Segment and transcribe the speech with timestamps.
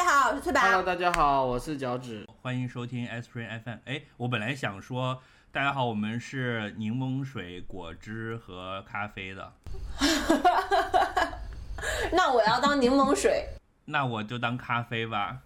[0.00, 0.62] 家好，我是翠白。
[0.62, 2.26] Hello，大家好，我是脚趾。
[2.40, 3.76] 欢迎收听 S Spring FM。
[3.84, 5.20] 哎，我本来想说，
[5.52, 9.52] 大家好，我们是柠檬水、果汁和咖啡的，
[12.12, 13.46] 那我要当柠檬水。
[13.84, 15.40] 那我就当咖啡吧。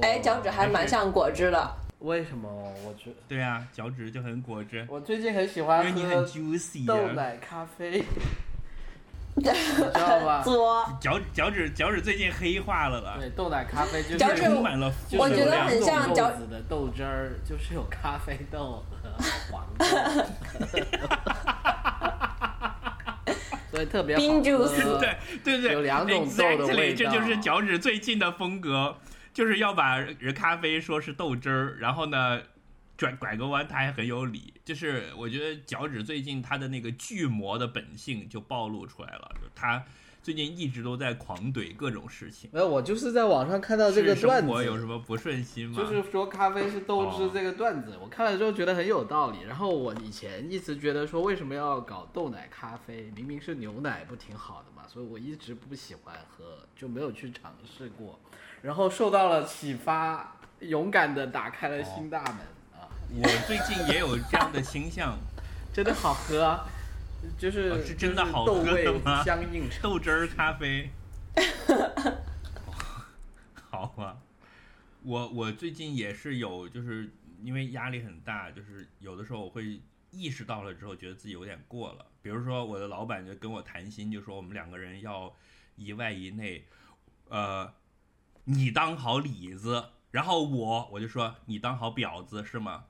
[0.00, 1.76] 哎，脚趾还蛮像果汁的。
[1.98, 2.48] 为什么？
[2.86, 6.86] 我觉对啊，脚趾就很果汁，我最近很喜因欢为你很喝 juicy 啊。
[6.86, 8.06] 豆奶咖啡，你
[9.42, 9.50] 知
[9.92, 10.42] 道吧？
[10.42, 19.10] 作，脚脚趾脚趾最近黑化了吧，对，豆奶咖啡就是脚趾充满了我觉得很像脚豆子的豆汁儿，就是有咖啡豆和
[19.50, 19.84] 黄豆，
[23.70, 28.96] 所以特别好冰 juice 喝对对对，有两种豆的味道这就是脚趾最近的风格，
[29.32, 29.98] 就是要把
[30.34, 32.40] 咖啡说是豆汁儿，然后呢。
[33.00, 34.52] 转拐个弯，他还很有理。
[34.62, 39.82] 就是我觉得脚趾最近他的那个巨魔的本性就暴露出来了，就他
[40.22, 42.50] 最近一直都在狂怼各种事情。
[42.52, 45.78] 没有，我就是在网上看到这个段子，生活有什么不顺心吗？
[45.78, 49.44] 就是说咖啡是豆汁哦这个段子，我看了之后觉得很有道理。
[49.48, 58.20] 然后我以前一直觉得说为什么要搞豆奶咖啡，明明是牛奶不挺好的嘛，所以我一直不喜欢喝，就没有去尝试过。
[58.60, 62.59] 然后受到了启发，勇敢的打开了新大门、啊，
[63.12, 65.18] 我最近也有这样的倾向，
[65.74, 66.68] 真的好喝啊，
[67.36, 70.90] 就是、哦是真的好喝就是豆味吗相应豆汁儿咖啡。
[73.70, 74.18] 好吧，
[75.02, 77.10] 我我最近也是有，就是
[77.42, 82.06] 因为压力很大，就是有的时候我会意识到了之后，觉得自己有点过了。
[82.22, 85.34] 比如说我的老板就跟我谈心，就说我们两个人要
[85.76, 86.64] 一外一内，
[87.28, 87.72] 呃，
[88.44, 92.84] 你当好里子，然后我我就说你当好婊子是吗？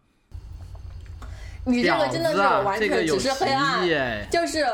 [1.64, 3.86] 你这个真的是完全只是黑暗
[4.30, 4.66] 就是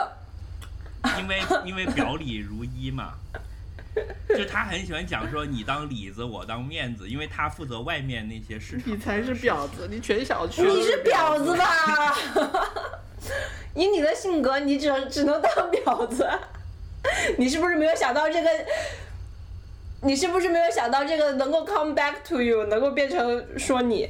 [1.19, 3.15] 因为因为表里如一嘛，
[4.29, 8.95] 就他很喜欢讲说你当里子，我当面子，因为他负责外面那些事情。
[8.95, 11.65] 你才是婊子，你全小区你是婊子吧？
[12.35, 12.69] 吧？
[13.75, 16.29] 以你的性格，你只能只能当婊子。
[17.39, 18.51] 你是不是没有想到这个？
[20.03, 24.09] 你是不是没有想到这个能够 come back to you，能够变成说你？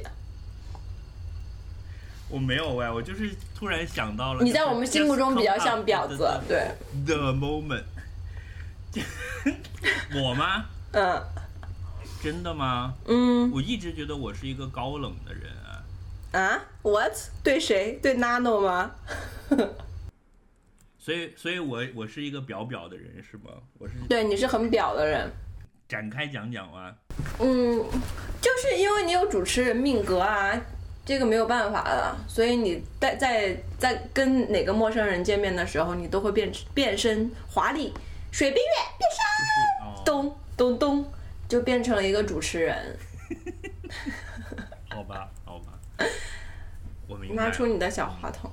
[2.29, 4.43] 我没有哎，我就是突然想到了。
[4.43, 6.71] 你在我们心目中比较像婊子，对
[7.05, 7.83] ，The moment，
[10.21, 10.65] 我吗？
[10.91, 11.21] 嗯
[12.21, 12.93] 真的吗？
[13.05, 15.83] 嗯我一直觉得我是一个高冷的人啊。
[16.37, 17.13] 啊，what？
[17.43, 17.99] 对谁？
[18.01, 18.91] 对 Nano 吗？
[20.99, 23.51] 所以，所以我我是一个表表的人是吗？
[23.77, 25.31] 我是对，你是很表的人。
[25.87, 26.93] 展开讲讲啊？
[27.39, 27.77] 嗯，
[28.41, 30.59] 就是因为你有主持人命格啊，
[31.07, 37.93] 这个没有办法的，所以你在在在跟哪个陌生人见面的时候，你都会变变身华丽，
[38.29, 41.09] 水冰月变身，哦，咚咚咚，
[41.47, 42.99] 就变成了一个主持人。
[44.89, 45.79] 好吧，好吧，
[47.07, 47.45] 我明白。
[47.45, 48.51] 拿出你的小话筒，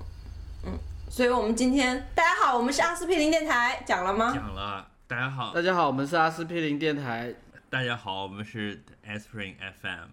[0.64, 0.78] 嗯，
[1.10, 4.30] 所以我们今天大家好，我们是阿司匹林电台，讲了吗？
[4.32, 7.34] 讲了，大家好，大家好，我们是阿司匹林电台，
[7.68, 10.06] 大家好，我们是 Aspirin FM，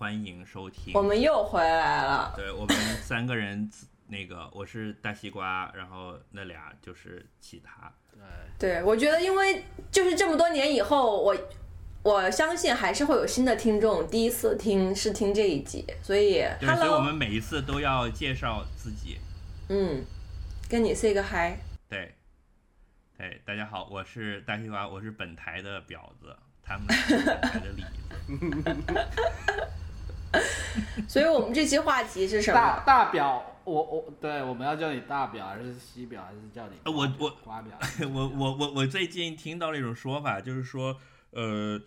[0.00, 0.94] 欢迎收听。
[0.94, 3.70] 我们又回来了，对我们三个人，
[4.06, 7.92] 那个 我是大西瓜，然后那俩就是其他。
[8.10, 8.22] 对
[8.58, 9.62] 对我觉得，因为
[9.92, 11.36] 就是这么多年以后，我
[12.02, 19.18] 我相信还是会有新的听众第一次听是听这一集，所以对，所以我们每一次都要介绍自己。
[19.68, 20.02] 嗯，
[20.66, 21.58] 跟你 say 个 hi。
[21.90, 22.14] 对，
[23.18, 28.76] 对，大家好，我是大西瓜，我是本台的婊子，他们是本台的李子。
[31.08, 32.82] 所以我们这期话题是什么？
[32.86, 37.78] 大表，我我对，我们要叫你大表还是西表还是叫你呃我我瓜表？
[38.12, 40.96] 我我我我最近听到了一种说法，就是说，
[41.30, 41.80] 呃，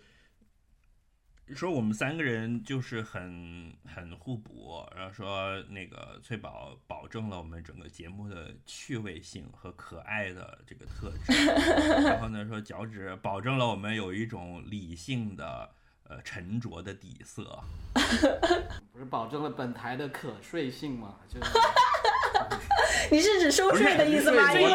[1.55, 11.45] 说我们三个人就是很很互补，然后说那个翠宝保证了我们整个节目的趣味性和可爱的这个特质，
[12.03, 15.69] 然后呢说脚趾保证了我们有一种理性的
[16.03, 17.59] 呃沉着的底色。
[18.91, 21.15] 不是保证了本台的可睡性吗？
[21.27, 21.51] 就是
[23.11, 24.51] 你是指收税的意思吗？
[24.53, 24.71] 因为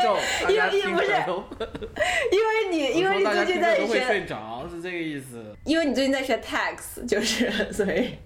[0.48, 1.08] 因为不是
[2.30, 5.56] 因为你因为你最近在学，睡着，是这个意思。
[5.64, 8.18] 因为你最近在学 tax，就是所以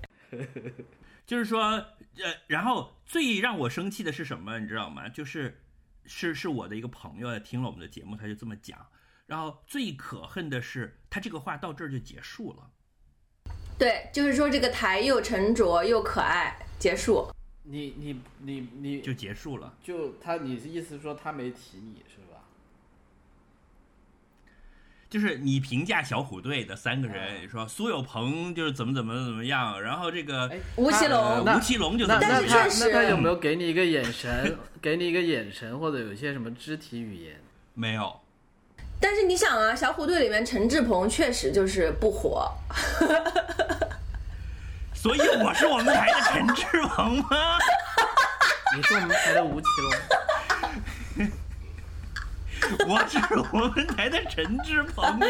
[1.26, 5.08] 就是说，呃，然后最让我生气的是什么，你知道吗？
[5.08, 5.62] 就是
[6.04, 8.78] 是是我的一个朋友听了我们的节目，他就这么讲。
[9.26, 12.70] 然后最可恨的是，他这个话到这儿就结束了。
[13.82, 17.28] 对，就是说这个台又沉着又可爱，结束。
[17.64, 19.74] 你你你你就结束了。
[19.82, 22.44] 就他，你是意思说他没提你是吧？
[25.10, 37.34] 就是你评价小虎队的三个人，说苏有朋就是怎么怎么怎么样，然后这个哎吴奇隆吴奇隆就怎那那他那他有没有给你一个眼神，给你一个眼神，或者有一些什么肢体语言？
[37.74, 38.20] 没有。
[39.02, 42.48] 但是你想啊，小虎队里面陈志朋确实就是不火，
[44.94, 47.58] 所以我是我们台的陈志朋吗？
[48.76, 49.66] 你是我们台的吴奇
[51.18, 51.30] 隆，
[52.88, 53.18] 我是
[53.52, 55.26] 我们台的陈志朋吗？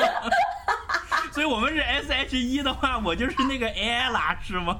[1.33, 4.77] 所以我们是 S H E 的话，我就是那个 ella 是吗？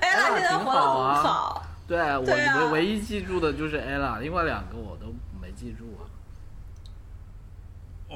[0.00, 1.66] 哎呀，现在挺火的好啊很好。
[1.88, 5.06] 对我唯唯一记住的就是 ella，另外两个我都
[5.40, 6.05] 没记住啊。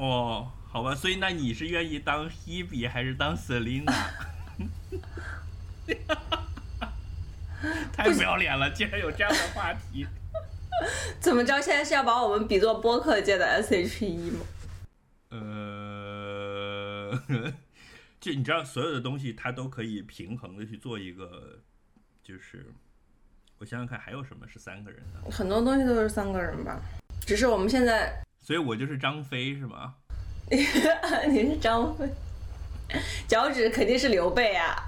[0.01, 3.93] 哦，好吧，所以那你是愿意当 Hebe 还是当 Selina？
[7.93, 10.07] 太不要脸了，竟然有这样的话题。
[11.21, 11.61] 怎么着？
[11.61, 14.39] 现在是要把我们比作播客界的 S.H.E 吗？
[15.29, 17.21] 呃，
[18.19, 21.59] 就你知道，所有的东西它都可以平衡的去做一个，
[22.23, 22.73] 就是
[23.59, 25.29] 我想想看，还有什么是三个人的？
[25.29, 26.81] 很多东西都是三个人吧，
[27.23, 29.93] 只是我们现在所以我就是张飞是吗？
[30.51, 32.05] 你是张飞，
[33.27, 34.87] 脚趾肯定是刘备啊！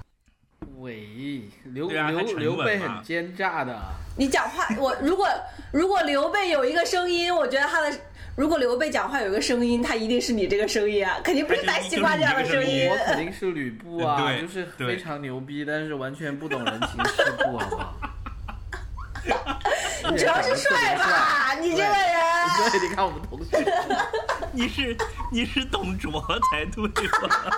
[0.78, 3.74] 喂，刘啊刘刘备很奸诈的，
[4.18, 5.26] 你讲话，我如果
[5.72, 7.96] 如果刘备有一个声音，我觉得他的
[8.36, 12.96] 如果刘备讲话有一个声音，他一定是你这个声音啊，肯定不是大西瓜这样的声音我。
[13.06, 17.94] 肯定是吕布啊，对就是非常牛逼，但是完全不懂人情世故，好不好？
[20.16, 21.92] 主要是帅吧，你这个人。
[22.70, 23.64] 对，你看我们同学，
[24.52, 24.96] 你是
[25.32, 26.86] 你是董卓才对
[27.28, 27.50] 吧？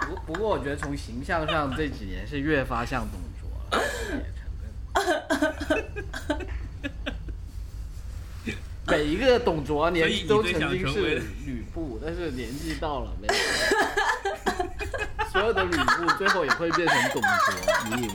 [0.00, 4.68] 不不过我觉得从形象上这几年是越发像董卓了，也承认。
[8.86, 13.34] 每一个董卓年纪都曾经是吕布，但是年纪到了没有，
[15.30, 17.30] 所有的吕布最后也会变成董卓，
[17.96, 18.14] 你以为？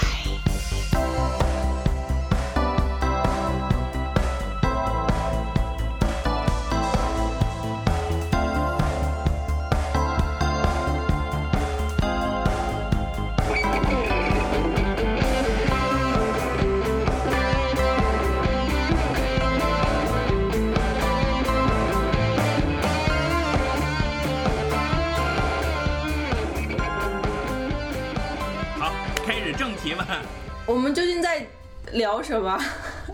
[30.65, 31.47] 我们究竟在
[31.93, 32.57] 聊什么？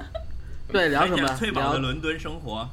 [0.67, 1.35] 对，聊什么讲？
[1.37, 2.67] 翠宝的伦敦生活，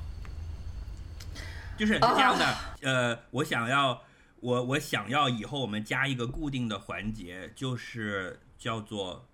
[1.79, 2.57] 就是这样的。
[2.83, 4.03] 呃，我想要，
[4.41, 9.27] 我我想要以后我们加一个固定的环节，就是叫做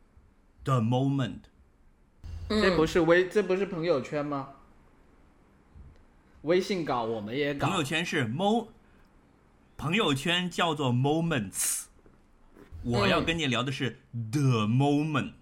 [0.63, 1.41] the moment。
[2.49, 4.51] 这不是微，这不是朋友圈吗？
[6.43, 7.77] 微信搞，我们也搞朋。
[7.77, 8.69] 友圈是 mo，
[9.77, 11.85] 朋友圈叫做 moments。
[12.82, 15.32] 我要跟你聊的是 the moment。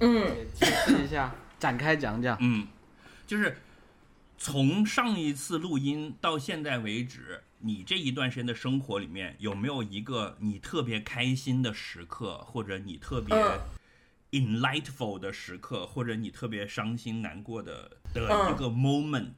[0.00, 2.36] 嗯，解释一下，展开讲讲。
[2.40, 2.66] 嗯，
[3.26, 3.58] 就是
[4.38, 13.60] 从上一次录音到现在为止，你这一段时间的生活里面有没有一个你特别开心的时刻，或者你特别嗯
[14.32, 19.32] enlightful 的时刻，或者你特别伤心难过的的嗯一个 moment？、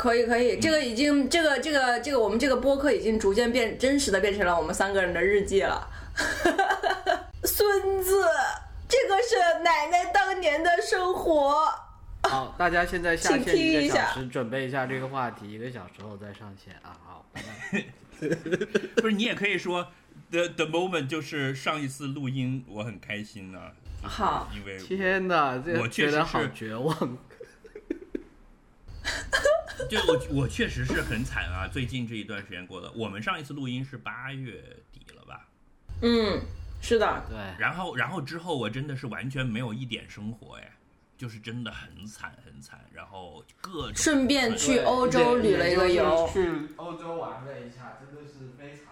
[0.00, 5.86] 可以可以，这个已经这个这个这个我们这个播客已经逐渐变真实的变成了我们三个人的日记了。
[7.44, 8.24] 孙子，
[8.88, 11.70] 这个是奶奶当年的生活。
[12.22, 16.96] 好，大家现在下请线一个听一下小时，准备一下这个话题，一个小时后再上线啊。
[17.04, 17.84] 好，拜拜。
[18.96, 19.86] 不是，你也可以说
[20.30, 23.70] the the moment 就是上一次录音我很开心啊，
[24.02, 27.18] 好因为天哪，这我确实觉得好绝望。
[29.88, 32.90] 就我 我确实是很惨啊，最近这一段时间过的。
[32.92, 35.48] 我们上一次录音是八月底了吧？
[36.02, 36.40] 嗯，
[36.80, 40.72] 是的，对，然后然后之后我真的是完全没有一点生活哎，
[41.16, 46.28] 就是真的很惨很惨，然后各种顺便去欧洲旅了一个游。
[46.32, 48.89] 去欧洲玩了一下，真的是非常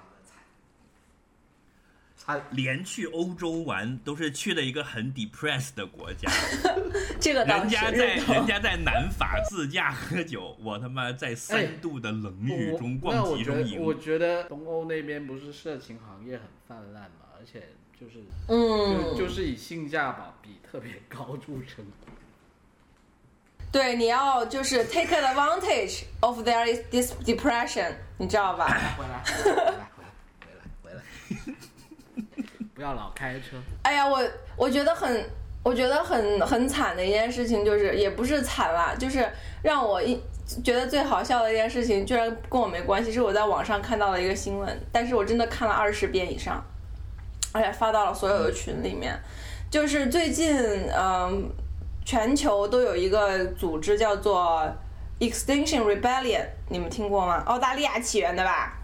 [2.50, 6.30] 连去欧洲玩都是去了一个很 depressed 的国家，
[7.20, 13.82] 这个倒是人家在人家在南法自驾喝酒，我他妈在三度的冷雨中逛那我觉得，集中营。
[13.82, 17.68] 我觉得东欧那边不是色情行业很泛滥嘛，而且
[17.98, 21.84] 就是嗯，就就是以性价比特别高著称。
[23.70, 29.87] 对，你要就是 take advantage of their this depression，你知道吧？
[32.78, 33.56] 不要老开车。
[33.82, 34.22] 哎呀，我
[34.56, 35.28] 我觉得很，
[35.64, 39.28] 我觉得很很惨的一件事情，就是也不是惨啦，就是
[39.62, 40.22] 让我一
[40.62, 46.64] 觉得最好笑的一件事情，居然跟我没关系，是我在网上看到了一个新闻，但是我真的看了二十遍以上，
[47.50, 49.12] 而且发到了所有的群里面。
[49.68, 50.56] 就是最近，
[50.96, 51.50] 嗯，
[52.06, 54.64] 全球都有一个组织叫做
[55.18, 57.42] Extinction Rebellion，你们听过吗？
[57.44, 58.77] 澳大利亚起源的吧？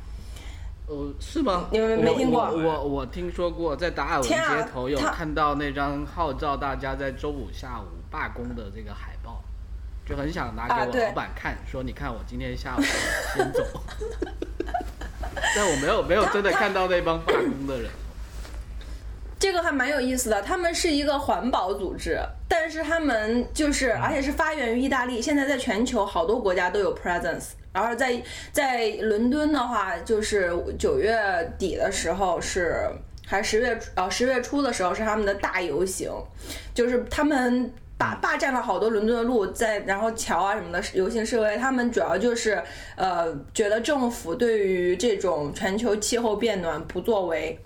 [0.86, 1.68] 呃，是吗？
[1.70, 4.36] 你们没听过我我我听说过，在达尔文街
[4.72, 9.42] 头有看到那张号召大家在周五下午罢工的这个海报，
[10.04, 12.82] 就很想拿给我老板看，说你看我今天下午
[13.34, 13.64] 先走。
[15.56, 17.90] 但我没有没有真的看到那帮罢工的人。
[19.44, 27.48] 这个还蛮有意思的，他们是一个环保组织，但是他们就是，而且是发源于意大利，现在在全球好多国家都有 presence。
[27.70, 28.18] 然后在
[28.52, 31.14] 在伦敦的话，就是九月
[31.58, 32.88] 底的时候是，
[33.26, 36.10] 还是十月呃十月初的时候是他们的大游行，
[36.72, 42.62] 就是他们霸霸占了好多伦敦的路，在然后桥啊什么的游行示威，他们主要就是
[42.96, 47.58] 呃觉得政府对于这种全球气候变暖不作为，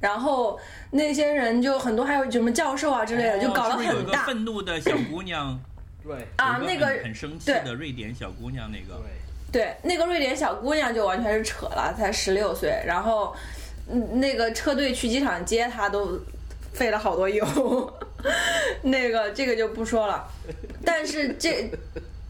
[0.00, 0.58] 然后
[0.96, 4.26] 那些人就很多，还有什么教授啊之类的，就搞得哦是不是有一个很大。
[4.26, 5.58] 愤怒的小姑娘
[6.04, 6.14] 对。
[6.36, 9.02] 啊那个很很生气的瑞典小姑娘，那个。
[9.50, 13.34] 对，对，那个瑞典小姑娘就完全是扯了，才十六岁，然后
[13.90, 16.16] 嗯那个车队去机场接她都
[16.72, 17.44] 费了好多油，
[18.80, 20.24] 那个这个就不说了，
[20.84, 21.68] 但是这。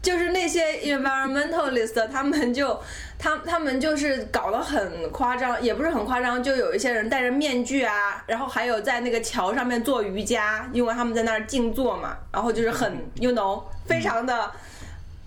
[0.05, 2.79] 就是那些 environmentalist，他们就
[3.17, 14.51] 他他们就是搞得很夸张，也不是很夸张，就有一些人戴着面具啊，然后还有在那个桥上面做瑜伽，因为他们在那儿静坐嘛，然后就是很 you know 非常的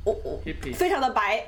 [0.05, 0.41] 我我
[0.77, 1.45] 非常的白，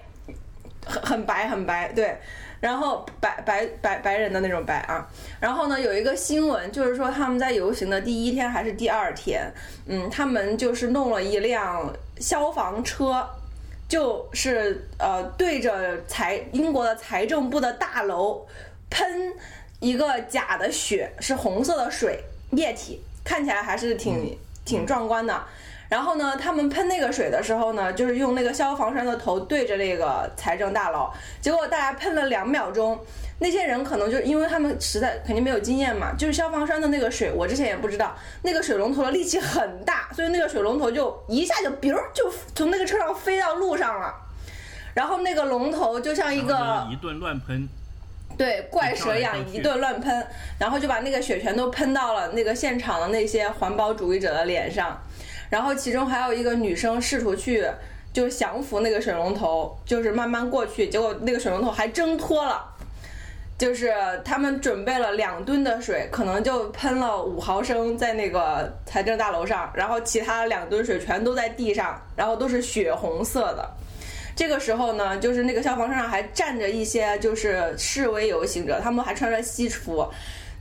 [0.85, 2.19] 很很白很白，对，
[2.59, 5.09] 然后白白白白人的那种白啊，
[5.39, 9.49] 然后呢有一个新闻就是说他们在游行的第一天还是第二天，
[9.87, 13.27] 嗯，他们就是弄了一辆消防车，
[13.89, 18.47] 就是呃对着财英国的财政部的大楼
[18.91, 19.33] 喷
[19.81, 22.23] 一个假的血，是红色的水
[22.53, 25.43] 液体，看起来还是挺挺壮观的。
[25.91, 32.97] 然后呢，他们喷那个水的时候呢，就是用那个消防栓的头对着那个财政大楼，结果大家喷了两秒钟，
[33.41, 44.15] 那些人可能就因为他们实在肯定没有经验嘛，就是消防栓的那个水，我之前也不知道，那个水龙头的力气很大，所以那个水龙头就一下就 biu 就从那个车上飞到路上了，
[44.95, 47.69] 然后那个龙头就像一个一顿乱喷，
[48.39, 50.25] 对，怪蛇一样一顿乱喷，
[50.57, 54.97] 然后就把那个血全都喷到了那个现场的那些环保主义者的脸上，
[55.51, 57.67] 然后其中还有一个女生试图去
[58.13, 62.69] 就降服那个水龙头，就是慢慢过去，结果那个水龙头还挣脱了。
[63.59, 63.93] 就是
[64.25, 73.71] 他们准备了两吨的水，可能就喷了五毫升在那个财政大楼上，然后其他两吨水全都在地上，然后都是血红色的。
[74.35, 80.09] 这个时候呢，就是那个消防车上还站着一些就是示威游行者，他们还穿着西服，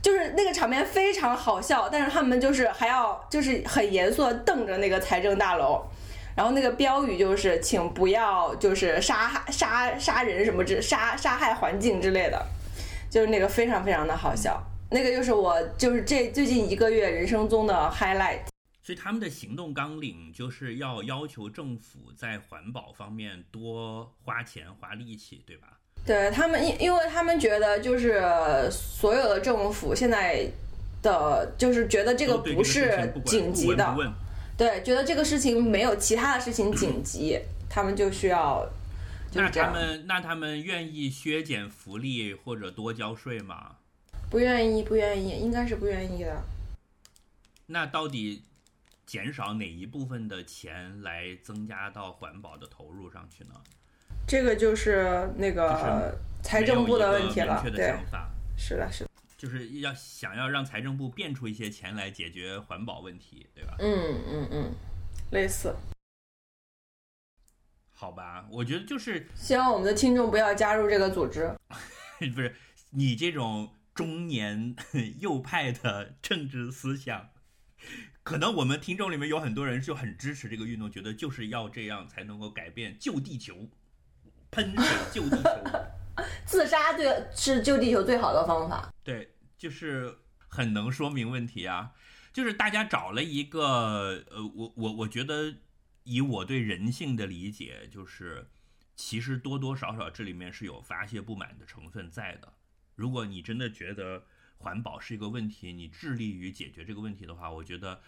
[0.02, 5.84] 就是那个场面非常好笑，但是他们就是还要就是很严肃的瞪着那个财政大楼，
[6.34, 12.46] 然后那个标语就是请不要就是杀害杀杀人什么之杀杀害环境之类的，
[13.10, 18.40] 就是那个非常非常的好笑，那个就是我就是这最近一个月人生中的 highlight。
[18.82, 25.79] 所以他们的行动纲领就是要要求政府在环保方面多花钱花力气，对吧？
[26.06, 28.20] 对他们，因因为他们觉得就是
[28.70, 30.50] 所有的政府现在
[31.02, 34.14] 的，就是觉得这个不是紧急的
[34.56, 37.38] 对，觉得这个事情没有其他的事情紧急，
[37.68, 38.68] 他们就需要
[39.30, 43.76] 就是那他，们那他们愿意削减福利或者多交税吗？
[44.28, 46.42] 不愿意，不愿意，应该是不愿意的。
[47.66, 48.42] 那到底
[49.06, 53.54] 减少哪一部分的钱来增加到环保的投入上去呢？
[54.30, 63.74] 这个就是那个财政部的问题了，对，想法，是的，是的，就是要想要让财政部变出一些钱来解决环保问题，对吧？
[63.80, 64.74] 嗯嗯嗯，
[65.32, 65.74] 类似。
[67.92, 71.52] 好吧，我觉得就是希望我们的听众不要加入这个组织。
[72.32, 72.54] 不是
[72.90, 74.76] 你这种中年
[75.18, 77.30] 右派的政治思想，
[78.22, 83.68] 可能我们听众里面有很多人就很支持这个运动，觉得就是要这样才能够改变旧地球，
[84.50, 85.50] 喷水救地球。
[86.44, 88.92] 自杀对是救地球最好的方法。
[89.02, 91.92] 对，就是很能说明问题啊。
[92.32, 95.54] 就是大家找了一个呃，我我我觉得
[96.04, 98.48] 以我对人性的理解，就是
[98.94, 102.52] 其实多多少少这里面是有发泄不满的成分在的。
[102.94, 104.24] 如果你真的觉得
[104.58, 108.00] 环保是一个问题，你致力于解决这个问题的话，我觉得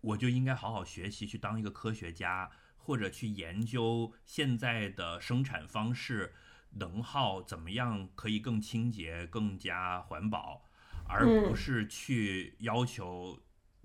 [0.00, 2.50] 我就应该好好学习，去当一个科学家，
[2.90, 6.34] 或者去研究现在的生产方式、
[6.70, 10.64] 能耗怎么样可以更清洁、更加环保，
[11.08, 13.38] 而不是去要求，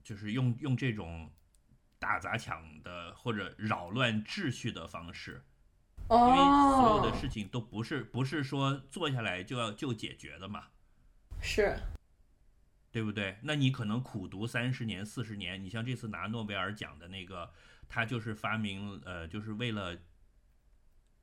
[0.03, 1.31] 就是用用这种
[2.00, 5.43] 打砸抢的或者扰乱秩序的方式。
[6.09, 10.69] 因为所有的事情都不是不是说坐下来就要就解决的嘛，
[11.39, 11.77] 是，
[12.91, 13.38] 对不对？
[13.43, 17.53] 那你可能苦读三十年、四十年，你像这次拿诺贝尔奖的那个，
[17.88, 19.98] 他就是发明呃，就是为了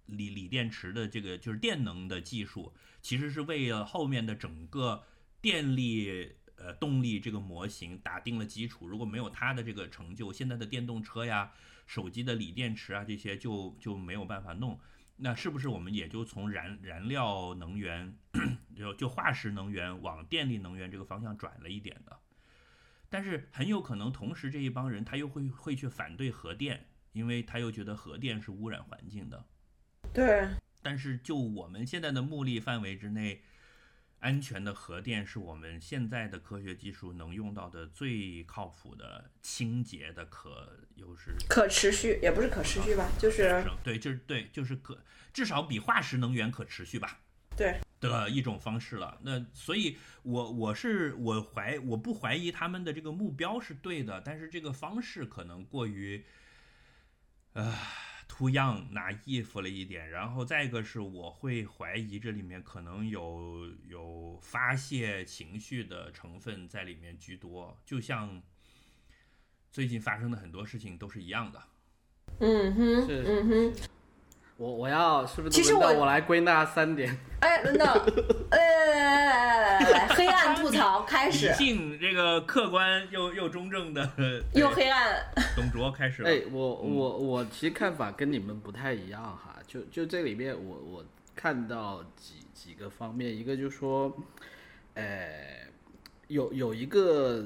[0.07, 5.05] 锂锂电池的这个就是电能的技术，其实是为了后面的整个
[5.41, 8.87] 电力呃动力这个模型打定了基础。
[8.87, 11.53] 如果没有他的这个成就，现在的电动车呀。
[11.85, 14.79] 手机的锂电池啊，这些就就没有办法弄。
[15.17, 18.17] 那是不是我们也就从燃燃料能源，
[18.75, 22.17] 就就化石能源往电力能源这个方向转了一点呢？
[23.13, 29.45] 但是很有可能同时这一帮人他又会会去反对核电，因为他又觉得核电是污染环境的。
[30.13, 30.49] 对。
[30.83, 33.43] 但是就我们现在的目力范围之内。
[34.25, 44.97] 安全的核电是我们现在的科学技术能用到的最靠谱的、清洁的、可又是可持续，也不是可持续吧，就是对，就是对，就是可
[45.33, 47.19] 至少比化石能源可持续吧，
[47.57, 49.19] 对的一种方式了。
[49.23, 56.23] 那所以，我我是我怀我不怀疑他们的这个目标是对的，但是这个方式可能过于，
[57.55, 57.79] 啊。
[58.29, 68.41] 图样拿衣服了一点，然后再一个是我会怀疑这里面可能有有发泄情绪的成分在里面居多，就像
[69.71, 71.63] 最近发生的很多事情都是一样的。
[72.39, 73.75] 嗯哼，嗯哼。
[74.63, 75.57] 我我要是不是？
[75.57, 77.19] 其实我我来归纳三点。
[77.41, 77.89] 哎，等等，
[78.53, 79.79] 呃，
[80.11, 81.49] 黑暗吐槽 开始。
[81.49, 84.09] 理性这个客观又又中正的。
[84.55, 85.21] 又黑暗。
[85.57, 86.31] 董卓开始了。
[86.31, 94.17] 哎，我我我其实看法跟你们不太一样哈，就就这里面我我看到几几个方面，一个就是说，
[94.95, 95.67] 呃，
[96.29, 97.45] 有有一个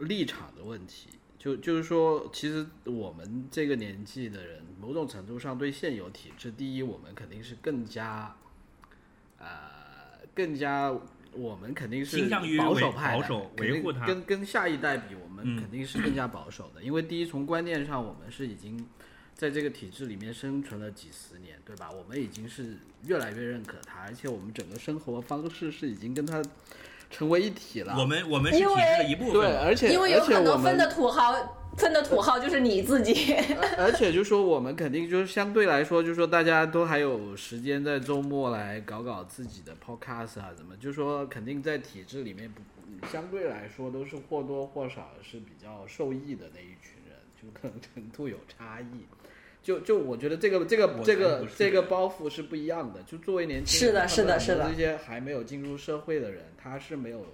[0.00, 1.08] 立场的问题。
[1.38, 8.34] 就就是说，其实我们这个年纪的人，某种程度上对现有体制，第一，我们肯定是更加，
[9.38, 9.46] 呃，
[10.34, 10.92] 更加，
[11.32, 14.04] 我们肯定是保守派保守维护它。
[14.04, 18.84] 跟跟下一代比，我们肯定是更加保守的，因为第一，从观念上，我们是已经
[19.34, 21.88] 在这个体制里面生存了几十年，对吧？
[21.92, 26.42] 我们已经是越来越认可它，而且我们整个生活方式是已经跟它。
[27.10, 27.94] 成为一体了。
[27.98, 29.34] 我们我们是体制的一部分。
[29.34, 31.34] 对，而且因为有很多分的土豪，
[31.76, 33.34] 分的土豪就是你自己。
[33.76, 49.06] 而且就说我们肯定就是相对来说，就说大家都还有时间在周末来搞搞自己的 podcast 啊，怎么就说肯定在体制里面不，相对来说都是或多或少是比较受益的那一群人，就可能程度有差异。
[49.68, 53.02] 就就我觉得这个这个这个这个包袱是不一样的。
[53.02, 57.26] 就作为年轻人，是的，是的，是的，这些还没有进入社会的人，他是没有，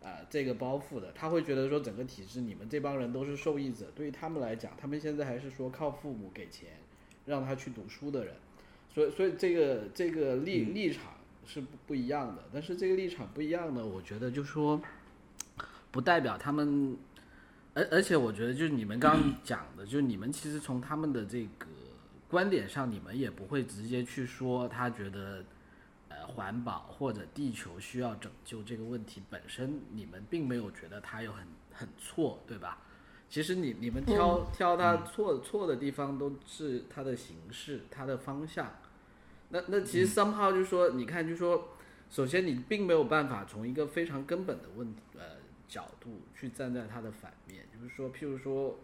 [0.00, 1.12] 呃，这个包袱的。
[1.14, 3.92] 他会觉得说，整个体制你们这帮人都是受益者。
[3.94, 6.70] 对于他们来讲，他们现在还是说靠父母给钱
[7.26, 8.32] 让他去读书的人。
[8.94, 11.12] 所以，所以这个这个立立场
[11.44, 12.42] 是不不一样的。
[12.54, 14.80] 但是这个立场不一样呢，我觉得就说，
[15.90, 16.96] 不代表他们。
[17.76, 21.66] 而而且我觉得，就是你们刚刚讲的，就是你们其实从他们的这个
[22.26, 25.44] 观点上，你们也不会直接去说他觉得，
[26.08, 32.78] 呃，环保或者地球需要拯救这个问题本身，你们并没有觉得他有很很错，对吧？
[33.28, 38.74] 其实你你们挑挑他错错的地方，都是他的形式、他的方向。
[39.50, 41.76] 那那其实 somehow 就是说，你看，就是说，
[42.08, 45.36] 首先你并没有办法从一个非常根本的问题，呃。
[45.68, 48.76] 角度去站在它的反面，就是说，譬如说，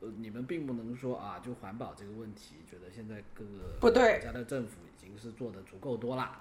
[0.00, 6.40] 呃，你们并不能说啊，就环保这个问题，觉得现在各个国家的政府已经是做的足够多了，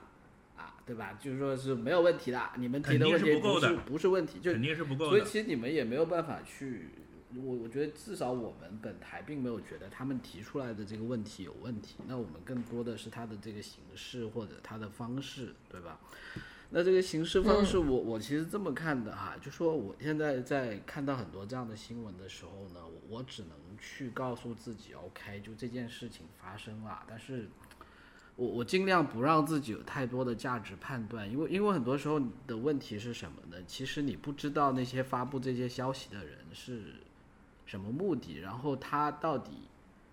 [0.56, 1.14] 啊，对吧？
[1.22, 6.90] 就是说是没有问题的，你们提的问题不是不是问题，就肯定是不够所以其实你们也没有办法去，
[7.36, 16.00] 我我觉得至少我们本台并没有觉得他们提出来的这个问题有问题，那我们更多的是他的这个形式或者他的方式，对吧？
[16.70, 27.48] 那这个行事方式，我我其实这么看的哈，就说我现在在看到很多这样的新闻的时候呢，我只能去告诉自己，OK，就这件事情发生了，但是
[28.36, 33.64] 我我尽量不让自己有太多的价值判断，因为因为很多时候的问题是什么呢？
[33.66, 36.96] 其实你不知道那些发布这些消息的人是
[37.66, 39.52] 什么目的，然后他到底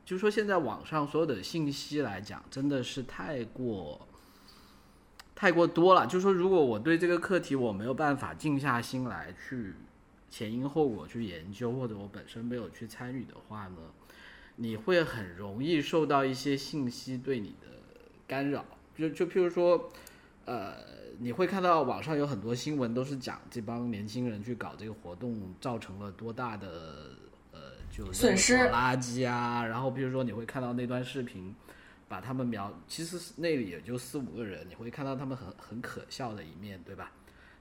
[0.04, 4.06] 就说现在网上所有的信息来讲，真的是太过
[5.44, 6.06] 太过多了。
[6.06, 9.74] 就说如果我对这个课题我没有办法静下心来去
[10.30, 13.76] 前因后果去研究，或者我本身没有去参与的话呢，
[14.56, 17.66] 你会很容易受到一些信息对你的
[18.26, 18.64] 干扰。
[18.96, 19.90] 就就譬如说，
[20.46, 20.76] 呃，
[21.18, 27.10] 你会看到网上有很多新闻都是讲这帮年轻人去搞这个活动造成了多大的
[27.52, 31.54] 呃就损失垃圾啊，然后比如说你会看到那段视频。
[32.08, 37.12] 把他们描，其实是那里也就四五个人，你会看到他们很很可笑的一面，对吧？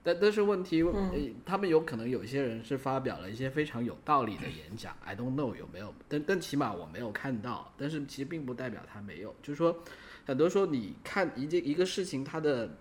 [0.06, 1.14] 但但是问题，呃
[1.46, 9.82] 他们有可能有些人是发表了一些非常有道理的演讲，I don't know 有没有，但但起码我没有看到，但是其实并不代表他没有，就是说，
[10.26, 12.76] 很多时候你看一件一个事情，它的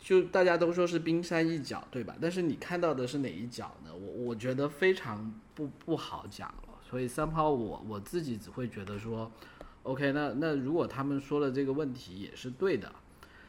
[0.00, 2.16] 就大家都说是冰山一角，对吧？
[2.20, 3.94] 但是你看到的是哪一角呢？
[3.94, 9.30] 我我觉得非常不不好讲了，所以三炮我我自己只会觉得说
[9.82, 12.92] ，OK，那那如果他们说的这个问题也是对的，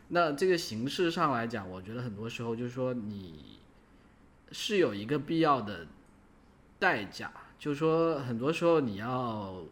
[0.10, 3.60] 那这个形式上来讲，我觉得很多时候就是说你
[4.52, 5.88] 是有一个必要的
[6.80, 9.64] 代价，就是说很多时候你要，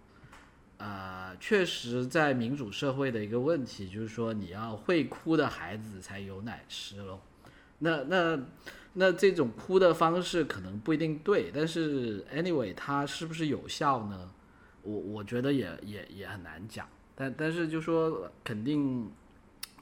[0.77, 7.21] 呃，确实在民主社会的一个问题就是说你要会哭的孩子才有奶吃咯。
[7.79, 8.39] 那那
[8.93, 14.31] 那这种哭的方式可能不一定对，但是 anyway 它是不是有效呢？
[14.89, 19.11] 我我觉得也也也很难讲，但但是就说肯定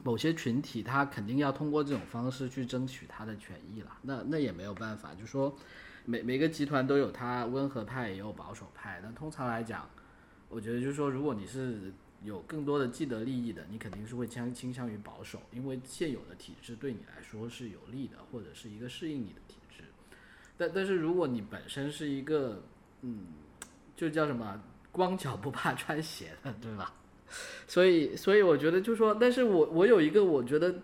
[0.02, 5.56] 某些群体他肯定要通过这种方式去争取他的权益了，那那也没有办法，就说
[6.04, 9.88] 每每个集团都有它温和派也有保守派，那通常来讲，
[10.48, 11.92] 我觉得就是说如果你是
[12.22, 19.84] 有更多的既得利益的，你肯定是会倾倾向于保守，因为现有的体制对你来说是有利的，或者是一个适应你的体制。
[20.56, 22.62] 但但是如果你本身是一个
[23.02, 23.26] 嗯，
[23.94, 24.60] 就叫什么
[24.92, 26.92] 光脚不怕穿鞋的， 对吧？
[27.66, 30.74] 所以所以我觉得就说，但是我我有一个我觉得。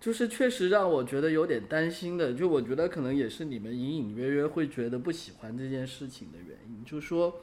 [0.00, 7.40] 就是确实让我觉得有点担心的，就我觉得可能也是你们隐隐约约会觉得不喜欢这件事情的原因，就是说，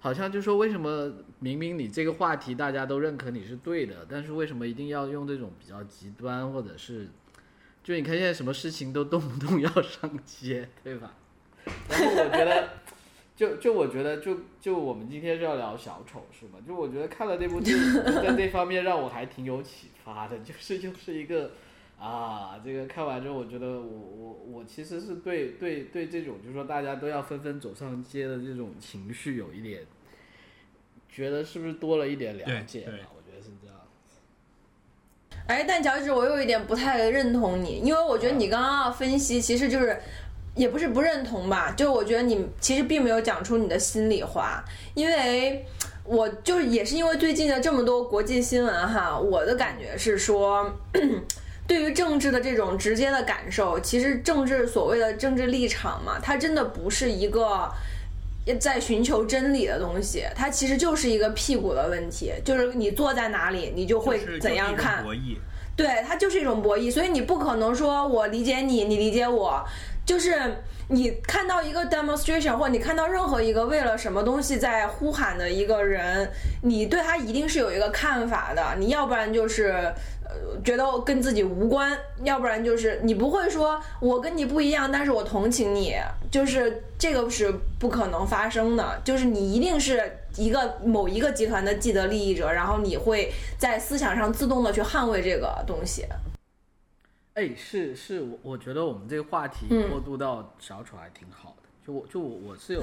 [0.00, 7.08] 好像就说为什么明明你这个话题大家都认可你是对的，但是为什么一定要用这种比较极端，或者是，
[7.82, 11.14] 就你看现在什么事情都动不动要上街，对吧？
[11.88, 12.68] 然后我觉得，
[13.36, 16.58] 就就我觉得就就我们今天是要聊小丑是吗？
[16.66, 21.50] 就我觉得看了这部电影，在这方面让我还挺有启发的， 就是就是一个。
[21.96, 23.86] 啊，这个看完之后，我觉得我
[24.18, 29.80] 我我其实是对对对这种，就是说大家都要纷纷走上街的这种情绪有一点，
[31.08, 32.90] 觉得是不是多了一点了解吧？
[32.90, 33.76] 对对我觉得是这样。
[35.46, 39.98] 哎，但乔治，我有一点不太认同你，因为我觉得你刚刚的分析其实就是，
[40.54, 44.64] 也不是不认同吧，就是我觉得你其实并没有讲出你的心里话，
[44.94, 45.64] 因为
[46.04, 50.70] 我就是也是因为最近的这么多国际新闻哈，我的感觉是说。
[51.66, 57.66] 对于政治的这种直接的感受，其实政治所谓的政治立场嘛，它真的不是一个
[58.60, 65.02] 在寻求真理的东西，它其实就是一个屁股的问题，就是你坐在哪里，你就会怎样看。
[65.02, 65.36] 就是一种博弈，
[65.74, 69.64] 对，它就是一种博弈，所以你不可能说我理解你，你理解我，
[70.04, 70.36] 就是
[70.88, 76.30] 你看到一个 demonstration 或者你看到任何一个为了什么东西在呼喊的一个人，
[76.62, 79.92] 你对他一定是有一个看法的，你要不然就是。
[80.26, 85.94] 呃，觉得跟自己无关，要不然就是你不会说我跟你不一样，但是我同情你，
[86.30, 90.02] 就是这个是不可能发生的，就是你一定是
[90.36, 96.06] 一个某一个集团的既得利益者，然后你会在思想上自动的去捍卫这个东西。
[97.34, 101.68] 哎，是是，我我觉得我们这个话题嗯过渡到小丑还挺好的。
[101.84, 102.80] 就我就我我是有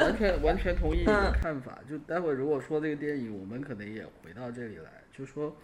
[0.00, 1.78] 完全完全同意你的嗯看法。
[1.88, 5.54] 就待会儿如果说这个电影，我们可能也回到这里来，就说。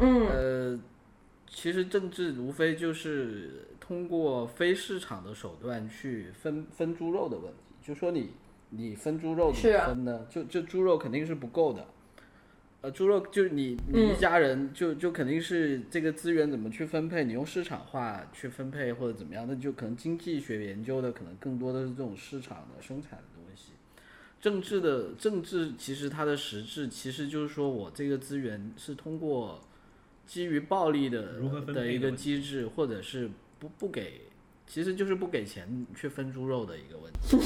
[0.00, 0.80] 嗯呃，
[1.46, 7.58] 其实政治无非就是通过非市场的手段去分分猪肉的问题。
[7.80, 8.30] 就说你
[8.70, 10.26] 你分猪肉怎么分呢？
[10.28, 11.86] 就就猪肉肯定是不够的。
[12.84, 23.72] 呃，猪肉就是你你一嗯家人就就肯定是这个资源怎么去分配，你用市场化去分配或者怎么样，那就可能经济学研究的可能更多的是这种市场的生产的东西。
[24.38, 29.62] 政治的政治其实它的实质其实就是说我这个资源是通过
[30.26, 34.20] 基于暴力的如何分配的一个机制，或者是不不给，
[34.66, 37.38] 其实就是不给钱去分猪肉的一个问题。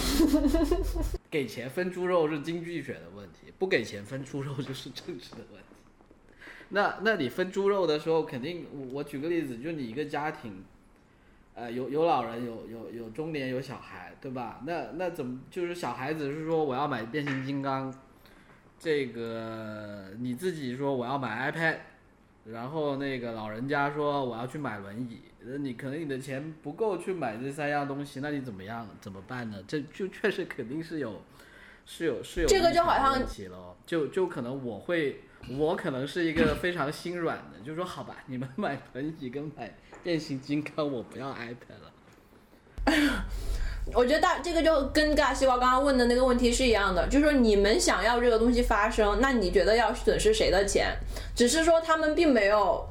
[1.31, 5.69] 给钱分猪肉是经济学的问题，不给钱分猪肉就是政治的问题。
[6.71, 10.65] 那那你分猪肉的时候，肯定我我举个例子，就你一个家庭，
[11.55, 14.63] 呃，有有老人，有有有中年，有小孩，对吧？
[14.67, 17.95] 那那怎么就是小孩子是说我要买变形金刚，
[18.79, 21.79] 这个你自己说我要买 iPad，
[22.45, 25.28] 然后那个老人家说我要去买轮椅，那
[25.59, 29.57] 你可能你的钱不够去买这三样东西，那你怎么样怎么办呢？
[29.67, 31.23] 这就确实肯定是有
[31.87, 33.25] 是有是有这个就好像
[33.87, 35.23] 就就可能我会
[35.57, 41.93] 我可能是一个非常心软的，就说好吧，你们买盆椅跟买变形金刚，我不要 iPad 了。
[43.95, 50.95] 我觉得大这个就跟大西瓜刚刚问的那个问题是一样的，就是说你们想要这个东西发生，那你觉得要损失谁的钱？
[51.35, 52.87] 只是说他们并没有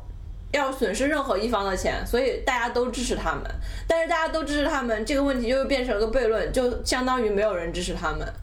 [0.54, 3.44] 要损失任何一方的钱，所以大家都支持他们。
[3.88, 8.34] 但是大家都支持他们，这个问题就变成了个悖论，就相当于没有人支持他们。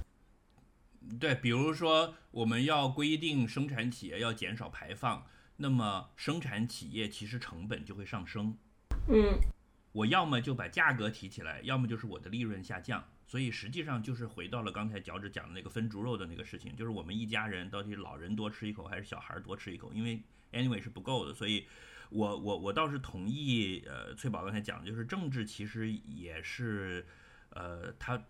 [1.21, 8.57] 对，比如说我们要规定生产企业要减少排放，那么生产企业其实成本就会上升。
[9.09, 9.39] 嗯，
[9.93, 13.05] 我要么就把价格提起来，要么就是我的利润下降。
[13.27, 19.91] 所以实际上就是回到了刚才脚趾讲的那个分猪肉的那个事情，就是我们一家人到底老人多吃一口还是小孩多吃一口？
[19.95, 21.67] 因为 anyway 是不够的，所以
[22.15, 27.05] 我我我倒是同意呃翠宝刚才讲的，就是政治其实也是
[27.51, 28.23] 呃它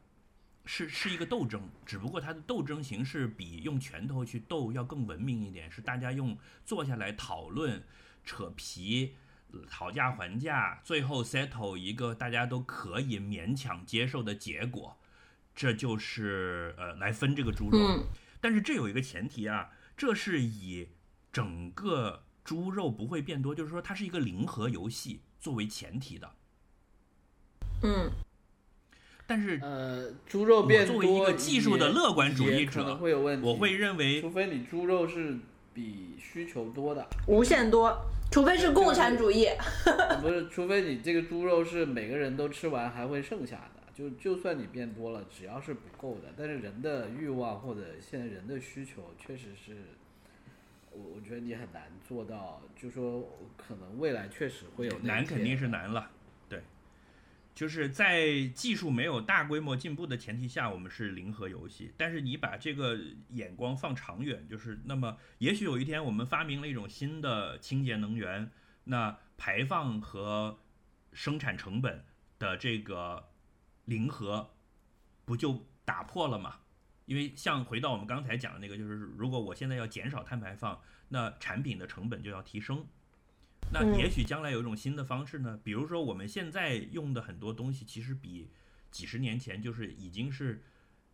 [0.65, 7.85] 是是一个斗争，只不过它的斗争形式比用拳头去斗要更文明一点，是大家用坐下来讨论、
[8.25, 9.15] 扯皮、
[9.69, 14.97] 讨价还价，最后 settle 一个大家都可以勉强接受的结果，
[15.55, 17.79] 这就是呃来分这个猪肉。
[17.79, 18.07] 嗯
[18.41, 20.89] 但是这有一个前提啊，这是以
[21.33, 26.31] 整个猪肉不会变多，就是说它是一个零和游戏作为前提的。
[27.83, 28.11] 嗯，
[29.27, 33.47] 但是呃，猪肉变多，作为一个技术的乐观主义也可者能会有问题。
[33.47, 35.39] 我会认为除非你猪肉是
[35.73, 37.99] 比需求多的，无限多，
[38.31, 39.49] 除非是共产主义。
[40.23, 43.83] 不是，除非你这个猪肉是每个人都吃完还会剩下的。
[43.95, 49.77] 就就算你变多了，只要是不够的，但是人的欲望或者现在人的需求确实是，
[50.95, 52.63] 我我觉得你很难做到。
[52.77, 56.11] 就说可能未来确实会有难肯定是难了，
[56.49, 56.63] 对，
[57.55, 61.93] 就是在技术没有大规模进步的前提下，我们是零和游戏。
[61.97, 62.99] 但是你把这个
[63.31, 68.51] 眼光放长远，就是那么也许有一天我们发明了一种新的清洁能源，
[68.85, 70.59] 那排放和
[71.13, 72.05] 生产成本
[72.39, 73.31] 的这个
[73.87, 74.51] 零和
[75.25, 76.61] 不就打破了吗？
[77.07, 82.87] 因为像回到我们刚才讲的那个，就是如果我现在要减少碳排放，那产品的成本就要提升。
[83.73, 88.51] 那嗯也许将来有一种新的方式呢，比如说我们现在用的很多东西，其实比
[88.91, 90.63] 几十年前就是已经是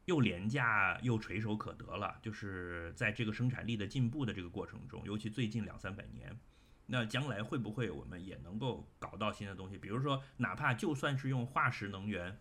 [0.07, 2.19] 又廉价又垂手可得了。
[2.21, 6.37] 就是在这个生产力的进步的这个过程中，尤其最近两三百年，
[6.87, 9.79] 那将来会不会我们也能够搞到新的东西？
[9.79, 12.37] 比如说，哪怕就算是用化石能源，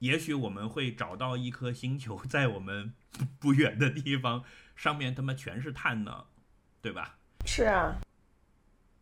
[0.00, 4.44] 也许我们会找到一颗星球，在我们不不远的地方，
[4.76, 6.26] 上面他妈全是碳呢，
[6.82, 7.18] 对吧？
[7.46, 8.00] 是啊，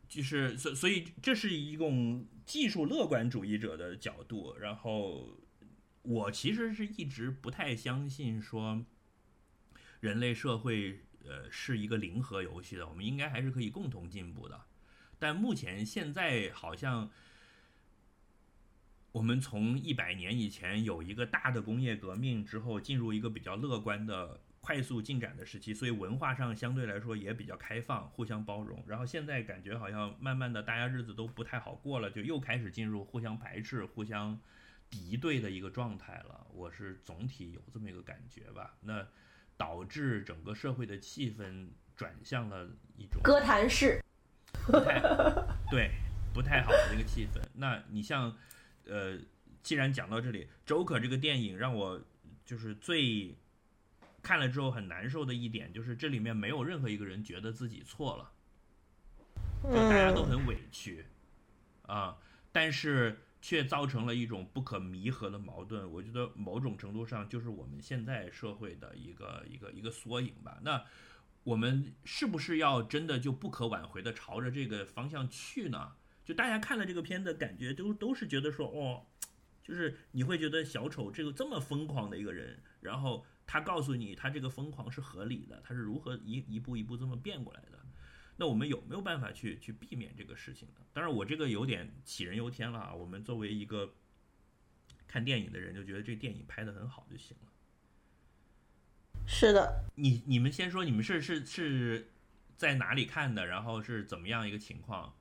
[0.09, 5.37] 就是所所以这是一种技术乐观主义者的角度，然后
[6.03, 8.85] 我其实是一直不太相信说
[10.01, 14.61] 人类社会呃是一个零和游戏的，我们应该还是可以共同进步的。
[15.19, 17.11] 但目前现在好像
[19.13, 28.85] 我们从一百年以前有一个大的工业革命之后，进入一个比较乐观的快速进展的时期，所以文化上相对来说也比较开放，互相包容。
[28.87, 34.39] 然后现在感觉好像慢慢的大家日子都不太好过了，就又开始进入互相排斥、互相
[34.91, 36.47] 敌对的一个状态了。
[36.53, 38.75] 我是总体有这么一个感觉吧。
[38.83, 39.07] 那
[39.57, 44.05] 导致整个社会的气氛转向了一种歌坛式。
[44.67, 45.01] 不太
[45.71, 45.91] 对，
[46.35, 47.41] 不太好的一个气氛。
[47.55, 48.37] 那你像，
[48.89, 49.19] 呃，
[49.63, 52.01] 既然讲到这里，《Joker》这个电影让我
[52.45, 53.37] 就是最
[54.23, 58.33] 看了之后很难受的一点，就是这里面没有任何一个人觉得自己错了，
[59.63, 61.05] 就大家都很委屈
[61.83, 62.19] 啊，
[62.51, 65.91] 但是却造成了一种不可弥合的矛盾。
[65.93, 70.59] 我觉得某种程度上就是我们现在社会的一个一个一个缩影吧。
[70.63, 70.85] 那
[71.45, 75.93] 我们是不是要真的就不可挽回的朝着这个方向去呢？
[76.29, 79.07] 就大家看了这个片的，感觉都都是觉得说，哦，
[79.63, 87.79] 就是你会觉得小丑这个这么疯狂的一个人，然后他告诉你他这个疯狂是合理的，他是如何一一步一步这么变过来的。
[88.37, 90.83] 那我们有没有办法去去避免这个事情呢？
[90.93, 92.95] 当然，我这个有点杞人忧天了啊。
[92.95, 93.95] 我们作为一个
[95.07, 97.49] 看电影的人，就觉得这电影拍的很好就行了。
[99.27, 102.11] 是的，你你们先说，你们是是是
[102.59, 103.47] 在哪里看的？
[103.47, 105.15] 然后是怎么样一个情况？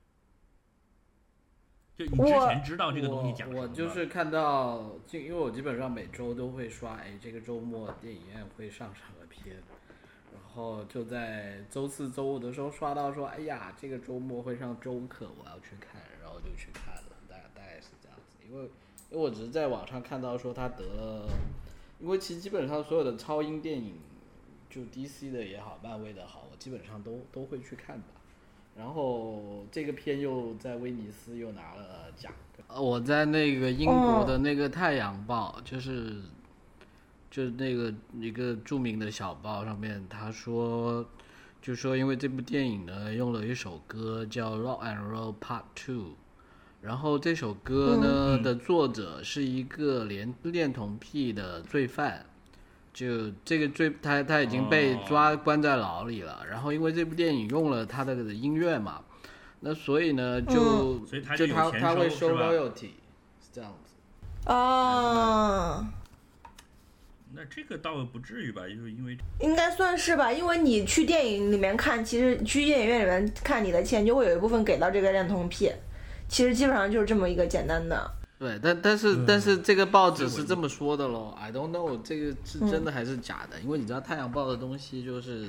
[1.98, 9.56] 就你之前知道这个东西讲什么我我就是看到，就因为我基本上每周都会刷，哎，这个周末电影院会上什么片，
[10.32, 18.46] 然后就在周四周五的时候刷到说，哎呀，这个周末会上周课，我要去看，然后就去看了，大大概是这样子。
[18.48, 18.66] 因为
[19.10, 21.28] 因为我只是在网上看到说他得了，
[22.00, 23.96] 因为其实基本上所有的超英电影，
[24.70, 28.17] 就 DC 的也好，漫威的好，我基本上都都会去看吧。
[28.78, 32.32] 然后这个片又在威尼斯又拿了奖。
[32.68, 36.18] 呃，我在那个英国的那个《太阳报》，就是
[37.32, 41.06] 就是那个一个著名的小报上面，他说，
[41.62, 45.96] 就说因为这部电影呢用了一首歌叫《Rock and Roll Part Two》，
[46.82, 52.27] 然后这首歌呢、嗯的作者是一个连恋童癖的罪犯。
[52.98, 56.44] 就这个最，他他已经被哦抓关在牢里了。
[56.50, 59.04] 然后因为这部电影用了他的音乐嘛，
[59.60, 62.90] 那所以呢，就、所以他就他就有钱他会收收是吧 royalty，
[63.40, 63.94] 是这样子。
[64.52, 65.86] 哦，
[67.36, 75.72] 那这个倒不至于吧，就是因为应该算是吧，因为你去电影里面看，其实去电影院里面看，你的钱就会有一部分给到这个恋童癖，
[76.28, 78.12] 其实基本上就是这么一个简单的。
[78.40, 79.26] 对，但但是、嗯。
[79.28, 85.48] 但是这个报纸是这么说的喽，I don't know 这个是真的还是假的，因为你知道《太阳报》的东西就是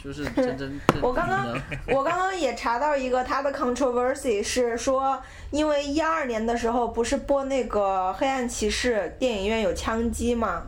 [0.00, 10.62] 就是 真真真我刚刚我刚刚也查到一个他的 controversy 是说，因为一二年的时候不是播那个《黑暗骑士》，电影院有枪击嘛，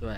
[0.00, 0.08] 对。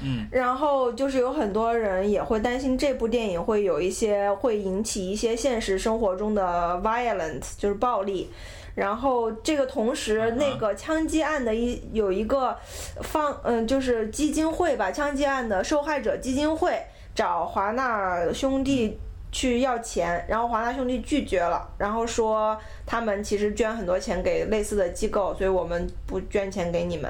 [0.00, 0.28] 嗯。
[0.30, 8.30] 然后就是有很多人也会担心这部电影会有一些会引起一些现实生活中的 violence，就是暴力。
[8.74, 12.56] 然后这个同时那个枪击案的一有一个
[13.02, 16.80] 方嗯，就是基金会吧，枪击案的受害者基金会
[17.14, 18.98] 找华纳兄弟
[19.30, 27.08] 去要钱，然后华纳兄弟拒绝了，然后说他们其实捐很多钱给类似的机构，所以我们不捐钱给你们，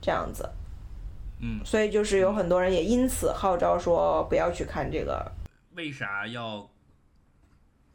[0.00, 0.48] 这样子。
[1.40, 5.30] 嗯，所以就是有很多人也因此号召说不要去看这个。
[5.74, 6.66] 为啥要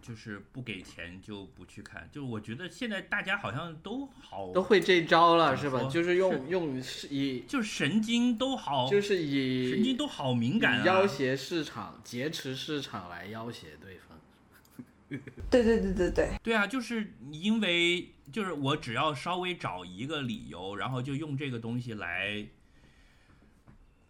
[0.02, 2.10] 就是不给钱就不去看？
[2.12, 5.84] 就我觉得现在大家好像都好都会这招了是吧？
[5.84, 14.18] 就是用用是以就是神经都好，就是以神经都好敏感啊，要挟市场、劫持市场来要挟对方。
[15.52, 22.48] 对对对对对，对啊，就是因为就是我只要稍微找一个理由，然后就用这个东西来，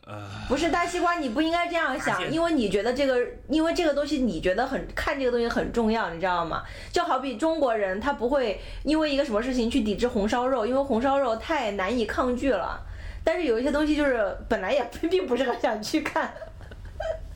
[0.08, 6.64] 呃，不是大西瓜，你不应该这样想，因为你觉得这个，因为这个东西你觉得很看这个东西很重要，你知道吗？
[6.92, 12.82] 就好比中国人他不会因为一个什么事情去抵制红烧肉，因为红烧肉太难以抗拒了。
[13.24, 16.34] 但是有一些东西就是本来也并不是很想去看。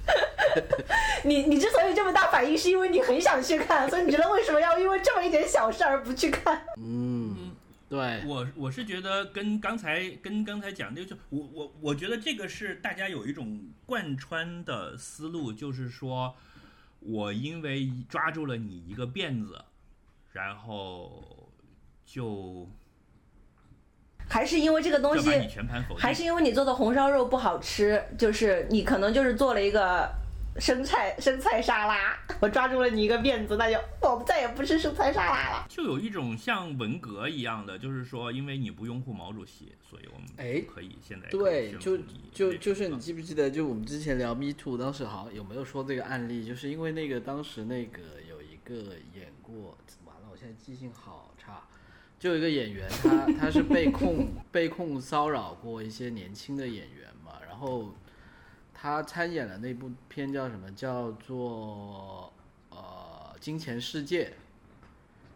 [1.23, 6.60] 你你之所以这么大反应，是因为你很想去看，所以你觉得为什么要因为这么一点小事而不去看？
[6.78, 7.14] 嗯，
[7.95, 16.36] 对，我我是觉得跟刚才跟刚才讲的，就我我我觉得这个是大家有一种贯穿的思路，就是说
[16.99, 19.63] 我因为抓住了你一个辫子，
[20.34, 21.49] 然后
[22.05, 22.67] 就
[24.27, 25.29] 还是因为这个东西
[25.97, 30.12] 还是因为你做的红烧肉不好吃，就是你可能就是做了一个
[30.57, 35.65] 生菜生菜沙拉，我抓住了你一个辫子，那就我再也不吃生菜沙拉了。
[35.67, 41.97] 就有一种像文革一样的，就是说，因为你不拥护毛主席，所以我们哎可以现在以对，就
[42.31, 46.45] 就就是你记不记得，就我们之前聊 Me Too，当时好像有没有说这个案例？
[46.45, 51.63] 就是因为那个当时那个有一个演过，完了，我现在记性好差，
[52.17, 57.93] 就有一个演员，他他是被控 被控骚扰过一些年轻的演员嘛，然后
[58.77, 60.69] 他参演了那部片叫什么？
[60.71, 62.31] 叫做
[62.69, 62.77] 呃
[63.39, 64.25] 《金钱世界》。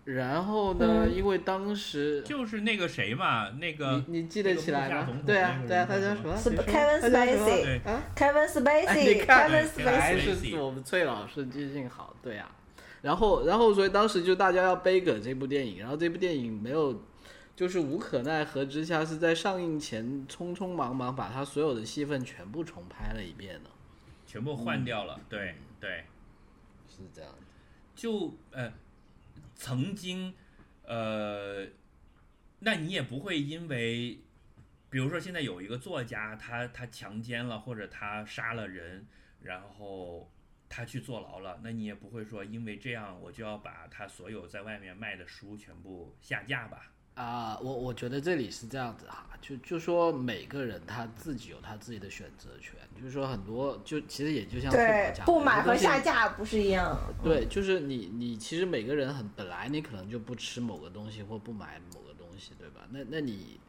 [0.05, 6.35] 然后呢，嗯因为当时就是那个谁嘛，那个你你记得起来吗对啊那，个对啊，他叫什么？
[6.35, 9.25] 是 Kevin Spacey？Kevin Spacey，
[9.85, 12.49] 还 Spacey 是我们崔老师记性好，对啊。
[13.01, 17.01] 然后，然后，所以当时就大家要背梗这部电影，然后这部电影没有，
[17.59, 23.69] 就是无可奈何之下，是在上映前匆匆忙忙把他所有的戏份全部重拍了一遍的，
[24.25, 26.05] 全部换掉了，对对，
[26.87, 27.39] 是这样的。
[27.93, 28.71] 就呃，
[29.55, 30.33] 曾经
[30.83, 31.67] 呃，
[32.59, 34.17] 那你也不会因为，
[34.89, 39.05] 比如说现在有一个作家，他他强奸了或者他杀了人，
[39.41, 40.31] 然后
[40.69, 46.93] 他去坐牢了，那你也不会说因为这样我就要把他所有在外面卖的书全部下架吧？
[47.19, 54.71] 啊、我我觉得这里是这样子哈，就就说每个人他自己有他自己的选择权，就是说很多就其实也就像
[55.25, 56.97] 不买和下架不是一样。
[57.21, 62.87] 对，就是你你其实每个人很本来你可能就不吃某个东西或不买某个东西，对吧？
[62.89, 63.59] 那那你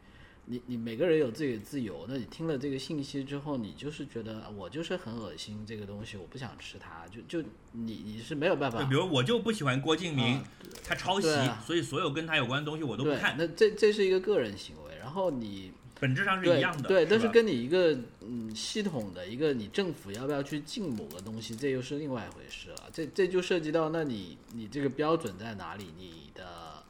[0.51, 10.43] 你你每个人有自己的自由，那你听了这个信息之后，你就是觉得我就是很恶心这个东西，我不想吃它，就就你你是没有办法，比如我就不喜欢郭敬明啊，
[10.83, 15.71] 他抄袭啊，所以所有跟他有关的东西我都不，看，那这这是一个个人行为，然后你
[16.01, 16.89] 本质上是一样的。
[16.89, 22.89] 对，但是跟你一个嗯系统的一个你政府要不要去禁某个东西，这又是另外一回事了。
[22.91, 25.93] 这这就涉及到那你你这个标准在哪里？
[25.97, 26.83] 你的，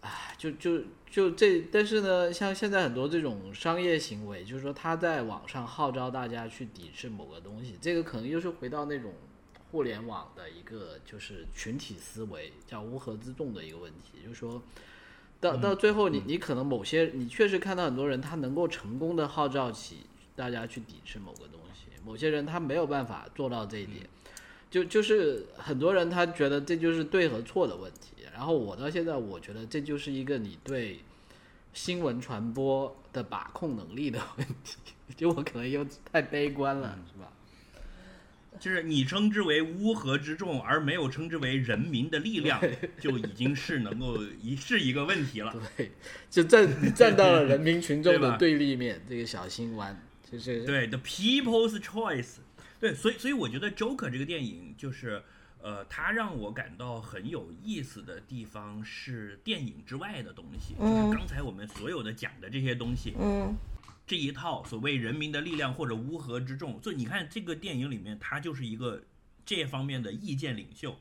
[0.00, 0.82] 哎，就就
[1.14, 9.12] 就这，但是呢，像现在很多这种商业行为，就是说他在网上号召大家去抵制某个东西，这个可能又是回到那种
[9.70, 14.60] 互联网的一个就是群体思维，叫乌合之众的一个问题，就是说。
[15.40, 19.98] 到到最后你，你可能某些你确实看到很多人，他能够成功的号召起
[20.34, 24.08] 大家去抵制某个东西，某些人他没有办法做到这一点，
[24.70, 30.98] 就就是很多人他觉得这就是对和错的问题，然后我到现在我觉得这就是一个你对
[31.72, 34.76] 新闻传播的把控能力的问题，
[35.16, 37.30] 就我可能又太悲观了，是吧？
[38.58, 42.60] 就是你称之为乌合之众，而没有称之为人民的力量，
[43.00, 45.54] 就已经是能够一是一个问题了。
[45.76, 45.92] 对，
[46.28, 52.36] 就站 站到了人民群众的对立面，这个小心弯就是对，The People's Choice。
[52.80, 55.22] 对，所以所以我觉得《Joker》这个电影就是，
[55.64, 63.56] 呃，它让我感到很有意思的地方是电影之外的东西，嗯就是刚才我们所有的讲的这些东西，嗯。
[64.06, 69.02] 这一套所谓人民的力量或者乌合之众，所以你看这个电影里面，他就是一个
[69.46, 70.94] 这方面的意见领袖。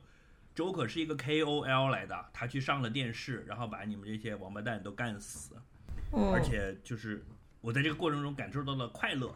[0.55, 5.57] Joker 是一个 KOL 来的，他去上了电视，然后把你们这些王八蛋都干死，
[6.13, 7.21] 嗯，而且就是
[7.59, 9.35] 我在这个过程中感受到了快乐，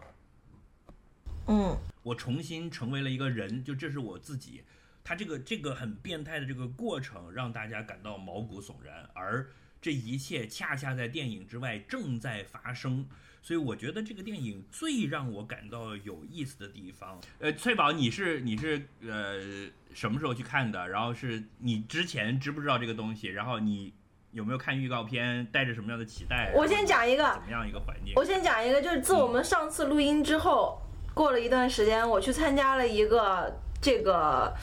[1.48, 1.78] 嗯。
[2.04, 4.64] 我重新成为了一个人，就这是我自己。
[5.08, 9.48] 他这个这个很变态的这个过程，让大家感到毛骨悚然，而
[9.82, 13.08] 这一切恰恰在电影之外正在发生。
[13.42, 20.90] 所以我觉得这个电影最让我感到有意思的地方，呃，翠宝，你是你是呃什么时候去看的？
[20.90, 23.28] 然后是你之前知不知道这个东西？
[23.30, 23.94] 然后你
[24.34, 25.46] 有没有看预告片？
[25.54, 26.52] 带着什么样的期待？
[26.54, 28.12] 我先讲一个怎么样一个环境？
[28.18, 30.82] 我先讲一个，就是自我们上次录音之后，
[31.14, 34.54] 过了一段时间，我去参加了一个这个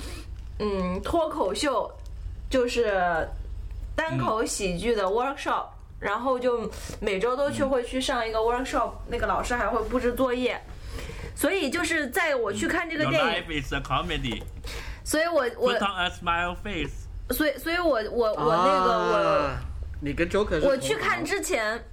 [0.59, 1.91] 嗯脱口秀，
[2.49, 2.93] 就是
[3.97, 5.67] 单口喜剧的 workshop，、
[5.99, 10.61] 然后就每周都去会去上一个 workshop，、那个老师还会布置作业。
[11.37, 14.41] 所以就是在我去看这个电影，life is a comedy.
[15.03, 17.09] 所以我我 Put on a smile face.
[17.31, 19.61] 所以所以我我我那个我啊
[20.01, 21.85] 你跟 Joker 我去看之前，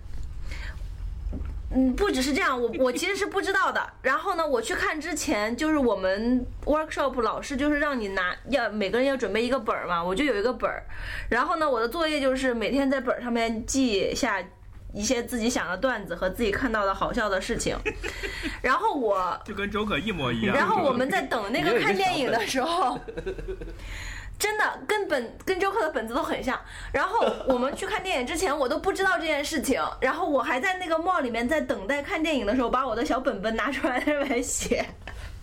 [1.74, 3.82] 嗯，不只是这样，我 我其实是不知道的。
[4.02, 10.84] 然后呢，我去看之前，就是我们 workshop 老师就是让你拿要每个人要准备一个本儿嘛，我就有一个本儿。
[11.30, 14.44] 然后呢，我的作业就是每天在本儿上面记下
[14.94, 17.78] 一些自己想的段子和自己看到的好笑的事情。
[18.62, 20.54] 然后我就跟 Joker 一模一样。
[20.54, 23.00] 然后我们在等那个看电影的时候，
[24.42, 26.60] 真的跟本跟周克的本子都很像。
[26.92, 29.80] 然后我们去看电影之前，我都不知道这件事情。
[30.00, 34.84] 然后我还在那个 mall 里面在等待看电影的时候，把我的小本本拿出来在那边写。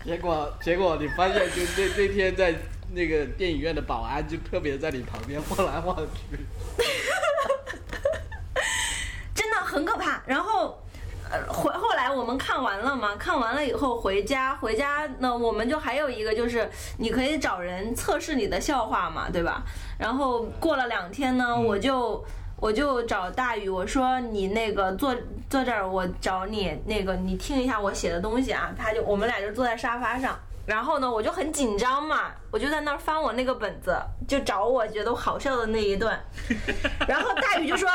[0.04, 2.52] 结果结果你发现，就那那天在
[2.92, 6.36] 那个电影院的保安就特别在你旁边晃来晃去。
[9.32, 10.20] 真的很可怕。
[10.26, 10.82] 然后，
[11.30, 19.62] 呃，回后来我们看完了嘛，看完了以后回家，回家呢，我们就还有一个就是你可以找人测试你的笑话嘛，对吧？
[19.98, 22.24] 然后过了两天呢，我就。
[22.60, 25.14] 我就找大宇，我说你那个坐
[25.48, 28.74] 坐这儿，我找你那个你听一下我写的东西啊。
[28.76, 36.18] 他就我们俩就坐在沙发上，然后呢，我就很紧张嘛，我就在那儿翻我那个本子，就找我觉得好笑的那一段。
[37.06, 37.88] 然后大宇就说：“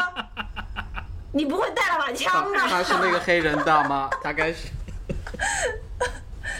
[1.33, 4.69] 你不会带了把枪吧？”他是那个黑人大妈， 他该是。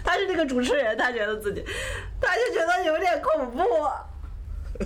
[0.04, 1.64] 他是那个主持人，他觉得自己，
[2.20, 3.64] 他就觉得有点恐怖。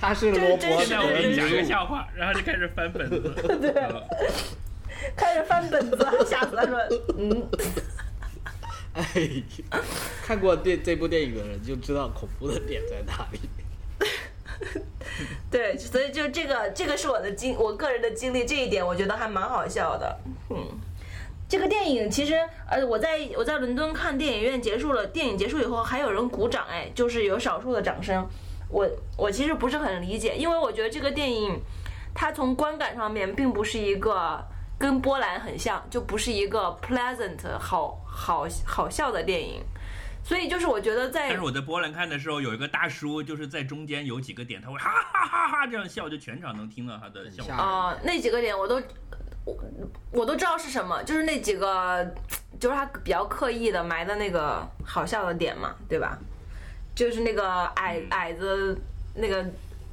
[0.00, 3.20] 他是罗伯特现在我给你讲一个笑话，然后就开始翻本子。
[3.60, 3.72] 对
[5.16, 5.96] 开始翻本子，
[6.26, 6.78] 吓死他说
[7.18, 7.48] ：“嗯，
[8.94, 9.04] 哎，
[10.24, 13.40] 看过电这部电影的人就知道恐怖的点在哪里。
[15.50, 20.18] 对，所以就这个，这个是我的经，我个人的经历，这一点我觉得还蛮好笑的。
[20.50, 20.56] 嗯，
[21.48, 22.34] 这个电影其实，
[22.68, 28.26] 呃，我在我在伦敦看电影院结束了，电影结束以后还有人鼓掌，哎，就是有少数的掌声。
[28.70, 28.88] 我
[29.18, 31.60] 我其实不是很理解，因为我觉得这个电影，
[32.14, 34.42] 它从观感上面并不是一个
[34.78, 39.62] 跟波兰很像，就不是一个 pleasant 好好好笑的电影。
[40.24, 48.80] 所以就是我觉得在但是我在波兰看的时候，有一个大叔就是在中间有几个点，他会哈哈哈哈这样笑，就全场能听到他的笑啊、那几个点我都
[49.44, 49.56] 我
[50.12, 52.04] 我都知道是什么，就是那几个
[52.60, 56.18] 就是他比较刻意的埋的那个好笑的点嘛，对吧？
[56.94, 58.78] 就是那个矮矮子
[59.14, 59.44] 那个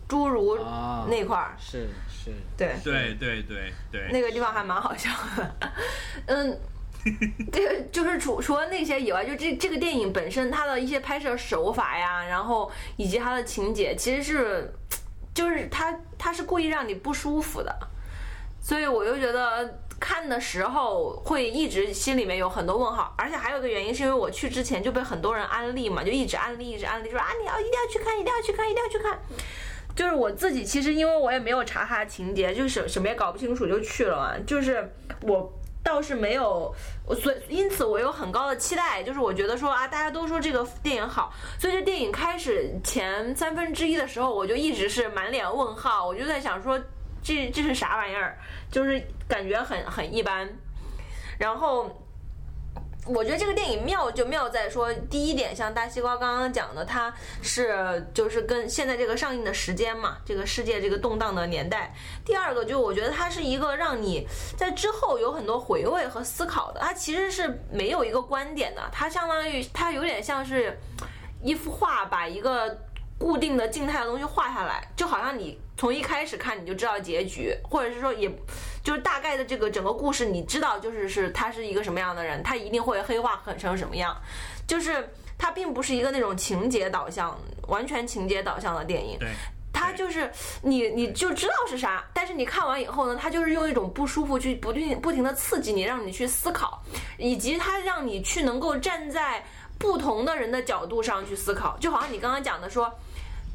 [0.07, 1.07] 侏儒啊。
[1.09, 5.55] 那块儿，是是，对，对对对对，那个地方还蛮好笑的。
[6.27, 6.59] 嗯，
[7.52, 14.74] 这个就是除除了那些以外，就这这个电影本身它的一些拍摄手法呀，然后以及它的情节，其实是
[15.34, 17.76] 就是它它是故意让你不舒服的，
[18.62, 19.80] 所以我就觉得。
[20.02, 29.20] 看的时候会一直心里面有很多问号，而且还有一个原因是因为我去之前就被很多人安利嘛，就一直安利，一直安利，说啊你要一定要去看，一定要去看，一定要去看。
[29.93, 34.34] 就是我自己，其实因为我也没有查他的情节，就什什么也搞不清楚就去了嘛。
[34.47, 34.89] 就是
[35.24, 35.52] 我
[35.84, 36.73] 倒是没有，
[37.21, 46.80] 所以因此我有很高的期待，就是我觉得说啊，大家都说这个电影好，所以这电影开始前三分之一的时候，我就一直是满脸问号，我就在想说
[47.23, 48.38] 这这是啥玩意儿，
[48.69, 50.49] 就是感觉很很一般。
[51.38, 51.89] 然后
[53.06, 61.93] 我觉得这个电影妙就妙在说，第一点像大西瓜刚刚讲的，它是就是跟现在这个上映的时间嘛，这个世界这个动荡的年代。
[62.26, 64.28] 第二个就我觉得它是一个让你
[64.58, 70.78] 在之后有很多回味和思考的，它其实是没有一个观点的，它相当于它有点像是
[71.41, 72.78] 一幅画，把一个
[73.20, 78.32] 固定的静态的东西画下来，就好像你从一开始看你就知道结局，或者是说也
[78.82, 84.15] 就是大概的这个整个故事，你知道就是是他是一个什么样的人，他一定会黑化成什么样，
[84.65, 85.07] 就是
[85.38, 89.17] 它并不是一个那种情节导向、完全情节导向的电影。
[89.20, 89.30] 对，
[89.74, 96.82] 它就是你，你就知道是啥，但是你看完以后呢，他就是用一种不舒服去不停不停的刺激你，让你去思考，
[97.17, 99.43] 以及他让你去能够站在
[99.78, 102.93] 不同的人的角度上去思考，就好像你刚刚讲的说，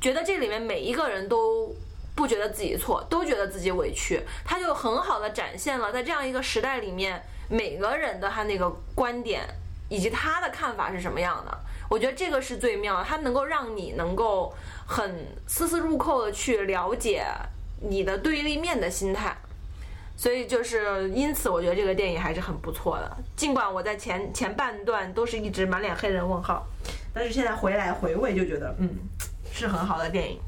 [0.05, 1.75] 觉得这里面每一个人都
[2.15, 9.49] 不觉得自己错，都觉得自己委屈，他就很好的展现了在这样一个时代里面，每个人的他那个观点
[9.89, 11.59] 以及他的看法是什么样的。
[11.89, 14.53] 我觉得这个是最妙的，它能够让你能够
[14.87, 17.25] 很丝丝入扣的去了解
[17.81, 19.35] 你的对立面的心态。
[20.19, 23.17] 所以就是因此，我觉得这个电影还是很不错的。
[23.35, 26.67] 尽管我在前前半段都是一直满脸黑人问号，
[27.15, 28.91] 但是现在回来回味就觉得，嗯，
[29.55, 30.41] 是很好的电影。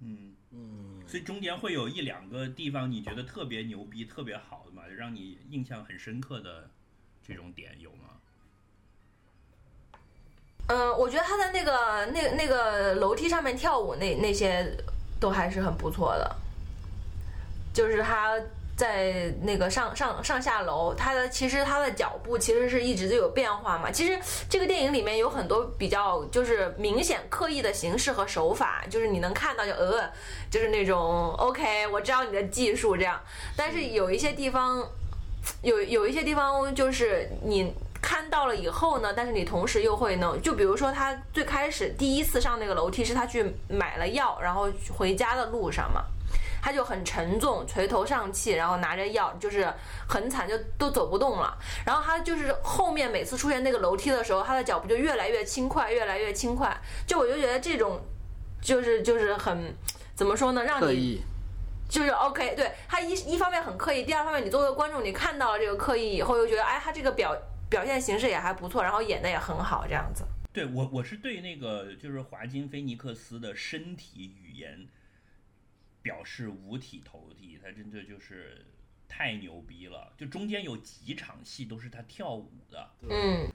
[0.00, 6.70] 嗯嗯，所以中间会有一两个地方你觉得特别牛逼、特别好的嘛，让你印象很深刻的
[7.26, 7.98] 这种点有吗？
[10.68, 14.76] 嗯，我觉得他在那个那那个楼梯上面跳舞那那些
[15.18, 16.36] 都还是很不错的，
[17.74, 18.40] 就是他
[18.76, 23.90] 在那个上上上下楼，他的其实他的脚步其实是一直都有变化嘛。
[23.90, 24.18] 其实
[24.48, 30.10] 这个电影里面有很多比较就是明显刻意的形式和手法，就是你能看到就呃，
[30.50, 33.20] 就是那种 OK，我知道你的技术这样，
[33.56, 34.86] 但是有一些地方。
[35.62, 37.72] 有有一些地方就是你
[38.02, 46.02] 看到了以后呢，但是你同时又会呢，就比如说他最开始第一次上那个楼梯是他去买了药，然后回家的路上嘛，
[46.66, 49.72] 他就很沉重，垂头丧气，然后拿着药，就是
[50.08, 51.56] 很惨，就都走不动了。
[51.84, 56.76] 然后他就是后面每次出现那个楼梯的时候，他的脚步就越来越轻快，越来越轻快。
[57.06, 58.00] 就我就觉得这种
[58.60, 59.72] 就是就是很
[60.16, 61.22] 怎么说呢，让你。
[61.88, 67.32] 就是 OK，对他一一方面很刻意，第二方面你作为观众，你看到了这个刻意以后，又觉得哎，他这个表
[67.70, 70.24] 表现形式也还不错，然后演的也很好，这样子。
[70.52, 74.88] 对我，我是对那个就是华金菲尼克斯的身体语言
[76.06, 78.64] 表示五体投地，他真的就是
[79.08, 80.12] 太牛逼了。
[80.16, 83.52] 就中间有几场戏都是他跳舞的，嗯。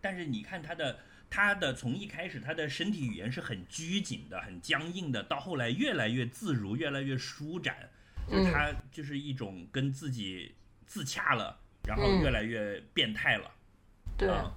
[0.00, 7.90] 但是你看他的他的从一开始他的身体语言是很拘谨的、很僵硬的，到后来越来越自如、越来越舒展，
[8.30, 10.54] 就他就是一种跟自己
[10.86, 13.50] 自洽了，然后越来越变态了。
[14.16, 14.54] 对，啊，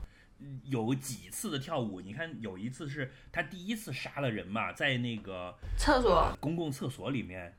[0.65, 7.55] 有几次的跳舞，你看有一次是他第一次杀了人嘛，在那个厕所，公共厕所里面，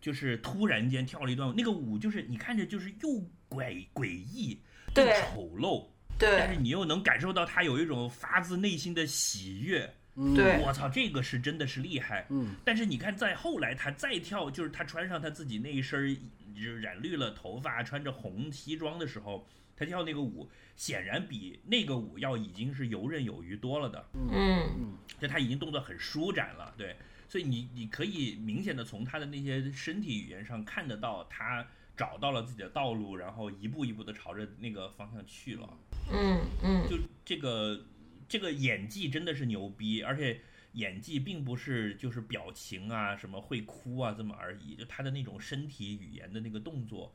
[0.00, 3.08] 就是突然间跳了一段舞，那个舞就是你看着就是又
[3.48, 4.60] 诡诡异
[4.94, 5.86] 又丑陋，
[6.18, 6.38] 对。
[6.38, 9.94] 但是你又能感受到他有一种发自内心的喜悦。
[10.34, 10.60] 对。
[10.62, 12.26] 我操，这个是真的是厉害。
[12.28, 16.14] 嗯，但是你看，在后来他再跳，就是他穿上他自己那一身
[16.54, 19.46] 就是染绿了头发，穿着红西装的时候，
[19.82, 24.06] 他跳那个舞，显然比那个舞要已经是游刃有余多了的。
[24.14, 26.96] 嗯就他已经动作很舒展了，对，
[27.28, 31.66] 所以你你可以明显的从他的那些身体语言上看得到，他
[31.96, 35.68] 找到了自己的道路，然后一步一步的朝着那个方向去了。
[36.12, 37.84] 嗯嗯就这个
[38.28, 40.40] 这个演技真的是牛逼，而且
[40.72, 47.14] 演技并不是就是表情啊什么会哭啊这么而已，就他的那种身体语言的那个动作，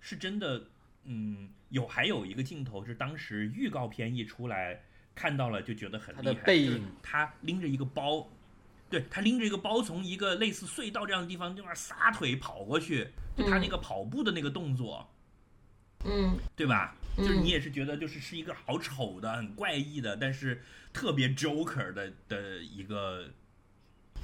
[0.00, 0.66] 是真的。
[1.04, 4.82] 嗯，有还有一个镜头是当时预告片一出来
[5.14, 8.28] 看到了就觉得很厉害，的背影就是他拎着一个包，
[8.90, 15.08] 对他拎着一个包从一个类似隧道这样的地方就那撒腿跑过去，就他那个跑步的那个动作，
[16.04, 16.94] 嗯对吧？
[17.16, 23.28] 就是嗯你也是觉得就是是一个好丑的、很怪异的，但是特别 Joker 的的一个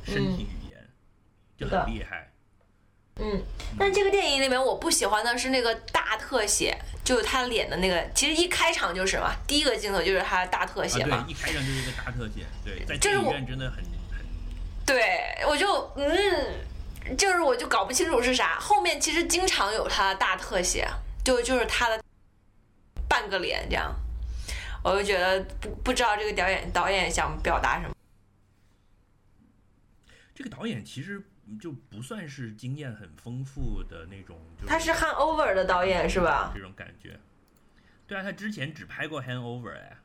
[0.05, 0.89] 身体语言，
[1.57, 2.31] 就很厉害。
[3.17, 3.43] 嗯，
[3.79, 11.25] 但这个电影里面我不喜欢的是那个大特写，就是他脸的那个，其实一开场就是嘛，第一个镜头就是他的大特写啊，嘛。
[11.25, 14.25] 对，一开场就是一个大特写，对，在这是我电影院真的很很
[14.85, 18.59] 对，我就嗯，就是我就搞不清楚是啥。
[18.59, 20.89] 后面其实经常有他的大特写，
[21.25, 22.03] 就就是他的
[23.09, 23.95] 半个脸这样，
[24.83, 27.95] 我就觉得不不知道这个导演导演想表达什么。
[30.35, 31.23] 这个导演其实
[31.61, 36.53] 就不算是经验很丰富的那种，就他是 Hangover 的导演是吧？
[36.55, 37.19] 这种感觉。
[38.07, 39.97] 对啊，他之前只拍过《Hangover》哎，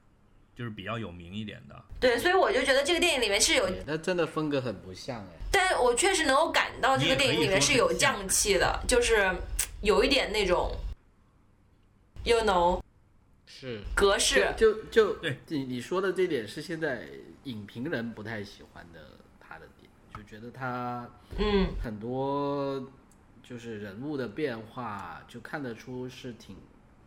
[0.56, 1.84] 就是比较有名一点的。
[2.00, 5.40] 对，所以我就觉得这个电影里面是有，对那真的风格很不像哎。
[5.52, 9.30] 但我确实能够感到这个电影里面是有匠气的，就是
[9.82, 10.72] 有一点那种
[12.24, 12.82] ，you know，
[13.46, 14.54] 是格式。
[14.56, 17.08] 就就对你你说的这点是现在
[17.44, 19.19] 影评人不太喜欢的
[20.30, 21.10] 觉得他
[21.40, 21.74] 嗯。
[21.82, 22.88] 很多
[23.42, 26.56] 就是人物的变化，就看得出是挺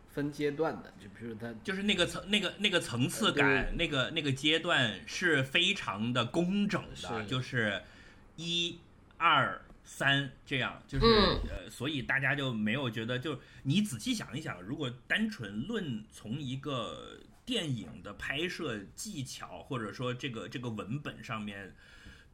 [0.09, 7.25] 分阶段的，就比如他就是那个层、那个、那个层次感，那个、那个阶段是非常的工整的，是。
[7.25, 7.81] 就是
[8.35, 8.77] 一、
[9.15, 11.39] 二、三这样，就是、嗯。
[11.49, 21.73] 呃，所以大家就没有觉得，就你仔细想一想，如果单纯论从一个电影的拍摄技巧，或者说这个这个文本上面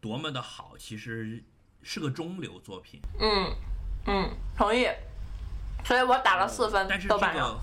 [0.02, 1.44] 多么的好，其实
[1.84, 3.00] 是个中流作品。
[3.20, 3.56] 嗯
[4.08, 4.88] 嗯，同意。
[5.86, 7.56] 所以我打了四分，但是这豆瓣上。
[7.56, 7.62] 个，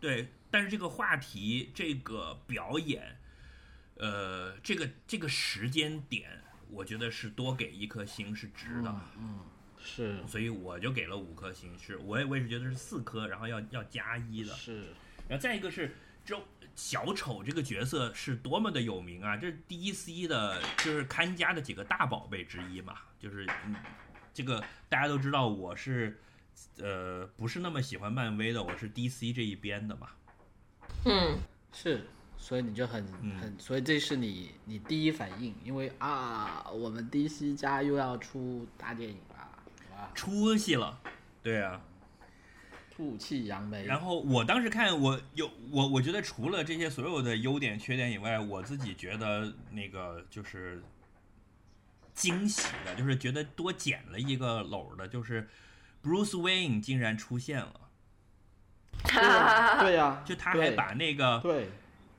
[0.00, 3.16] 对，但是这个话题、这个表演，
[3.94, 9.38] 呃，这个这个时间点，我觉得是多给一颗星是值的，嗯
[9.78, 14.86] 是所以我就给了五颗星，是我也我也是觉得是四颗，然后要要加一的，是
[15.28, 16.42] 然后再一个是周
[16.76, 23.74] 小丑这个角色是多么的有名啊，这是 DC 的，就是看家的几个大宝贝之一嘛，就是嗯，
[24.34, 26.20] 这个大家都知道我是
[26.78, 30.08] 呃不是那么喜欢漫威的，我是 DC 这一边的嘛，
[31.06, 31.38] 嗯，
[31.72, 32.06] 是，
[32.36, 39.48] 所以你就很嗯很，所以这是你你第一反应，因为啊，我们 DC 家又要出大电影了，
[39.96, 41.00] 哇，出息了，
[41.42, 41.80] 对啊。
[42.96, 50.82] 吐气扬眉，然后我当时看，我有我我觉得除了这些所有的优点缺点以外，我自己觉得那个就是
[52.14, 55.46] 惊喜的，就是觉得多捡了一个篓的，就是
[56.02, 57.80] Bruce Wayne 竟然出现了，
[59.04, 61.68] 对呀对呀，就他还把那个对。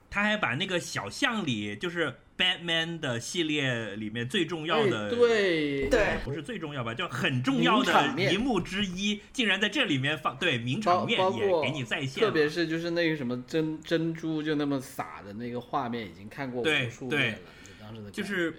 [0.10, 5.90] 他还把那个小巷里，就是 Batman 的系列里面最重要的哎对。
[5.90, 6.18] 对。
[6.24, 18.54] 不是最重要吧，就很重要的一幕之一，竟然在这里面放，对名场面也给你再现，特别是就是那个什么珍珍珠就那么洒的那个画面，已经看过对无数对遍了，就当时的就是。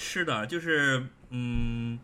[0.00, 1.98] 是的，就是嗯，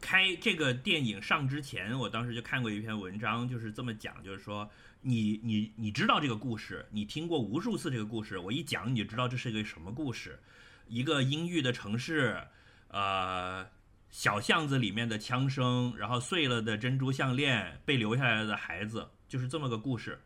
[0.00, 4.70] 开这个电影上之前，我当时就看过一篇文章，就是这么讲，就是说
[5.02, 10.40] 你你你知道这个故事，你听过无数次这个故事，我一讲你就知道这是一个什么故事，
[10.88, 12.42] 一个阴郁的城市，
[12.88, 13.66] 呃。
[14.14, 20.20] 小巷子里面的枪声，然后碎了的珍珠项链，被留下来的孩子，就是这么个故事，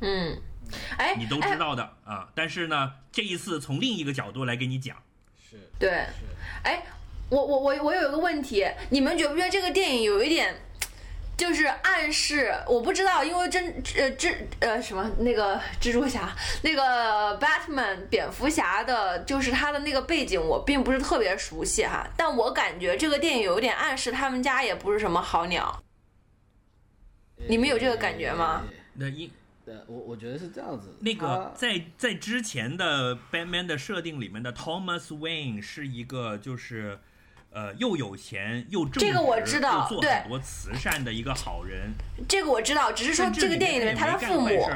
[0.00, 0.36] 嗯，
[0.98, 2.28] 哎，你都知道的啊。
[2.34, 5.00] 但是呢，这一次从另一个角度来给你讲，
[5.38, 6.24] 是对，是
[6.64, 6.84] 哎，
[7.30, 10.52] 我我我我有一个问题，你们觉不觉得这个电影有一点，
[11.36, 12.54] 就是暗示？
[12.68, 13.66] 我不知道，因为真
[13.96, 25.82] 呃蜘呃什么那个蜘蛛侠，那个 Batman 蝙蝠侠的，就是他的那个背景，我并不是特别熟悉哈，但我感觉这个电影有点暗示他们家也不是什么好鸟。
[27.48, 28.64] 你们有这个感觉吗？
[28.94, 29.30] 那因
[29.66, 37.00] 呃，我我觉得是这样子，那个在在之前的 Batman 的设定里面的 Thomas Wayne 是一个就是，
[37.54, 41.92] 呃，又有钱又正，这个我知道对很多慈善的一个好人。
[42.28, 44.68] 这个我知道，只是说这个电影里面他的父母，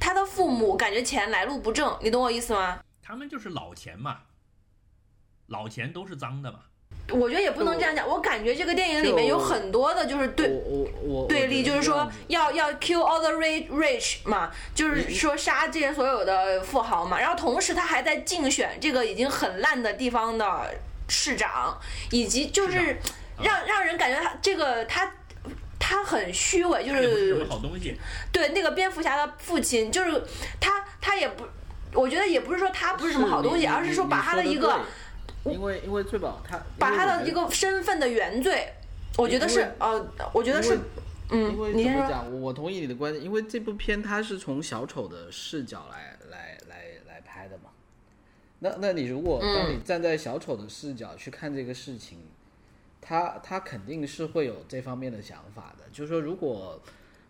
[0.00, 2.80] 他的父母感觉钱来路不正，你懂我意思吗？
[3.02, 4.20] 他们就是老钱嘛，
[5.48, 6.60] 老钱都是脏的嘛。
[7.10, 17.20] 我觉得也不能这样讲，我感觉这个电影里面有很多的就是对我我我对立，就是说要要要 kill all the rich rich 嘛，就是说杀这些所有的富豪嘛。
[17.20, 20.74] 然后同时他还在竞选这个已经很烂的地方的
[21.08, 21.78] 市长，
[22.10, 22.96] 以及就是
[23.42, 25.10] 让让人感觉他这个他
[25.78, 27.94] 他很虚伪，就是什么好东西。
[28.32, 30.22] 对那个蝙蝠侠的父亲，就是
[30.60, 31.44] 他他也不，
[31.92, 34.80] 我觉得也不是说他不是什么好东西，你而是说把他的的一个。
[35.44, 38.66] 因为因为最宝他把他的一个身份的原罪，
[39.18, 40.02] 我觉得是呃，
[40.32, 40.78] 我觉得是
[41.28, 42.24] 嗯，你先说。
[42.30, 46.13] 我我同意你的观点，因为这部片它是从小丑的视角来。
[48.58, 52.18] 那那你如果嗯当你站在小丑的视角去看这个事情，
[53.00, 56.80] 他他肯定是会有这方面的想法的，就是说如果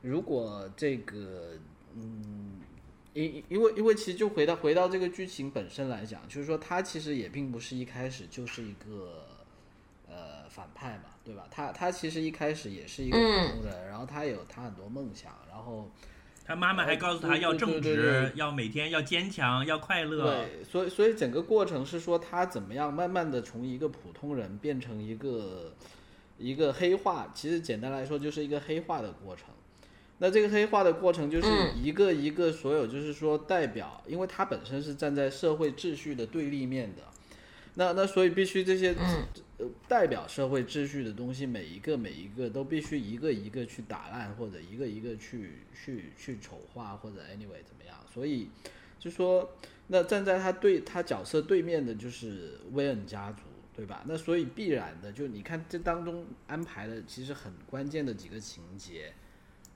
[0.02, 1.52] 如果这个
[1.94, 2.60] 嗯。
[3.16, 9.24] 因因为因为其实就回到回到这个剧情本身来讲，就是说他其实也并不是一开始就是一个
[10.08, 11.46] 呃反派嘛，对吧？
[11.48, 15.88] 他他其实一开始也是一个普通人，然后他有他很多梦想，然后
[16.46, 20.24] 他妈妈还告诉他要正对对对直，要每天要坚强，要快乐。
[20.24, 25.72] 对，所以所以整个过程是说他怎么样慢慢的从一个普通人变成一个
[26.36, 29.46] 一个黑化，其实简单来说就是一个黑化的过程。
[30.18, 31.48] 那这个黑化的过程就是
[31.82, 37.02] 一个一个所有就是说代表，因为他本身是站在社会秩序的对立面的，
[37.74, 38.94] 那那所以必须这些
[39.58, 47.96] 呃代表社会秩序的东西，每一个每一个都必须一个一个去打烂，或者一个一个去去去丑化，或者 anyway 怎么样？
[48.12, 48.48] 所以
[48.98, 49.50] 就说，
[49.88, 53.42] 那站在他对他角色对面的就是威恩家族，
[53.74, 54.04] 对吧？
[54.06, 59.12] 那所以必然的，就你看这当中安排的其实很关键的几个情节。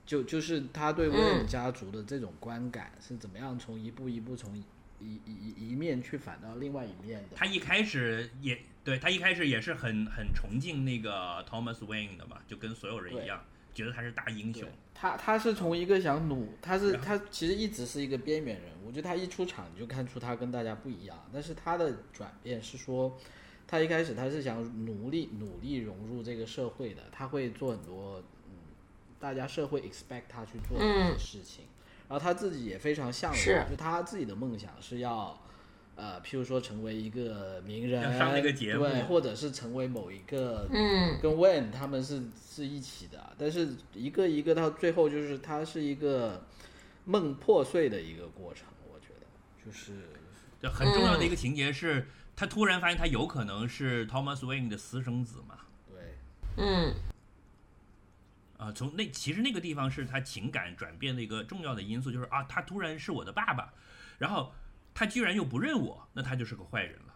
[0.05, 4.63] 就就是他对威恩家族的这种观感、是怎么样从一步一步从一
[4.99, 7.35] 一一一面去反到另外一面的。
[7.35, 8.57] 他一开始也
[8.89, 14.67] 对他一开始也是很很崇敬那个 Thomas Wayne 的嘛，就跟所有人一样，觉得他是大英雄。
[14.95, 18.71] 他他是从一个想努，他是他其实一直是一个边缘人。
[18.83, 23.15] 我觉得他一出场你就看出他跟大家不一样，但是他的转变是说，
[23.67, 28.53] 他一开始他是想努力努力融入这个社会的，他会做很多嗯，
[29.19, 31.65] 大家社会 expect 他去做的一些事情，
[32.07, 35.39] 然后他自己也非常向往，就他自己的梦想是要。
[35.99, 46.45] 呃，譬如说成为一个名人，上那个节目对，或者是成为某一个嗯，跟 When 他们是是一起的，但是一个一个到最后就是它是一个
[47.03, 49.91] 梦破碎的一个过程，我觉得就是
[50.61, 55.57] 就很重要的一个情节是，他突然发现他有可能是 Thomas Wayne 的私生子嘛。
[55.89, 56.15] 对。
[56.55, 56.93] 嗯，
[58.57, 63.73] 啊，从那其实那个地方是他情感转变的一个重要的因素，就是啊，他突然是我的爸爸，
[64.17, 64.53] 然后
[64.99, 67.15] 他居然又不认我，那他就是个坏人了。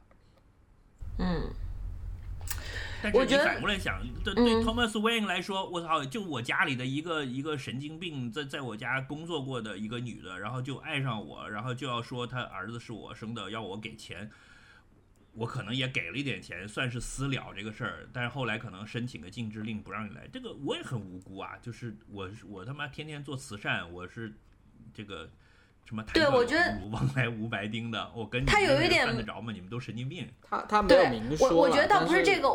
[1.18, 1.52] 嗯，
[3.02, 14.32] 但是你反过来想，对对嗯 Thomas Wayne 来说，我操，就我家里的一个一个神经病，在在我家工作过的一个女的，然后就爱上我，然后就要说他儿子是我生的，要我给钱。
[15.34, 21.58] 我可能也给了一点钱，算是私了这个事儿，但是后来可能申请个禁制令不让你来，这个我也很无辜啊。
[21.62, 24.34] 就是我我他妈天天做慈善，我是
[24.94, 25.30] 这个
[25.86, 29.52] 什么对我觉得无往来无白丁的，我跟你他们有一点犯得着吗？
[29.52, 30.28] 你们都神经病。
[30.42, 32.50] 他他没有明说我我觉得倒不是这个，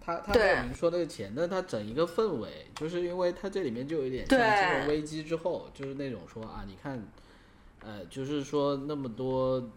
[0.00, 7.00] 他他没有对明说那个钱，但他整一个氛围，就是因为他这里面就有一点像对金融危机之后，就是那种说啊，你看，
[7.80, 9.70] 呃，就是说那么多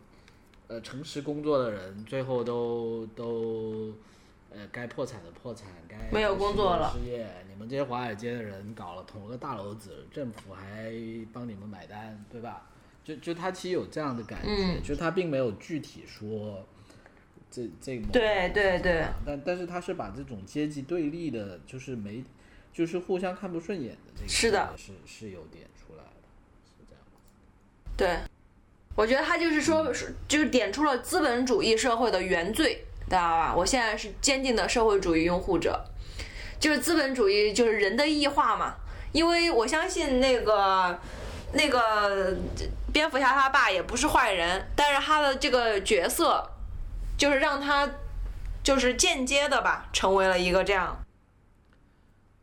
[0.68, 3.94] 呃诚实工作的人，最后都都
[4.52, 10.92] 呃该破产的破产，该没有工作了失业，你们这些华尔街的人搞了捅了个大篓子，政府还
[11.32, 12.68] 帮你们买单，对吧？
[13.08, 16.62] 就就他其实有这样的感觉，嗯就他并没有具体说
[17.50, 22.22] 这这某对对对，但但是他是把这种阶级对立的，就是没，
[22.74, 26.28] 就是互相看不顺眼的这个，是的，是是有点出来的，
[26.66, 27.02] 是这样。
[27.96, 28.18] 对，
[28.94, 33.56] 我觉得他就是说，是就是点出了资本主义社会的原罪，知道吧？
[33.56, 35.82] 我现在是坚定的社会主义拥护者，
[36.60, 38.76] 就是资本主义就是人的异化嘛。
[39.14, 41.00] 因为我相信那个
[41.54, 42.38] 那个
[42.98, 46.44] 蝙蝠侠他爸也不是坏人，但是他的这个角色
[47.16, 47.88] 就是让他
[48.64, 50.98] 就是间接的吧，成为了一个这样。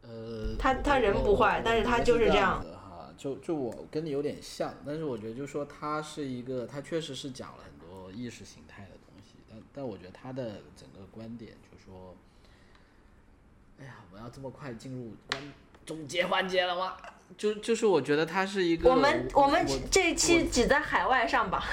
[0.02, 3.10] 呃，他他人不坏但是他就是这样子哈。
[3.18, 12.14] 就就我跟你有点像，但是我觉得就是说他是一个，他确实是讲了很多意识形态的东西，但但我觉得他的整个观点就是说，
[13.80, 15.52] 哎呀，我要这么快进入关
[15.84, 16.96] 总结环节了吗？
[17.36, 21.64] 就就是我觉得它是一个我们我们这一期只在海外上吧。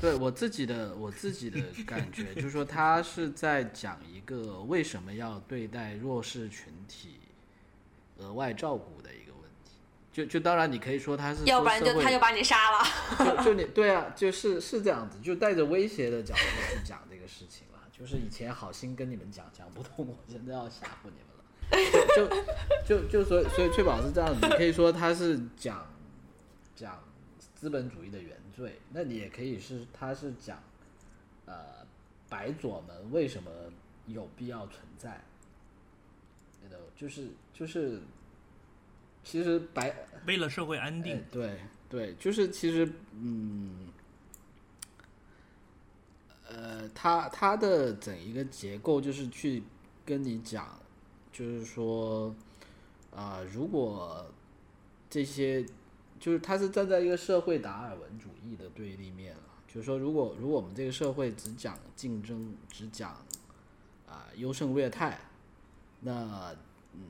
[0.00, 7.20] 对我自己的我自己的感觉，就是说他是在讲一个为什么要对待弱势群体
[8.18, 9.72] 额外照顾的一个问题。
[10.12, 12.84] 就就当然你可以说他是要不然就他就把你杀了。
[13.18, 16.40] 就就你对啊，就是是这样子，就带着威胁的角度
[16.70, 17.80] 去讲这个事情了。
[17.96, 21.33] 就是以前好心跟你们讲讲不通，我现在要吓唬你们了。
[22.16, 22.28] 就
[22.86, 25.86] 就就就所以所以翠宝是这样子，你可以说他是讲
[26.74, 27.02] 讲
[27.54, 30.62] 资本主义的原罪，那你也可以是他是讲
[31.46, 31.86] 呃
[32.28, 33.50] 白左们为什么
[34.06, 35.20] 有必要存在。
[36.70, 38.00] know，就是就是，
[39.22, 39.94] 其实白
[40.26, 41.58] 为了社会安定哎，对
[41.88, 43.88] 对，就是其实嗯，
[46.48, 49.62] 呃，它它的整一个结构就是去
[50.04, 50.80] 跟你讲，
[51.34, 52.32] 就是说，
[53.12, 54.24] 啊、如果
[55.10, 55.66] 这些
[56.20, 63.10] 就是他是站在一个社会达尔文主义的对立面了，就是说，如果如果我们这个社会只讲竞争，只讲
[64.08, 65.18] 啊、优胜劣汰，
[66.02, 66.54] 那
[66.92, 67.00] 嗯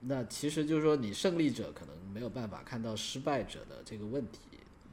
[0.00, 4.38] 那其实就是说，你胜利者可能没有办法看到失败者的这个问题。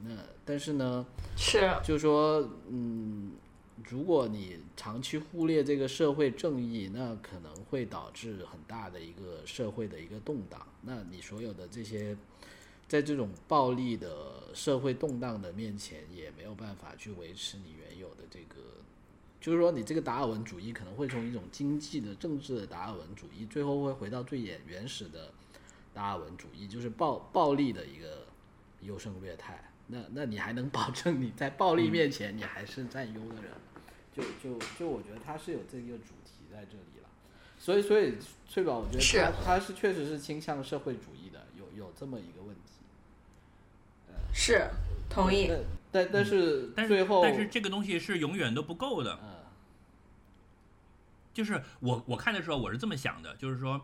[0.04, 3.32] 那但是呢，是就是说，嗯，
[3.90, 10.66] 如果你长期忽略这个社会正义，那可能会导致很大的一个社会的一个动荡。
[10.82, 12.18] 那你所有的这些，
[12.88, 18.56] 在这种暴力的社会动荡的面前，也没有办法去维持你原有的这个。
[19.40, 25.32] 就是说，你这个达尔文主义可能会从一种经济的、政治的达尔文主义，最后会回到最原原始的
[25.94, 28.26] 达尔文主义，就是暴暴力的一个
[28.82, 29.64] 优胜劣汰。
[29.86, 33.52] 那那你还能保证你在暴力面前你还是占优的人？
[34.18, 37.10] 就就就我觉得他是有这个主题在这里了。
[37.60, 38.16] 所以所以
[38.50, 42.62] 翠宝，我觉得是他他是确实是倾向社会主义的，有有这么一个问题。
[44.34, 44.68] 是，
[45.10, 45.48] 同意。
[45.48, 45.60] 但
[45.92, 49.20] 但但是但是最后，但是这个东西是永远都不够的。
[49.22, 49.38] 嗯
[51.34, 53.80] 就是我我看的时候我是这么想的，就是说，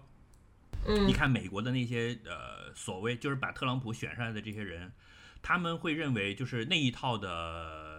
[0.88, 4.92] 嗯你看美国的那些呃所谓就是把特朗普选上来的这些人，
[5.44, 7.93] 他们会认为就是那一套的呃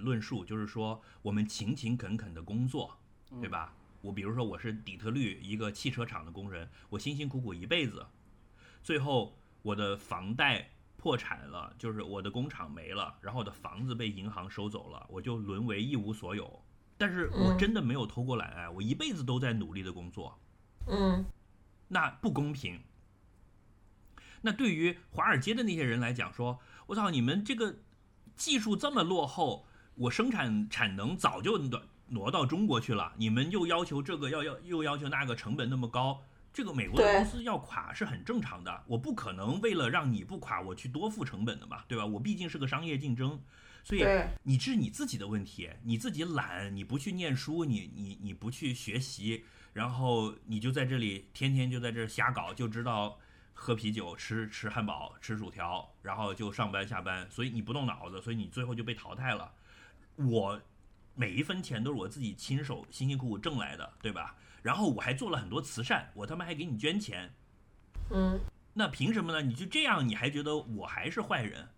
[0.00, 2.98] 论述，就是说我们勤勤恳恳的工作，
[3.40, 3.74] 对吧？
[4.02, 8.06] 我比如说我是底特律一个汽车厂的工人，我辛辛苦苦一辈子，
[8.82, 16.62] 最后我的房贷破产了，就是我的工厂没了，然后我的房子被银行收走了，我就沦为一无所有。
[16.96, 20.38] 但是我真的没有偷过懒哎，我一辈子都在努力的工作，
[20.86, 21.24] 嗯
[21.88, 22.80] 那不公平。
[24.42, 27.76] 那对于华尔街的那些人来讲，说我操，你们这个
[28.34, 36.22] 技术这么落后，我生产产能早就挪挪到中国去了，你们又要求这个要要又要求那个，成本那么高，
[36.52, 38.82] 这个美国的公司要垮是很正常的。
[38.86, 42.04] 我不可能为了让你不垮，我去多付成本的嘛，对吧？
[42.04, 43.40] 我毕竟是个商业竞争，
[43.84, 44.04] 所以
[44.42, 53.18] 你这是你自己的问题，你自己懒，你不去念书，你你你不去学习，然后你就在这里天天就在这儿瞎搞，就知道
[53.54, 59.52] 喝啤酒、吃吃汉堡、吃薯条，然后就上班下班，所以你不动脑子，所以你最后就被淘汰了。
[60.28, 60.60] 我
[61.14, 64.36] 每一分钱都是我自己亲手辛辛苦苦挣来的，对吧？
[64.62, 67.32] 然后我还做了很多慈善，我他妈还给你捐钱，
[68.10, 68.38] 嗯
[68.74, 69.42] 那凭什么呢？
[69.42, 71.68] 你就这样，你还觉得我还是坏人？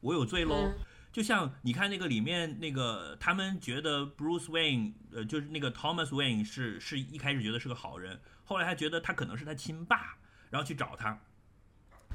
[0.00, 0.54] 我有罪喽？
[0.54, 0.74] 嗯
[1.12, 10.18] 就像你看那个里面那个，他们觉得 Bruce Wayne，呃，就是那个 Thomas Wayne 是是一开始觉得是个好人，后来他觉得他可能是他亲爸，
[10.50, 11.18] 然后去找他。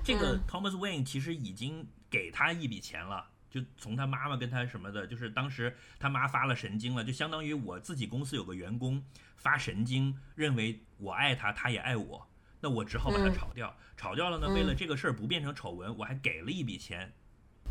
[0.04, 9.04] 这个嗯 Thomas Wayne 其实已经给他一笔钱了，就从他妈妈跟他什么的，就是当时他妈发了神经了，就相当于我自己公司有个员工
[9.36, 12.26] 发神经，认为我爱他，他也爱我，
[12.62, 13.76] 那我只好把他嗯炒掉。
[13.98, 17.14] 炒掉了呢，嗯为了这个事儿不变成丑闻，我还给了一笔钱。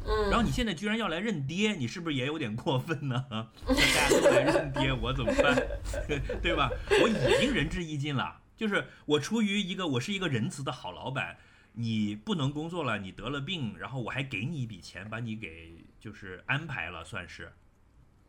[0.04, 3.26] 嗯，然后你现在居然要来认爹，你是不是也有点过分呢？
[3.66, 5.54] 大家都来认爹，我怎么办？
[6.40, 6.70] 对吧？
[7.02, 11.36] 我已经仁至义尽了，就是我出于一个我是一个仁慈的好老板，
[11.72, 17.52] 你不能工作了，你得了病，然后我还给你一笔钱，把你给就是安排了，算是，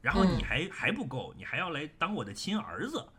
[0.01, 3.09] 然后你还、还不够，你还要来当我的亲儿子。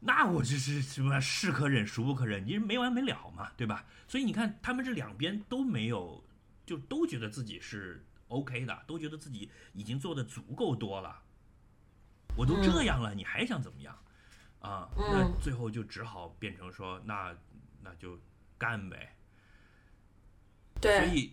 [0.00, 2.46] 那我这是什么是可忍孰不可忍？
[2.46, 3.84] 你没完没了嘛，对吧？
[4.06, 6.24] 所以你看，他们这两边都没有，
[6.64, 11.22] 就都觉得自己是 OK 的，都觉得自己已经做的足够多了。
[12.36, 13.98] 我都这样了，你还想怎么样？
[14.60, 17.36] 啊，那嗯最后就只好变成说，那
[17.82, 18.20] 那就
[18.56, 19.16] 干呗。
[20.80, 21.32] 所，以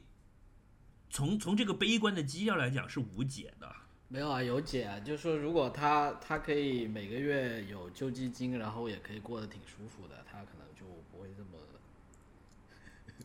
[1.10, 3.76] 从从这个悲观的基调来讲是无解的。
[4.08, 11.50] 没有啊，有解啊，就是说如果他他可以每个月有救济金，然后也可以过得挺舒服的，他可能就不会这么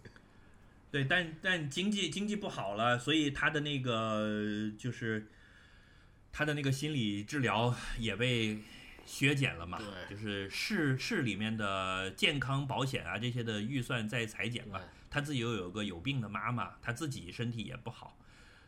[0.91, 5.29] 对，但但经济经济不好了，所以他的那个就是
[6.33, 8.59] 他的那个心理治疗也被
[9.05, 10.17] 削减了嘛，对。
[10.17, 18.17] 就是市市里面的健康保险啊这些的预算在裁减嘛对，他自己又有个有病的妈妈，他自己身体也不好，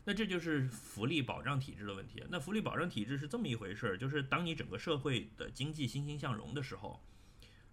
[0.04, 2.22] 那这就是福利保障体制的问题。
[2.28, 7.00] 那福利保障体制是这么一回事儿，就是当你整个社会的经济欣欣向荣的时候，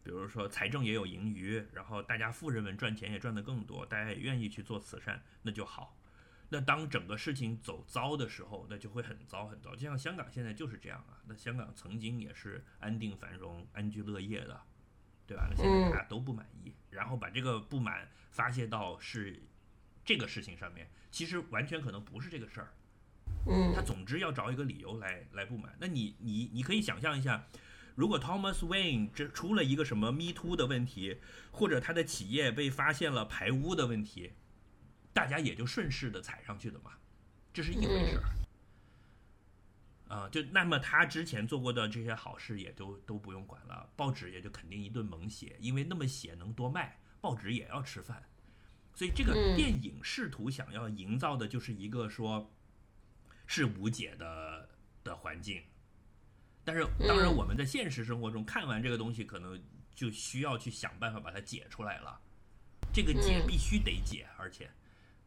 [0.03, 5.97] 比如说财政也有盈余，然后大家富人们赚钱也赚得更多，大家也愿意去做慈善，那就好。
[6.51, 9.75] 那当整个事情走糟的时候，那就会很糟很糟。
[9.75, 11.21] 就像香港现在就是这样啊。
[11.27, 14.59] 那香港曾经也是安定繁荣、安居乐业的，
[15.29, 15.47] 对吧？
[15.47, 19.39] 那现在大家都不满意，然后把这个不满发泄到是
[20.03, 22.73] 这个事情上面，其实完全可能不是这个事儿。
[23.45, 25.75] 嗯他总之要找一个理由来来不满。
[25.79, 27.45] 那你你你可以想象一下，
[27.93, 31.17] 如果 Thomas Wayne 这出了一个什么 Me Too 的问题，
[31.51, 34.31] 或者他的企业被发现了排污的问题，
[35.13, 36.93] 大家也就顺势的踩上去的嘛，
[37.53, 38.23] 这是一回事儿。
[40.09, 48.27] 啊、就那么他之前做过的这些好事也都都不用管了，报纸也就肯定一顿猛写，因为那么写能多卖，报纸也要吃饭。
[48.95, 52.51] 所以这个嗯电影试图想要营造的就是一个说，
[53.45, 54.67] 是无解的
[55.03, 55.63] 的环境。
[56.65, 62.19] 但是当然嗯我们在现实生活中看完这个东西，可能就需要去想办法把它解出来了。
[62.91, 64.71] 这个解嗯必须得解，而且，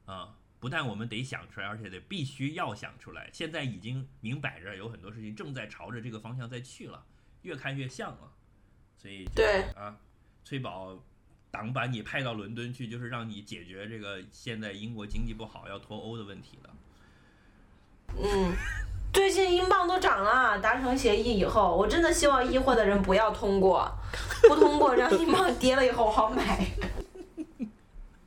[0.06, 3.28] 啊、不但我们得想出来，而且得必须要想出来。
[3.32, 7.04] 现在已经明摆着有很多事情正在朝着这个方向在去了，
[7.42, 8.30] 越看越像了。
[8.96, 9.96] 所以对啊，
[10.44, 10.96] 崔宝
[11.50, 16.70] 党把你派到伦敦去，就是让你解决这个现在英国经济不好要脱欧的问题的。
[18.22, 18.54] 嗯，
[19.12, 23.92] 最近英镑都涨了，达成协议以后，我真的希望议会的人不要通过，
[24.48, 26.64] 不通过让英镑跌了以后我好买。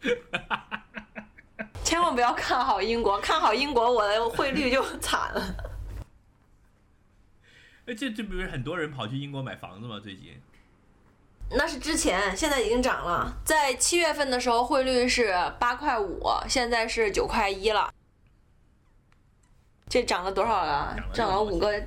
[1.96, 5.56] 千万不要看好英国，看好英国，我的汇率就惨了。
[7.88, 9.98] 哎，这这不是很多人跑去英国买房子吗？
[9.98, 10.38] 最近
[11.52, 13.38] 那是之前，现在已经涨了。
[13.46, 17.90] 在七月份的时候，汇率是八块五，现在是九块一了。
[19.88, 20.94] 这涨了多少了？
[20.98, 21.82] 涨了涨了五个，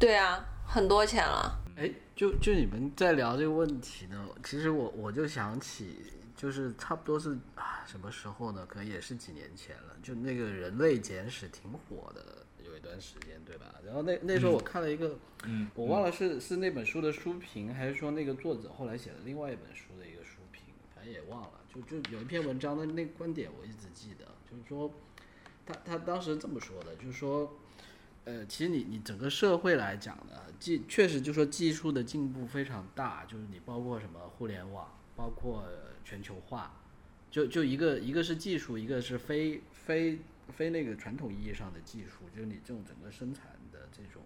[0.00, 1.56] 对啊，很多钱了。
[1.76, 6.12] 哎，就就你们在聊这个问题呢，其实我我就想起，
[6.44, 8.66] 就是差不多是啊什么时候呢？
[8.66, 13.74] 可能也是几年前了，就那个《人类简史》挺火的，有一段时间，对吧？
[13.82, 20.62] 然后那那时候我看了一个，嗯，我忘了是是那本书的书评，还是说那个作者后来写了另外一本书的一个书评，
[20.94, 21.60] 反正也忘了。
[21.74, 24.92] 就就有一篇文章的那个观点我一直记得，就是说
[25.64, 27.58] 他他当时这么说的，就是说。
[28.26, 35.64] 呃，其实你你整个社会来讲呢，技确实就说技术的进步非常大，就是你包括什么互联网，包括
[36.04, 36.72] 全球化，
[37.30, 44.22] 就就一个一个是技术，一个是非非非那个传统意义上的技术，就是你这种整个生产的这种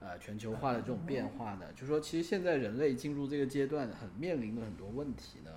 [0.00, 5.50] 呃全球化的这种变化呢，就说其实现在人类进入这个阶段，很面临的很多问题呢，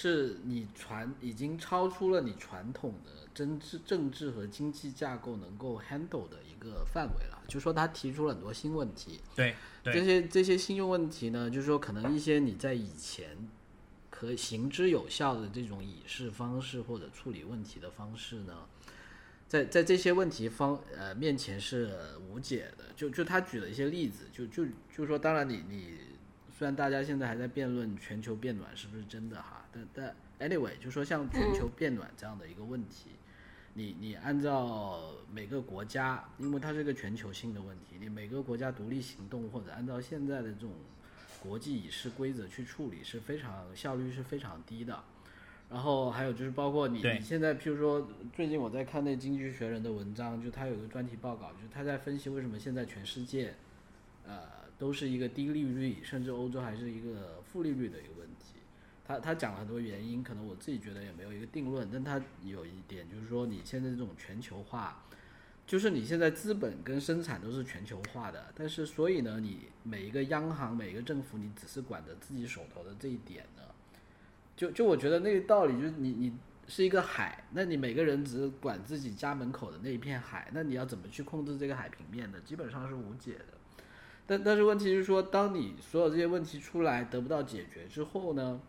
[0.00, 7.42] 是你传已经超出了你传统的政治政治和经济架构能够 handle 的一个范围了。
[7.48, 13.36] 就说他提出了很多新问题，对这，些这些新用问题呢，就是说可能一些你在以前
[14.08, 18.54] 可行之有效的这种以示方式或者处理问题的方式呢，
[19.48, 21.92] 在在这些问题方呃面前是
[22.30, 22.84] 无解的。
[22.94, 25.98] 就就他举了一些例子，就就就说，当然你你
[26.56, 33.10] 虽然大家现在还在辩论全球变暖是不是真的哈，但但 anyway 就说像全球变暖这样的一个问题。
[33.74, 40.72] 你你按照每个国家，因为它是一个全球性的问题，你每个国家独立行动或者按照现在的这种
[41.40, 45.04] 国际议事规则去处理是非常效率是非常低的。
[45.70, 53.54] 然后还有就是包括你你现在，譬如说最近我在看那《经济学人》的文章，就他有个专题报告，就是他在分析为什么现在全世界，
[54.26, 54.40] 呃，
[54.76, 58.17] 都是一个低利率，甚至欧洲还是一个负利率的一个。
[59.08, 65.02] 他他讲了很多原因，可能我自己觉得也没有一个定论，但他有一点就是说，你现在这种全球化，
[65.66, 73.62] 就是你现在资本跟生产都是全球化的，但是所以呢，你每一个央行、每一个政府，你只是管着自己手头的这一点呢，
[74.54, 76.32] 就就我觉得那个道理就是你你
[76.66, 82.38] 是一个海，那你每个人只管自己家门口的那一片海，那你要怎么去控制这个海平面呢？
[82.44, 83.44] 基本上是无解的。
[84.26, 88.60] 但但是问题是说，当你所有这些问题出来得不到解决之后呢，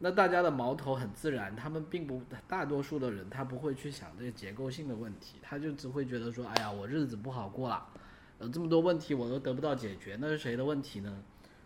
[0.00, 7.86] 那大家的矛头很自然，他们并不大多数的人他不会去想这个结构性的问题，他就只会觉得说，哎呀，我日子不好过了，
[8.40, 11.22] 有这么多问题我都得不到解决，那是谁的问题呢？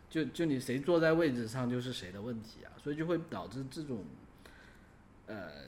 [0.08, 4.04] 就就你谁坐在位置上就是谁的问题啊，所以就会导致这种
[5.26, 5.64] 呃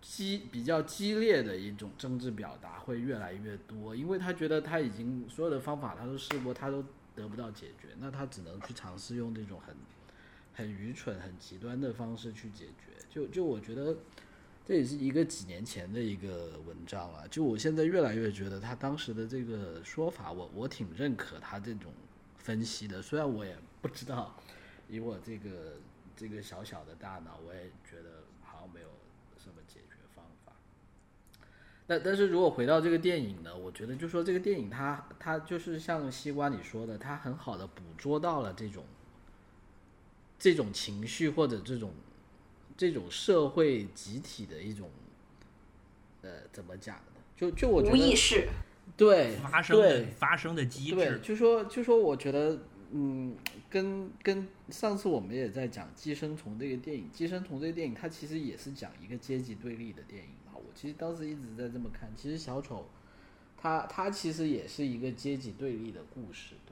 [0.00, 9.74] 激比较激烈的一种政治表达会越来越多，因为他觉得他已经所有的方法他都试过，他都得不到解决，那他只能去尝试用这种很
[10.52, 13.04] 很愚蠢、很极端的方式去解决。
[13.08, 13.96] 就就我觉得
[14.64, 17.26] 这也是一个几年前的一个文章了。
[17.28, 21.92] 就我现在越来越觉得他当时的这个说法，我我挺认可他这种
[22.38, 23.02] 分析的。
[23.02, 24.34] 虽然我也不知道，
[24.88, 25.74] 以我这个
[26.16, 28.88] 这个小小的大脑，我也觉得好像没有
[29.36, 30.52] 什么解决方法。
[31.86, 38.84] 但但是如果回到这个电影呢，我觉得就说这个电影它它就是像西瓜你说的，它很好的捕捉到了这种
[40.42, 41.92] 这种情绪或者这种
[42.76, 44.90] 这种社会集体的一种
[46.22, 47.22] 呃怎么讲呢？
[47.36, 48.48] 就就我觉得无意识，
[48.96, 52.58] 对发生的对发生的机对，制，就说就说，我觉得，
[52.90, 53.36] 嗯，
[53.70, 60.54] 跟跟上次我们也在讲《寄生虫》这个电影，《寄生虫》这个电影它其实也是讲一个阶级对立的电影嘛。
[60.56, 62.88] 我其实当时一直在这么看，其实小丑，
[63.56, 66.71] 他他其实也是一个阶级对立的故事，对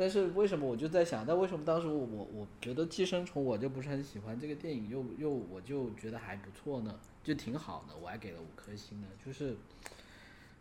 [0.00, 9.54] 但是为什么我就在想，但为什么当时我我我觉得《寄生虫》我就不是很喜欢这个电影，又又我就觉得还不错呢，就挺好的，我还给了五颗星呢，就是。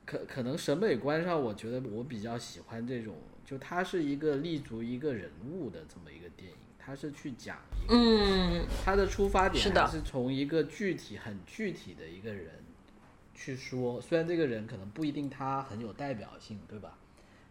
[0.06, 3.16] 可可能审美观上，我觉得我比较喜欢这种，
[3.46, 12.56] 就它是一个立足一个人物的这么一个电影，它是去讲一个，嗯，它的出发点还是从一个具体很具体的一个人
[13.36, 16.98] 去说，虽然这个人可能不一定他很有代表性，对吧？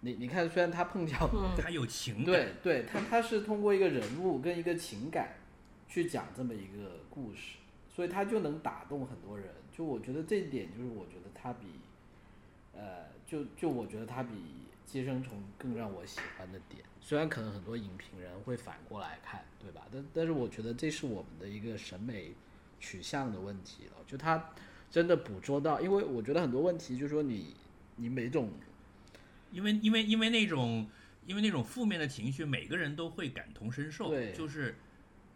[0.00, 5.36] 你你看，虽然他碰巧，他有情感，对对，他他是通过一个人物跟一个情感
[5.88, 9.48] 去讲这么一个故事，所以他就能打动很多人。
[9.72, 11.66] 就我觉得这一点，就是我觉得他比，
[12.72, 14.34] 呃，就就我觉得他比
[14.84, 16.82] 《寄生虫》更让我喜欢的点。
[17.00, 19.82] 虽然可能很多影评人会反过来看，对吧？
[19.92, 22.32] 但但是我觉得这是我们的一个审美
[22.80, 23.92] 取向的问题了。
[24.06, 24.50] 就他
[24.90, 27.54] 真的捕捉到，因为我觉得很多问题，就是说你
[27.96, 28.50] 你每种
[29.50, 30.88] 因为因为因为那种
[31.26, 34.10] 因为那种负面的情绪，每个人都会感同身受。
[34.10, 34.76] 对就是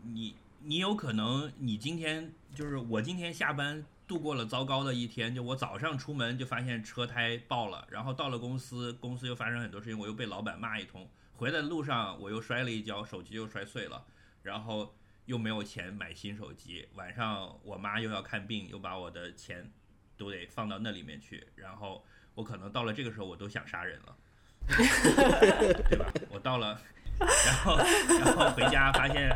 [0.02, 14.04] 你你有可能你今天就是我今天下班度过了糟糕的一天，就我早上出门就发现车胎爆了，然后到了公司，公司又发生很多事情，我又被老板骂一通，回来的路上我又摔了一跤，手机又摔碎了，
[14.42, 14.94] 然后
[15.24, 19.70] 又没有钱买新手机，晚上我妈又要看病，又把我的钱
[20.16, 22.04] 都得放到那里面去，然后
[22.34, 24.16] 我可能到了这个时候我都想杀人了，
[25.88, 26.12] 对吧？
[26.30, 26.80] 我到了，
[27.18, 29.30] 然后然后回家发现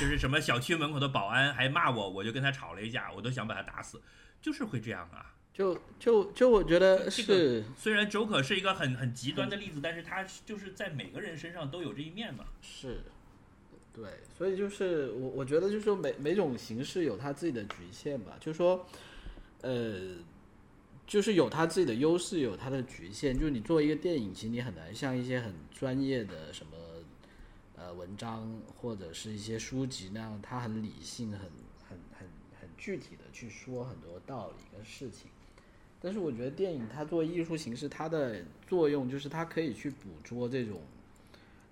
[0.00, 4.00] 就是什么小区门口的保安还骂我，我就跟他吵了一架，我都想把他打死，
[4.40, 5.34] 就是会这样啊。
[5.52, 12.44] 就就就我觉得这个是虽然 Joker 是一个很很极端的例子，但是他就是在每个人身上都有这一面嘛。
[12.62, 13.00] 是，
[13.92, 14.04] 对，
[14.36, 18.86] 所以就是我我觉得就是说每每种形式有它自己的局限吧，就是说，
[19.62, 19.98] 呃，
[21.08, 23.36] 就是有它自己的优势，有它的局限。
[23.36, 26.76] 就是你做一个电影，其实你很难像一些很专业的什么
[27.76, 31.40] 呃文章或者是一些书籍那样，它很理性、很
[31.88, 32.28] 很很
[32.60, 35.30] 很具体的去说很多道理跟事情。
[35.98, 40.82] 但是我觉得电影它作为艺术形式，它的作用就是它可以去捕捉这种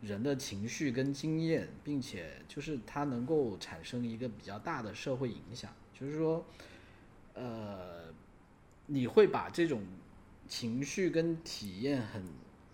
[0.00, 5.70] 人的情绪跟经验，并且就是它能够产生一个比较大的社会影响。
[5.92, 6.44] 就是说，
[7.34, 8.05] 呃，
[8.86, 9.82] 你会把这种
[10.48, 12.22] 情绪跟体验很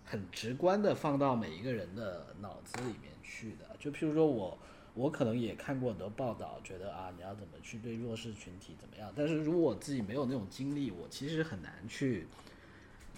[0.05, 3.75] 很直观的放到每一个人的脑子里面去的。
[3.79, 4.57] 就譬如说我。
[4.95, 9.11] 我可能也看过很多报道，觉得啊，你要怎么去对弱势群体怎么样？
[9.15, 12.27] 但是如果我自己没有那种经历，我其实很难去，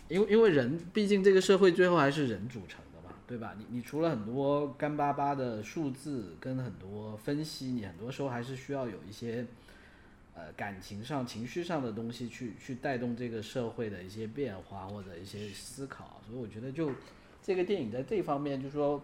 [0.08, 3.58] 因为因为人毕竟这个社会最后还是人组成的嘛，对吧？
[3.60, 9.46] 你你除了很多干巴巴的数字跟很多分析，你很多时候还是需要有一些
[10.36, 16.22] 呃感情上、情绪上的东西去去带动这个社会的一些变化或者一些思考。
[16.28, 16.92] 所以我觉得就
[17.42, 19.02] 这个电影在这方面，就是说。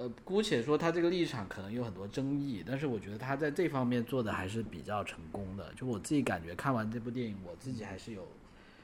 [0.00, 5.74] 呃，姑且说他这个立场可能有很多争议，但是我觉得他在这方面做的还是比较成功的。
[5.74, 8.24] 就我自己感觉，看完这部电影，我自己还是有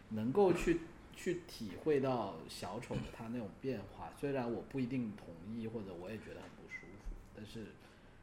[0.08, 0.80] 能够去
[1.14, 4.10] 去体会到小丑的他那种变化。
[4.18, 7.66] 虽然我不一定同意，或者我也觉得很不舒服，但是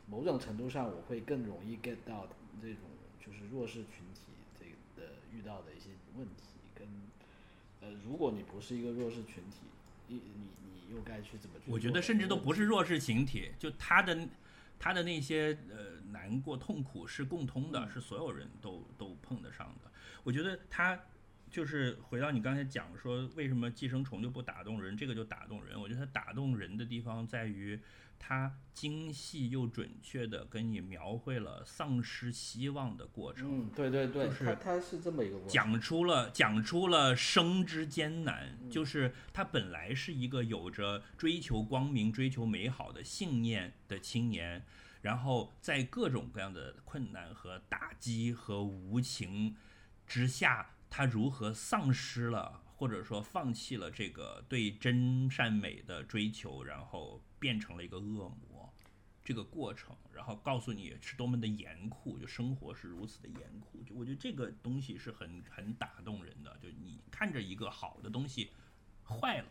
[0.06, 2.28] 某种程度上，我会更容易 get 到
[2.62, 2.80] 这种
[3.26, 6.44] 就是弱势群体这个的遇到的一些问题，
[6.74, 6.88] 跟
[7.82, 9.58] 呃，如果你不是一个弱势群体，
[10.08, 11.72] 你你你又该去怎么去？
[11.72, 14.28] 我觉得甚至都不是弱势群体，就他的
[14.80, 19.92] 他的那些呃难过痛苦是共通的，是所有人都都碰得上的。
[20.24, 21.00] 我觉得他
[21.50, 25.80] 就是回到你刚才讲说，为什么寄生虫就不打动人，这个就打动人。
[25.80, 27.80] 我觉得它打动人的地方在于，
[28.24, 33.66] 它精细又准确的跟你描绘了丧失希望的过程。
[33.66, 35.50] 嗯，对对对，就是它它是这么一个过程。
[35.50, 44.64] 讲出了讲出了生之艰难，就是他本来是一个有着追求光明、追求美好的信念的青年，
[45.02, 49.56] 然后在各种各样的困难和打击和无情
[50.06, 58.72] 之下，他如何丧失了或者说放弃了这个对真善美的追求，然后变成了一个恶魔。
[59.24, 63.82] 这个过程，然后告诉你是多么的严酷，就生活是如此的严酷。
[63.84, 66.58] 就我觉得这个东西是很很打动人的。
[66.62, 68.50] 就你看着一个好的东西
[69.06, 69.46] 坏了，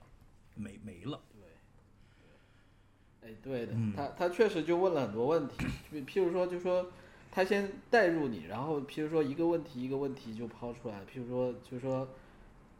[0.56, 5.56] 没没了，对哎，对的，嗯他他确实就问了很多问题，
[5.92, 6.90] 就譬如说，就说
[7.30, 12.08] 他先带入你，然后譬如说一个问题一个问题就抛出来，譬如说，就说，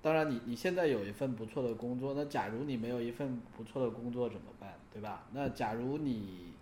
[0.02, 5.24] 当然你你现在有一份不错的工作，那假如你没有一份不错的工作怎么办，对吧？
[5.32, 6.52] 那假如你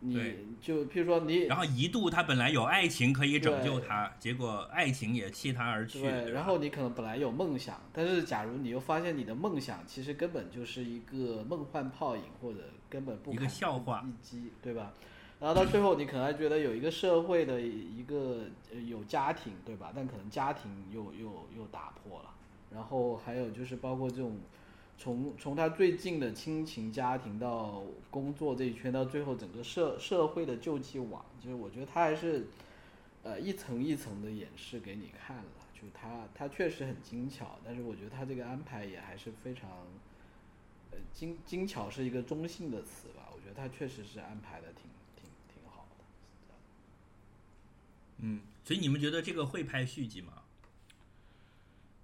[0.00, 6.00] 你就譬如说你然后一度他本来有爱情可以拯救他，结果爱情也弃他而去。
[6.00, 14.92] 对，然后你可能本来有梦想，但是假如你又发现你的梦想其实根本就是一个梦幻泡影，或者根本不一个笑话一击，对吧？
[15.40, 18.42] 然后到最后，你可能还觉得有一个社会的一个
[18.72, 19.92] 呃有家庭，对吧？
[19.94, 22.30] 但可能家庭又又又打破了，
[22.72, 24.36] 然后还有就是包括这种
[24.98, 32.48] 从从他最近的亲情家庭到工作这一圈，到最后整个社社会的救济网，就是我觉得他还是
[33.22, 39.70] 呃一层一层的演示给你看了，就他他确实很精巧，但是我觉得他这个安排也还是非常
[40.90, 44.82] 呃精精巧是一个中性的词吧，我觉得他确实是安排的挺
[45.14, 46.04] 挺挺好的。
[48.18, 50.37] 嗯，所以你们觉得这个会拍续集吗？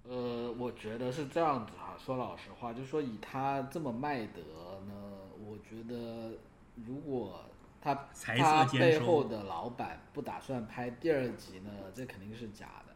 [0.08, 4.40] 呃，我觉得是这样子哈，说老实话，就说以他这么卖得
[4.86, 4.92] 呢，
[5.44, 6.32] 我觉得
[6.86, 7.44] 如果
[7.80, 12.94] 他他背后的老板不打算拍第二集呢，这肯定是假的，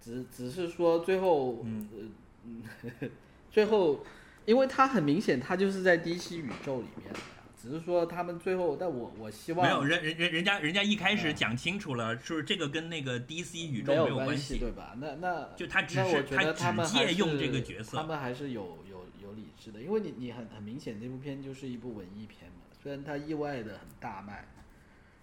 [0.00, 1.98] 只只是说最后，嗯呃
[2.44, 3.10] 嗯，
[3.50, 4.04] 最后，
[4.44, 7.20] 因为他很明显他就是在 DC 宇宙里面的，
[7.64, 14.58] 只是说他们最后，但我我希望没有人人人人家人家一开始讲清楚了，就是这个跟那个 DC 宇宙没没有关系。
[14.58, 14.94] 对吧？
[14.98, 24.46] 那那就他只是他只借用这个角色他们还是有有有理智的，因为你你很很明显这部片就是一部文艺片嘛，虽然它意外的很大卖，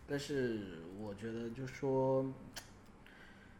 [0.08, 2.26] 但是我觉得就说，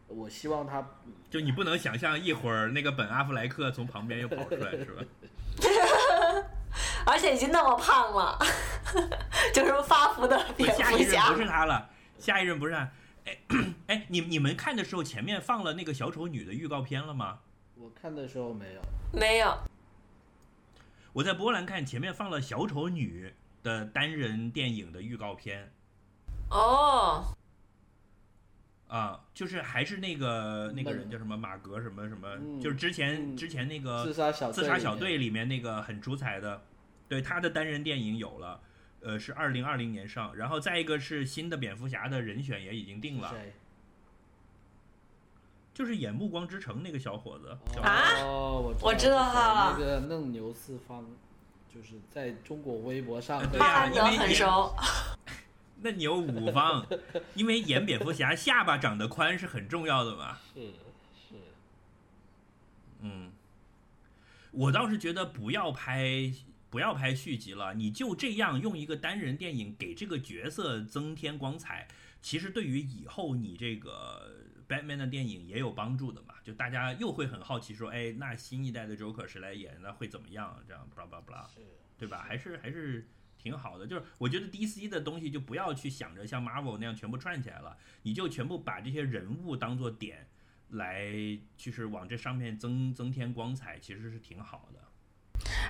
[0.08, 0.84] 我希望他
[1.30, 5.04] 就你不能想象一会儿那个本阿弗莱克从旁边又跑出来，是吧？
[7.06, 8.40] 而且已经那么胖了，
[9.54, 11.42] 就是发福的蝙蝠侠下一任不。
[11.42, 12.92] 是他了，下一任不是他。
[13.26, 13.38] 哎
[13.88, 17.40] 哎，你你们看的时候前面放了那个小丑女的预告片了吗？
[17.76, 18.82] 我看的时候没有，
[19.12, 19.58] 没有，
[21.14, 25.72] 我在波兰看前面放了小丑女的单人电影的预告片
[26.50, 27.34] 哦，
[28.88, 36.64] 啊，就是还是那个那个人叫什么马格什么什么，嗯就是之前嗯之前那个自杀小自杀小队里面那个很出彩的，
[37.08, 38.60] 对他的单人电影有了，
[39.04, 43.34] 呃，是二零二零年上，然后再一个是新的蝙蝠侠的人选也已经定了，
[45.74, 48.22] 就是演《暮光之城》那个小伙子，啊？
[48.22, 51.06] 哦，我我知道他了那个嫩牛四方，
[51.74, 54.76] 就是在中国微博上对被啊巴兰德因为很熟。
[55.84, 56.86] 那你有五方，
[57.34, 60.38] 因为演蝙蝠侠下巴长得宽是很重要的嘛。
[60.54, 60.62] 是
[61.30, 61.36] 是，
[63.00, 63.32] 嗯，
[64.52, 66.32] 我倒是觉得不要拍
[66.72, 71.88] 不要拍续集了，你就这样用一个单人电影给这个角色增添光彩，
[72.22, 76.36] 其实对于以后你这个 Batman 的电影也有帮助的嘛。
[76.46, 79.78] 就大家又会很好奇说，哎，那新一代的 Joker 谁来演？
[79.82, 80.58] 那会怎么样？
[80.66, 81.46] 这样，blah blah blah，
[81.98, 82.24] 对吧？
[82.26, 83.06] 还是还是
[83.38, 83.86] 挺好的。
[83.86, 90.26] 就是我觉得 DC 的东西就不要去想着像 Marvel 那样全部串起来了，你就全部把这些人物当做点
[90.70, 94.80] 来，就是往这上面增增添光彩，其实是挺好的。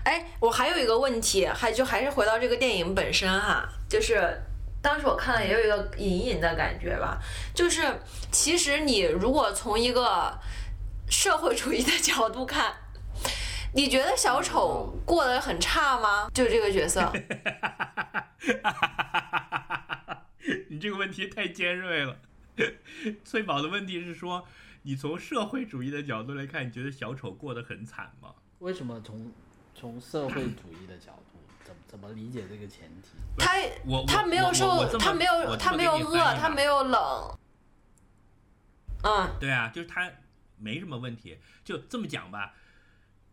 [0.03, 4.41] 哎，我还有一个问题，还就还是回到这个电影本身哈，就是
[4.81, 7.19] 当时我看了也有一个隐隐的感觉吧，
[7.53, 7.99] 就是
[8.31, 10.39] 其实你如果从一个
[11.09, 12.73] 社会主义的角度看，
[13.73, 16.29] 你觉得小丑过得很差吗？
[16.33, 17.11] 就这个角色，
[20.69, 22.17] 你这个问题太尖锐了。
[23.23, 24.45] 翠宝的问题是说，
[24.83, 28.33] 你从社会主义的角度来看，你觉得小丑过得很惨吗？
[28.59, 29.31] 为什么从
[29.81, 33.09] 从社会主义的角度，怎怎么理解这个前提？
[33.39, 37.39] 他我我他没有受他没有他没有饿，他没有冷，
[39.03, 40.11] 嗯，对啊，就是他，
[40.57, 41.39] 没什么问题。
[41.63, 42.53] 就这么讲吧，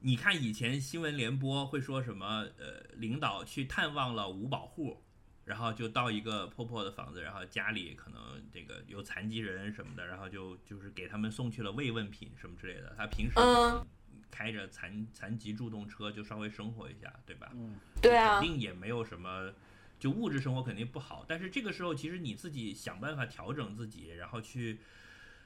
[0.01, 2.47] 你看以前新闻联播会说什么？
[2.57, 5.03] 呃，领导去探望了五保户，
[5.45, 12.95] 然后就到一个破破的房子，然后家里可能这个有残疾人什么的，然后就就是给他们送去了慰问品什么之类的。
[12.97, 13.87] 他平时嗯
[14.31, 17.49] 开着残残疾助动车就稍微生活一下，对吧？
[17.55, 19.53] 嗯对啊肯，定也没有什么，
[19.99, 21.25] 就物质生活肯定不好。
[21.29, 24.81] 但是这个时候，其实你自己想办法调整自己，然后去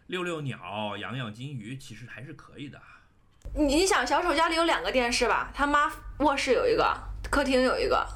[0.08, 2.80] 遛遛鸟、养养金鱼，其实还是可以的。
[3.54, 5.50] 你你想，小丑家里有两个电视吧？
[5.54, 6.96] 他妈卧室有一个，
[7.30, 8.06] 客厅有一个，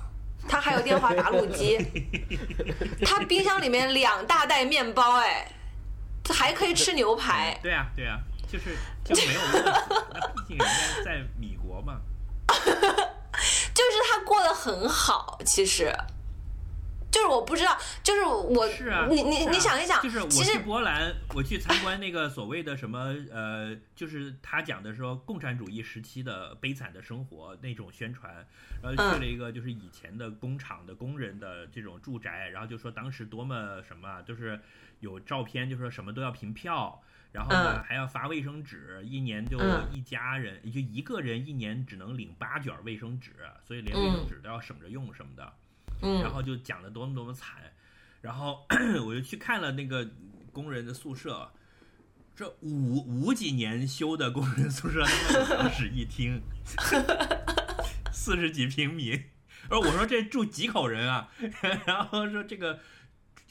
[0.48, 1.78] 他还有电话打录机，
[3.04, 5.50] 他冰箱里面两大袋面包，哎，
[6.32, 7.58] 还可以吃牛排。
[7.62, 8.20] 对啊，对啊，
[8.50, 9.70] 就是就没有问题。
[10.14, 12.00] 那毕竟人家在米国嘛，
[12.48, 15.92] 就是他过得很好，其实，
[17.10, 28.46] 就是我不知道，就是我，是啊，你你啊你想一想，就是我其实去波兰，我去参观那个所谓的什么呃，就是他讲的说共产主义时期的悲惨的生活那种宣传，
[28.82, 34.60] 然后去了一个就是以前的工厂的工人的这种住宅，然后就说当时多么什么，就是
[35.00, 37.02] 有照片，就说什么都要凭票。
[37.36, 43.32] 然后呢，嗯还要发卫生纸，一年就嗯一家人，就一个人一年只能领八卷卫生纸，
[43.62, 45.42] 所以连卫生纸都要省着用什么的。
[46.00, 47.56] 然嗯后就讲的多么多么惨，
[48.22, 48.66] 然后
[49.04, 50.08] 我就去看了那个
[50.50, 51.52] 工人的宿舍，
[52.34, 55.04] 这五五几年修的工人宿舍，
[55.58, 56.40] 两室一厅，
[58.10, 59.24] 四十几平米，
[59.68, 61.28] 而 我说这住几口人啊？
[61.84, 62.80] 然后说这个。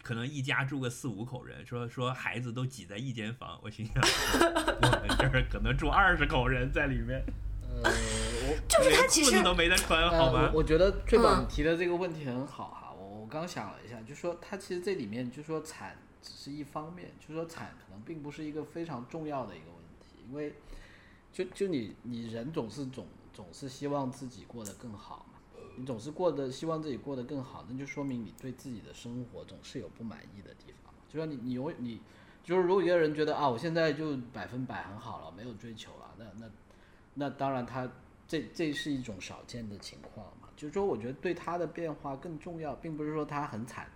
[0.05, 7.25] 可能一家住个四五口人，说说孩子都挤在一间房，我心想，我们这儿可能住二十口人在里面，
[7.83, 7.91] 呃，
[8.47, 10.59] 我就是他其实裤子都没得穿，好呃，吗我？
[10.59, 20.53] 我觉得最宝嗯你提的这个问题很好哈，我我刚想了一下，就说它其实这里面就说惨只是一方面，就说惨可能并不是一个非常重要的一个问题，因为
[21.33, 25.24] 就就你你人总是总总是希望自己过得更好嘛，
[25.77, 32.01] 你总是过得希望自己过得更好，那就说明你对自己的生活总是有不满意的地方，就说你你永远你
[32.43, 36.51] 就是如果一个人觉得啊我现在就百分百很好了，没有追求了，那那
[37.13, 37.89] 那当然他
[38.27, 43.87] 这这是一种少见的情况嘛，就是说我觉得对他的变化更重要，并不是说他很惨，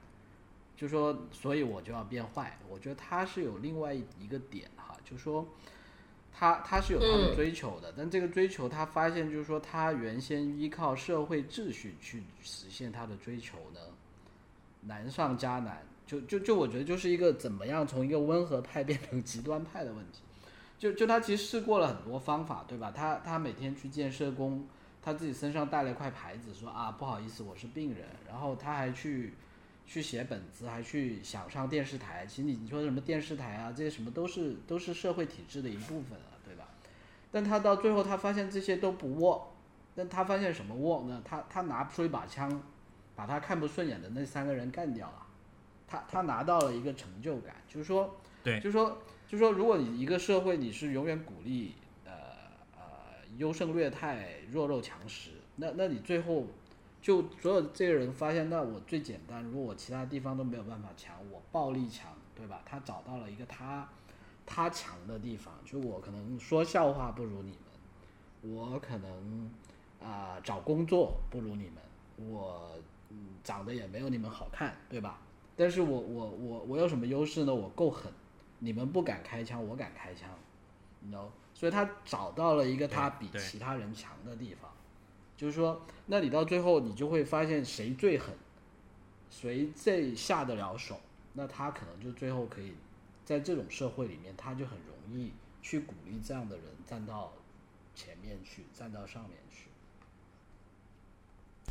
[0.76, 5.46] 就说所以我就要变坏，我觉得他是有另外一个点哈，就说
[6.32, 13.80] 他他是有他的嗯追求的，但这个追求他发现就是说他原先依靠社会秩序去实现他的追求呢，
[14.82, 20.22] 难上加难，就就就我觉得就是一个怎么样从一个温和派变成极端派的问题。
[20.78, 22.90] 就就他其实试过了很多方法，对吧？
[22.96, 24.66] 他他每天去见社工，
[25.02, 29.34] 他自己身上带了一块牌子，说啊不好意思我是病人，然后他还去
[29.90, 32.26] 去写本子，还去想上电视台。
[32.28, 36.68] 其实你你说什么电视台啊，这些什么都是都是社会体制的一部分啊，对吧？
[37.32, 39.42] 但他到最后他发现这些都不 work，
[39.96, 41.22] 但他发现什么 work 呢？
[41.26, 42.62] 他他拿出一把枪，
[43.16, 45.26] 把他看不顺眼的那三个人干掉了，
[45.88, 48.16] 他他拿到了一个成就感，就是说。
[48.42, 48.98] 对就是说，
[49.28, 51.74] 就是说，如果你一个社会你是永远鼓励
[52.06, 52.12] 呃
[52.78, 52.82] 呃
[53.38, 56.48] 优胜劣汰、弱肉强食，那那你最后
[57.02, 62.62] 就所有这个人发现，那我最简单，如果我其他地方都没有办法强，我暴力强，对吧？
[62.66, 63.88] 他找到了一个他
[64.46, 69.50] 他强的地方，就我可能说笑话不如你们，我可能
[70.02, 72.78] 啊、找工作不如你们，我
[73.10, 75.20] 嗯长得也没有你们好看，对吧？
[75.56, 77.54] 但是我我我我有什么优势呢？
[77.54, 78.12] 我够狠，
[78.60, 80.30] 你们不敢开枪，我敢开枪
[81.10, 84.69] know，所以他找到了一个他比其他人强的地方，
[85.40, 88.36] 就是说，那你到最后你就会发现谁最狠，
[89.30, 91.00] 谁最下得了手，
[91.32, 92.74] 那他可能就最后可以
[93.24, 97.32] 在这种社会里面，他就很容易去鼓励这样的人站到
[97.96, 99.70] 前面去，站到上面去。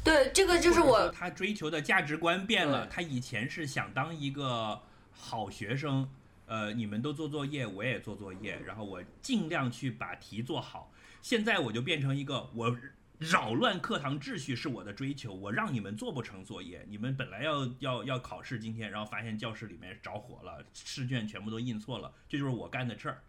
[0.03, 2.87] 对，这个就是我他追求的价值观变了。
[2.87, 4.81] 他以前是想当一个
[5.13, 6.09] 好学生，
[6.47, 10.91] 呃，你们都做作业，我也做作业，然后我尽量去把题做好。
[11.21, 12.75] 现在我就变成一个我
[13.19, 16.85] 扰乱课堂秩序是我的追求，我让你们做不成作业。
[16.89, 23.21] 你们本来要要要考试今天，然后发现教室里面着火了，试卷全部都印错了，这就是我干的事儿。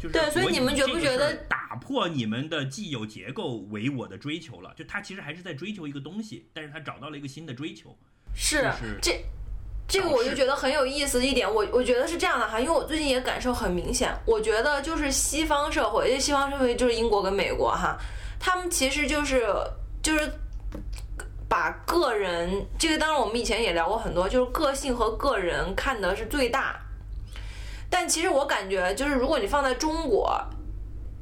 [0.00, 4.72] 就是对所以你们觉不觉得打破你们的既有结构为我的追求了？
[4.74, 7.96] 就他其实还是在追求一个东西，但是他找到了一个新的追求。
[8.34, 9.22] 是就是这。
[9.86, 17.98] 这个我就觉得很有意思一点，我我觉得是这样的哈，因为我最近也感受很明显，我觉得就是西方社会，因为西方社会就是英国跟美国哈，
[18.40, 19.46] 他们其实就是
[20.02, 20.32] 就是
[21.46, 26.80] 把个人这个，当然我们以前也聊过很多，就是个性和个人看的是最大，
[27.90, 30.40] 但其实我感觉，就是如果你放在中国，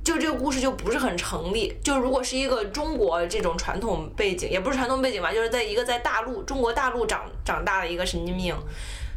[0.05, 1.77] 就这个故事就不是很成立。
[1.82, 8.55] 就如果是一个中国这种传统背景，也不是传统背景吧，就是在一个在大陆中国大陆长长大的一个神经病，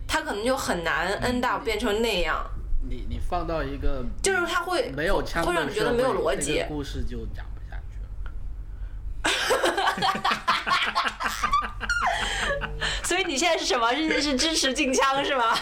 [0.07, 2.43] 他可能就很难 end up 变成那样。
[2.89, 6.63] 你你放到一个就是他会没有枪会让你觉得没有逻辑。
[6.67, 7.45] 故事就讲。
[13.03, 13.93] 所以你现在是什么？
[13.93, 15.55] 是是支持禁枪是吗？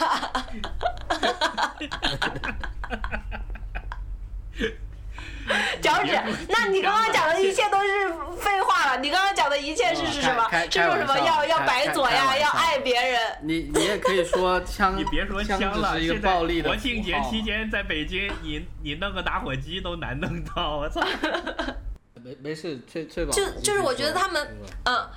[5.81, 6.11] 脚趾，
[6.47, 8.07] 那你刚刚讲的一切都是
[8.39, 8.97] 废话了。
[8.99, 10.47] 你刚刚讲的一切是是什么？
[10.69, 13.19] 是说什么要要白左呀，要爱别人？
[13.41, 15.99] 你你也可以说枪， 你别说枪了。
[15.99, 21.01] 现在国庆节期间在北京，你你弄个打火机都难弄到，我操！
[22.23, 23.31] 没没事，翠翠宝。
[23.31, 25.07] 就就是我觉得他们，嗯，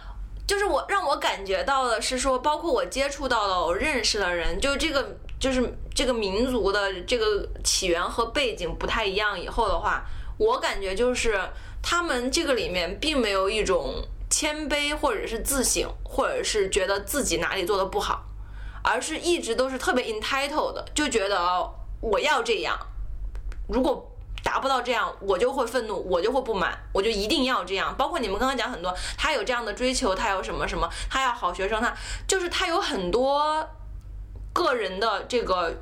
[0.46, 10.04] 就是我让我感觉到的是说，包括我接触到的、我认识的人，就这个就是这个民族的这个起源和背景不太一样以后的话。
[10.38, 11.38] 我感觉就是
[11.82, 18.24] 他们这个里面并没有一种谦卑，或者是自省，或者是觉得自己哪里做的不好，
[18.82, 21.70] 而是一直都是特别 entitled 的，就觉得
[22.00, 22.76] 我要这样，
[23.68, 24.10] 如果
[24.42, 27.94] 达不到这样，我就会愤怒，我就会不满，我就一定要这样。
[27.96, 31.94] 包括你们刚刚讲很多，他有这样的追求，他有什么什么，他要好学生，他
[32.26, 33.68] 就是他有很多
[34.52, 35.74] 个人的这个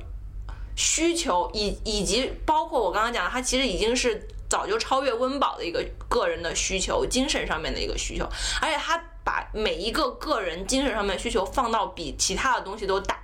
[0.75, 4.27] 需求，以以及包括我刚刚讲的，他其实已经是。
[4.51, 8.25] 早就超越温饱的一个个人的需求，精神上面的一个需求，
[8.61, 13.17] 而且他把每一个个人精神上面需求放到比其他的东西都大。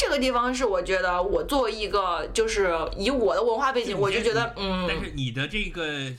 [0.00, 4.86] 这个地方是我觉得，我作为一个就是以我的文化背景，我就觉得，嗯。
[4.88, 6.10] 但是你的这个。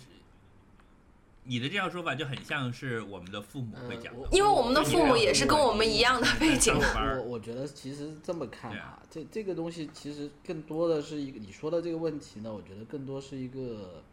[1.43, 6.71] 你的这样说法就很像是我们的父母会讲的，因为我们的父母也是跟我们一样的背景。
[6.71, 14.03] 我我觉得其实这么看啊，这这个东西其实更多的是一个你说的这个问题呢，我觉得更多是一个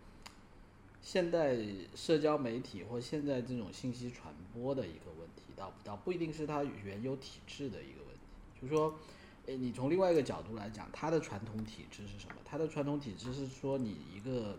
[1.02, 1.54] 现代
[1.94, 8.20] 社交媒体或现在这种信息传播的一个问题，倒倒不一定是它原有体制的一个问题。
[8.60, 8.98] 就是说，
[9.48, 12.36] 诶，你从另外一个角度来讲，它的传统体制是什么？
[12.44, 14.56] 它的传统体制是说你一个。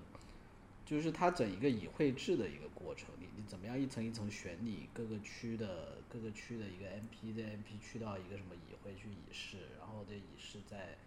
[0.85, 10.97] 就是它整一个议会制的一个过程，你你怎么样一层一层选你各个区的各个区的一个 MP，在 MP 去到一个什么议会去议事，然后这议事再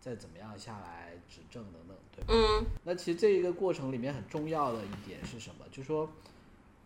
[0.00, 2.32] 再怎么样下来执政等等，对吧？
[2.32, 2.64] 嗯。
[2.84, 5.66] 那其实这一个过程里面很重要的一点是什么？
[5.72, 6.08] 就是说，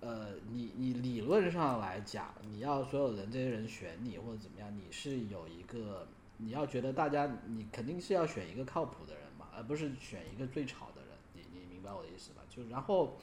[0.00, 6.08] 呃，你你理论上来讲，你要所有人这些人选你或者怎么样，你是有一个
[6.38, 11.10] 你要觉得大家你肯定是要选一个靠谱的人嘛，而不是选一个最吵的人。
[11.34, 12.42] 你你明白我的意思吧？
[12.48, 13.16] 就然后，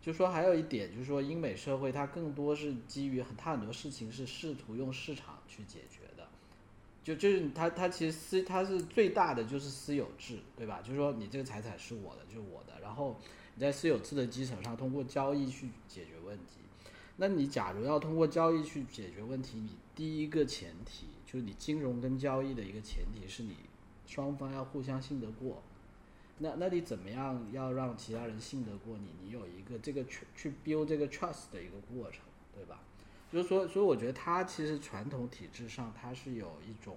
[0.00, 6.28] 就说还有一点，就是说英美社会它更多是基于很，它很多事情是试图用市场去解决的，
[7.02, 10.80] 就就是它它其实私它是最大的就是私有制，对吧？
[10.82, 13.18] 就是说你这个财产是我的，就是我的，然后
[13.54, 16.60] 你在私有制的基础上通过交易去解决问题。
[17.16, 23.56] 那你假如要通过交易去解决问题，你第一个前提就是你金融跟交易的一个前提是你
[24.06, 25.60] 双方要互相信得过。
[26.38, 29.08] 那那你怎么样要让其他人信得过你？
[29.20, 32.20] 你有一个这个去去 build 这个 trust 的一个过程，
[32.54, 32.80] 对吧？
[33.32, 36.96] 就是说，所以我觉得他其实传统体制上他是有一种，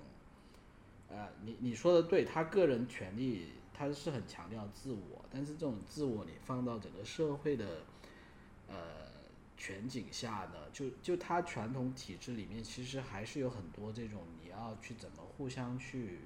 [1.10, 7.66] 呃，你你说的对，他个人权利他是很强调自我，但是这种自我你放到整个社会的
[8.68, 8.97] 呃
[9.58, 16.20] 全景下的，就就他传统体制里面其实还是有很多这种你要去怎么互相去。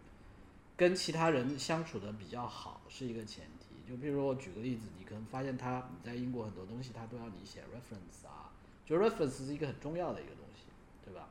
[0.77, 8.49] 跟其他人相处的比较好是一个前提，就比如说我举个例子，你可能发现他你在英国很多东西他都要你写 reference 啊，
[8.83, 10.63] 就 reference 是一个很重要的一个东西，
[11.05, 11.29] 对吧？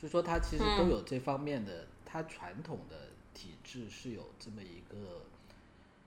[0.00, 5.22] 就说他其实都有这方面的，他传统的体制是有这么一个，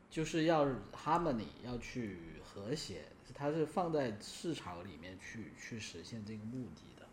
[0.09, 7.07] 就是要 harmony 要去和谐，它是放在市场里面去去实现这个目的的。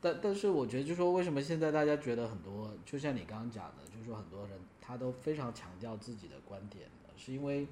[0.00, 3.86] 但但是我觉得，就说为什么现在大家觉得很多，就像你刚刚讲的。
[3.96, 7.66] 就是说很多人他都非常强调自己的观点的，是因为，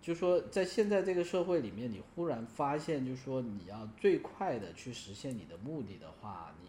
[0.00, 6.68] 就说在现在这个社会里面，你忽然发现，就说你要最快的去实现你的目的的话，你，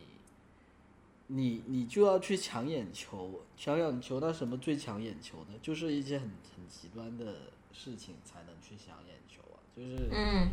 [1.34, 5.58] 你你就要去抢眼球，抢眼球，那什么最抢眼球的？
[5.62, 9.11] 就是一些很很极端的事情才能去抢眼，
[9.76, 10.50] 就是，嗯，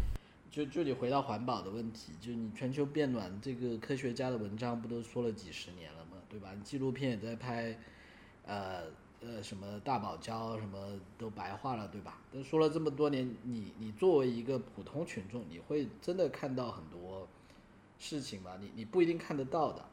[0.51, 6.17] 就就你回到环保的问题，就你全球变暖这个科学家的文章不都说了几十年了吗？
[6.29, 6.51] 对吧？
[6.63, 7.79] 纪录片也在拍。
[8.47, 8.85] 呃
[9.21, 12.19] 呃，什么大堡礁什么都白化了，对吧？
[12.33, 17.29] 都说了这么多年，你你作为一个普通群众，你会真的看到很多
[17.99, 18.53] 事情吗？
[18.61, 19.85] 你你不一定看得到的。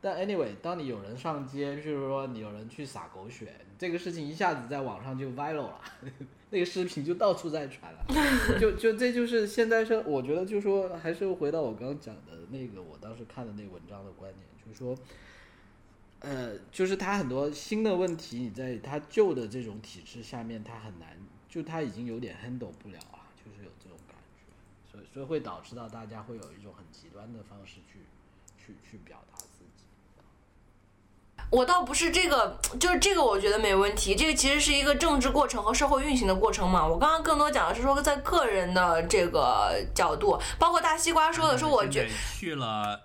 [0.00, 5.80] 但 anyway，当你有人上街，譬如说你有人去撒狗血，这个事情一下子在网上就 viral 了，
[6.50, 14.96] 那个视频就到处在传了，就就这就是现在是我觉得就说还是回到我刚刚讲的那个我当时看的那个文章的观点，就是说。
[16.20, 21.16] 呃，就是他很多新的问题，你在他旧的这种体制下面，他很难，
[21.46, 28.00] 就他已经有点 handle 不了啊，就是有这种感觉，所以所以会导致到大家会有一种很极端的方式去
[28.58, 29.35] 去去表达。
[31.50, 34.14] 我倒不是这个，就是这个，我觉得没问题。
[34.14, 36.86] 这个其实是一个政治过程和社会运行的过程嘛。
[36.86, 42.08] 我刚刚更多讲的是说，在个人的这个角度，包括大西瓜说的，说我觉
[42.38, 43.02] 去了，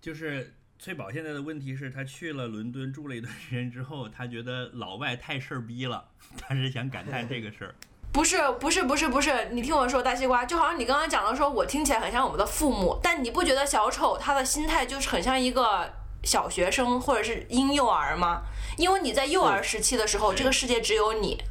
[0.00, 0.54] 就是。
[0.76, 6.04] 翠宝现在的问题是，他去了伦敦住了一段时间之后，他觉得老外太事儿逼了，
[6.36, 7.74] 他是想感叹这个事儿。
[8.12, 15.90] 不是不是不是不是，你听我说，大西瓜，就好像你刚刚讲的说，我听起来很像我们的父母，但你不觉得小丑他的心态就是很像一个
[16.24, 18.42] 小学生或者是婴幼儿吗？
[18.76, 21.42] 因为你在幼儿时期的时候，这个世界只有你，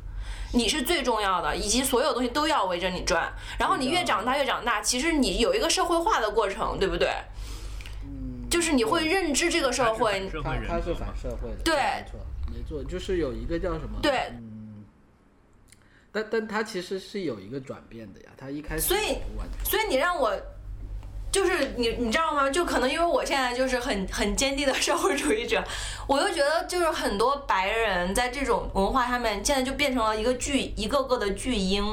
[0.54, 3.32] 你是最重要的，以及所有东西都要围着你转。
[3.58, 7.10] 然后你越长大越长大，其实你有一个社会化的过程，对不对？
[8.50, 12.20] 就是你会认知这个社会，他他是反社会的，对，没错，
[12.52, 14.86] 没错，就是有一个叫什么，对，嗯，
[16.12, 19.18] 但但他其实是有一个转变的呀，他一开始，所以
[19.64, 20.32] 所以你让我，
[21.34, 22.48] 就是你你知道吗？
[22.48, 25.64] 就可能因为我现在就是很很坚定的社会主义者，
[26.06, 31.84] 我又觉得就是很多白人在这种文化下面，现在就变成了一个巨一个个的巨婴，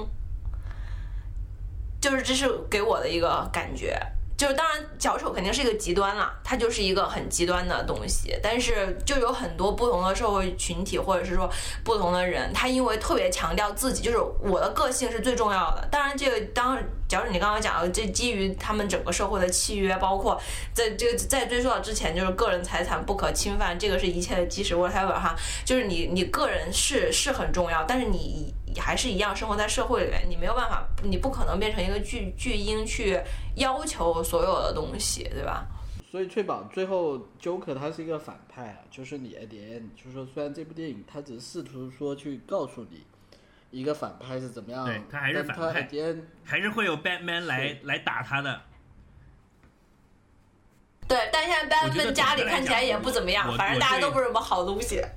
[2.02, 3.98] 就是这是给我的一个感觉。
[4.40, 8.34] 就是当然，小丑肯定是一个极端了，它就是一个很极端的东西。
[8.42, 11.46] 但是就有很多不同的社会群体，或者是说
[11.84, 15.86] 不同的人，他因为特别强调自己，就是我的个性是最重要的。
[15.90, 20.40] 当然，这个当假如你刚刚讲的，这基于他们整个社会的契约，包括
[20.72, 24.74] 在这个在追溯到之前，就是个人财产不可侵犯，这个是一切的基石。
[24.74, 25.36] whatever 哈，
[25.66, 28.54] 就是你你个人是是很重要，但是你。
[28.78, 33.20] 还是一样生活在社会里面，你没有办法，你不可能变成一个巨巨婴去
[33.56, 35.66] 要求所有的东西，对吧？
[36.10, 43.04] 所以翠宝最后 Joker 他是一个反派啊，就是你 at the end，就是说虽然这部电影他只是试图说去告诉你
[43.70, 45.88] 一个反派是怎么样，对他还是反派，
[46.44, 48.60] 还是会有 Batman 来来打他的。
[51.10, 55.02] 对，但现在 Batman 家里看起来也不怎么样，反正大家都不是什么好东西。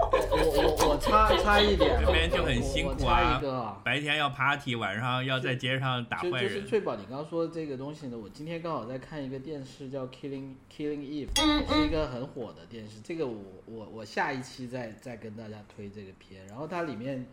[0.00, 3.82] 我我我差差一点，这边就很辛苦啊。
[3.84, 6.42] 白天要 party，晚上要在街上打坏人。
[6.42, 11.28] 就是翠宝，你刚刚说的这个东西呢，我今天刚好在看一个电视叫《Killing Killing Eve》，
[11.74, 13.00] 是一个很火的电视。
[13.02, 16.46] 这个我我我下一期再再跟大家推这个片。
[16.46, 17.26] 然后它里面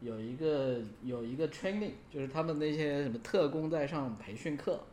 [0.00, 4.84] 有一个有一个 training，就是他们那些什么特工在上培训课，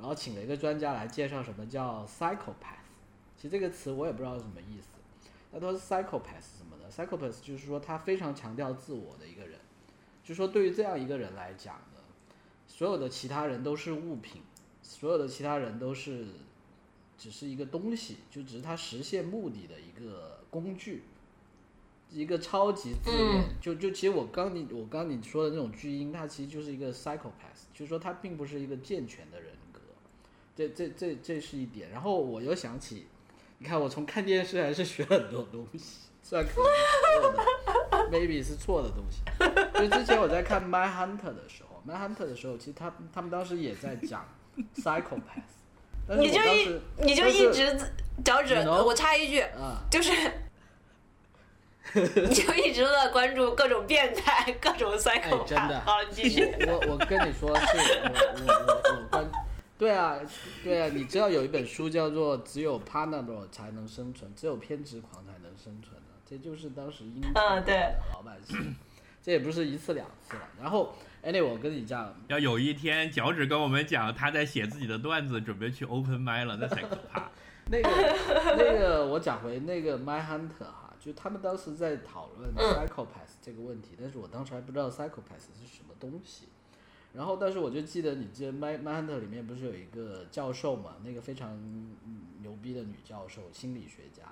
[0.00, 2.80] 然后请了一个专家来介绍什么叫 psychopath。
[3.36, 4.88] 其实这个词我也不知道是什么意思。
[5.52, 9.58] 那他说 psychopath 什么的，psychopath 就是说他非常强调自我的一个人，
[10.24, 12.00] 就说对于这样一个人来讲呢，
[12.66, 14.42] 所有的其他人都是物品，
[14.82, 16.26] 所有的其他人都是
[17.18, 21.02] 只是一个东西，就只是他实现目的的一个工具，
[22.10, 23.44] 一个超级自恋。
[23.60, 29.49] 就就其实我刚你我刚你说的那种巨婴，他其实就是一个 psychopath，就是说他并不是一个健全的人格，
[30.54, 31.90] 这这这这是一点。
[31.90, 33.06] 然后我又想起。
[33.62, 36.80] 你看，我从看电视还是学很多东西，虽然可能是
[37.20, 39.20] 错的，maybe 是错的东西。
[39.78, 44.26] 就之前我在看《My Hunter》的时候，《My Hunter》的时候，其实他他们当时也在讲
[44.76, 45.44] psychopath。
[46.08, 47.78] 你就一你就一直
[48.24, 49.44] 脚趾，我插一句，
[49.90, 50.10] 就是，
[51.92, 55.44] 你就一直在关注各种变态，各种 psychopath。
[55.44, 56.50] 真的，好，继续。
[56.66, 58.14] 我我跟你说，是我
[58.46, 59.30] 我我关。
[59.80, 60.20] 对啊，
[60.62, 67.32] 对啊，你知道有一本书叫做《只有 Panadol 才能生存，只有偏执狂才能生存》的，这就是当时英国
[67.62, 68.76] 的老百姓，
[69.22, 70.42] 这也不是一次两次了。
[70.60, 70.94] 然后
[71.24, 77.30] ，anyway，我跟你讲，要有一天脚趾跟我们讲他在写自己的段子，准备去 open m i 了，那才可怕。
[77.72, 77.88] 那个
[78.58, 86.48] 那个，我讲回那个 My Hunter 哈，就他们当时在讨论 psychopath 这个问题，但是我当时还不知道 psychopath 是什么东西。
[87.12, 90.94] 然后，但是我就记得，你记得《My My Hunter》里面不是有一个教授嘛？
[91.02, 91.60] 那个非常
[92.40, 94.22] 牛逼的女教授，心理学家，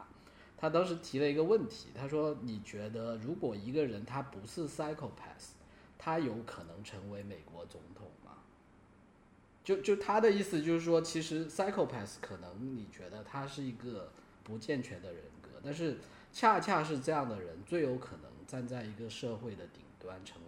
[0.57, 5.57] 她当时提了一个问题，她说：“你觉得如果一个人他不是 psychopath，
[5.99, 8.39] 他有可能成为美国总统吗？”
[9.65, 14.13] 就就他的意思就是说，其实 psychopath 可能你觉得他是一个
[14.45, 15.99] 不健全的人格，但是
[16.33, 20.41] 恰恰是这样的人最有可能站在一个社会的顶端，成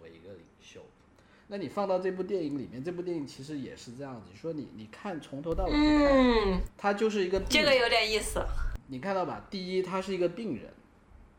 [1.51, 8.41] 那你放到这部电影里面，这部电影其实也是这样子，你说你你看从头到尾去看，嗯，他就是一个病这个有点意思。
[8.87, 9.45] 你看到吧？
[9.49, 10.67] 第一，他是一个病人；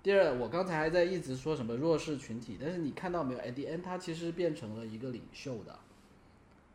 [0.03, 5.79] 第二，我刚才还在一直说什么弱势群体，但是你看到没有？at the end，他其实变成了一个领袖的。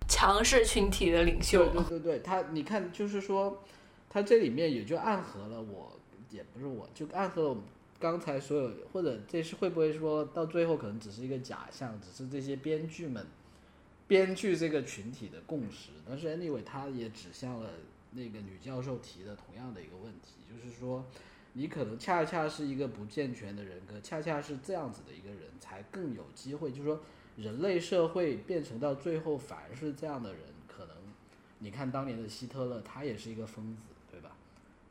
[0.07, 3.61] 强势群体的领袖对，对对对，他你看，就是说，
[4.09, 5.95] 他这里面也就暗合了我，
[6.31, 7.63] 也不是我，就暗合了我们
[7.99, 13.25] 刚才所有，或者这是会不会说到最后可能只是一个假象，只是这些编剧们
[14.07, 15.89] 编剧这个群体的共识。
[16.07, 17.69] 但是 anyway，他也指向了
[18.11, 21.05] 那个女教授提的同样的一个问题，就是说，
[21.53, 26.99] 你可能恰恰是一个不健全的人格，恰恰是这样子的一个人才更有机会，就是说。
[27.37, 30.95] 人类社会变成到最后反而是这样的人，可能
[31.59, 33.93] 你看当年的希特勒，他也是一个疯子，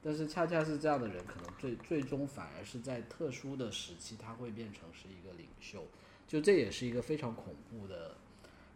[0.06, 5.84] 但是恰恰是这样的人，可能最最终反而是在特殊的时期，他会变成是一个领袖。
[6.28, 8.14] 就这也是一个非常恐怖的，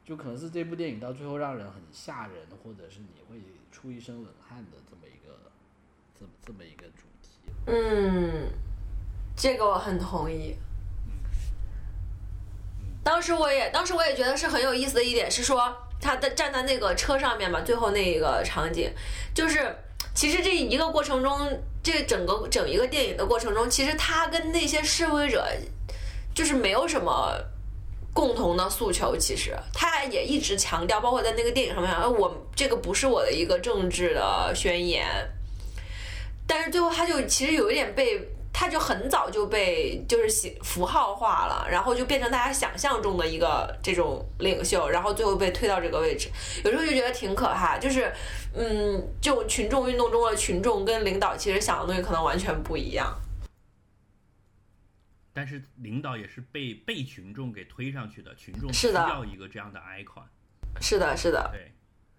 [0.04, 2.34] 就可能是这部电影到最后让人很吓人，
[2.64, 3.40] 或者是你会
[3.70, 5.52] 出一身冷汗的这么一个，
[6.18, 7.52] 这么这么一个主题。
[7.66, 8.50] 嗯，
[9.36, 10.56] 这个我很同意。
[13.04, 18.92] 当时我也，当时我也觉得是很有意思的一点是说，他的站在那个车上面嘛，最后那一个场景，
[19.32, 19.76] 就是
[20.20, 21.50] 其实这一个过程中，
[21.82, 25.48] 这整个整一个电影的过程中，其实他跟那些示威者
[26.34, 27.34] 就是没有什么
[28.12, 29.16] 共同的诉求。
[29.16, 35.06] 其实他也一直强调，包括在那个电影上面，我这个不是我的一个政治的宣言。
[36.46, 38.20] 但是最后他就其实有一点被。
[38.52, 46.28] 他就很早就被就是符号化了，然后就变成大家想象中的一个这种领袖，然后最后被推到这个位置，
[46.64, 47.78] 有时候就觉得挺可怕。
[47.78, 48.12] 就是，
[48.54, 53.16] 嗯，就群众运动中的群众跟领导其实想的东西可能完全不一样。
[55.32, 60.24] 但是领导也是被被群众给推上去的，群众需要一个这样的 icon。
[60.80, 61.48] 是的，是的。
[61.52, 61.72] 对，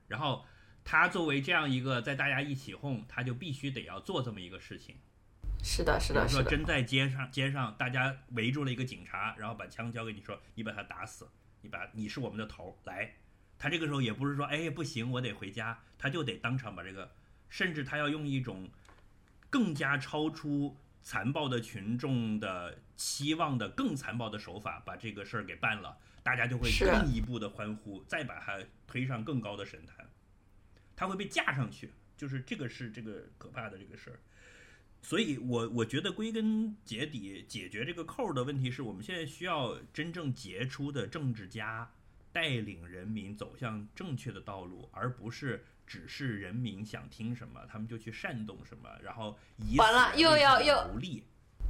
[0.08, 0.44] 然后
[0.84, 4.96] 他作为这样一个在大家一起哄，他就必须得要做这么一个事情。
[5.64, 6.44] 是的，是的，是的。
[6.44, 11.30] 说真在街上，街上大家围住了一个警察，然后把枪交给你，说你把他打死，
[11.62, 13.14] 你把你是我们的头来。
[13.58, 17.12] 他这个时候也不是说哎不行，我得回家，他就得当场把这个，
[17.50, 18.70] 甚至他要用一种
[19.50, 30.10] 更加超出残暴的群众的期望的更残暴的手法把这个事儿给办了，大家就会更一步的欢呼，再把他推上更高的神坛，
[30.96, 34.20] 他会被架上去，就是这个是这个可怕的这个事儿。
[35.04, 41.92] 所以，我我觉得归根结底，解决这个扣的问题是我们现在需要真正杰出的政治家
[42.32, 51.24] 带领人民走向正确的道路，而不是只是人民想听什么，他们就去煽动什么，然后以完了又要又无力，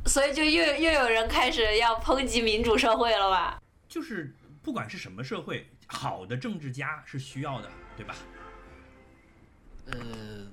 [0.06, 3.64] 所以就又又有人开始要抨击民主社会了吧？
[3.88, 8.16] 就是不管是什么社会，好的政治家是需要的，对吧？
[9.86, 10.48] 呃，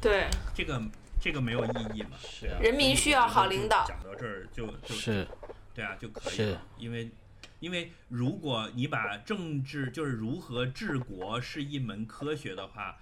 [0.00, 0.80] 对这个。
[1.18, 2.16] 这个没有意义嘛？
[2.20, 3.84] 是啊，人民需要好领导。
[3.86, 5.26] 讲到这儿就就是，
[5.74, 6.62] 对啊，就可以了。
[6.78, 7.10] 因为，
[7.58, 12.96] 因为如果你把政治就是如何治国是一门科学的话，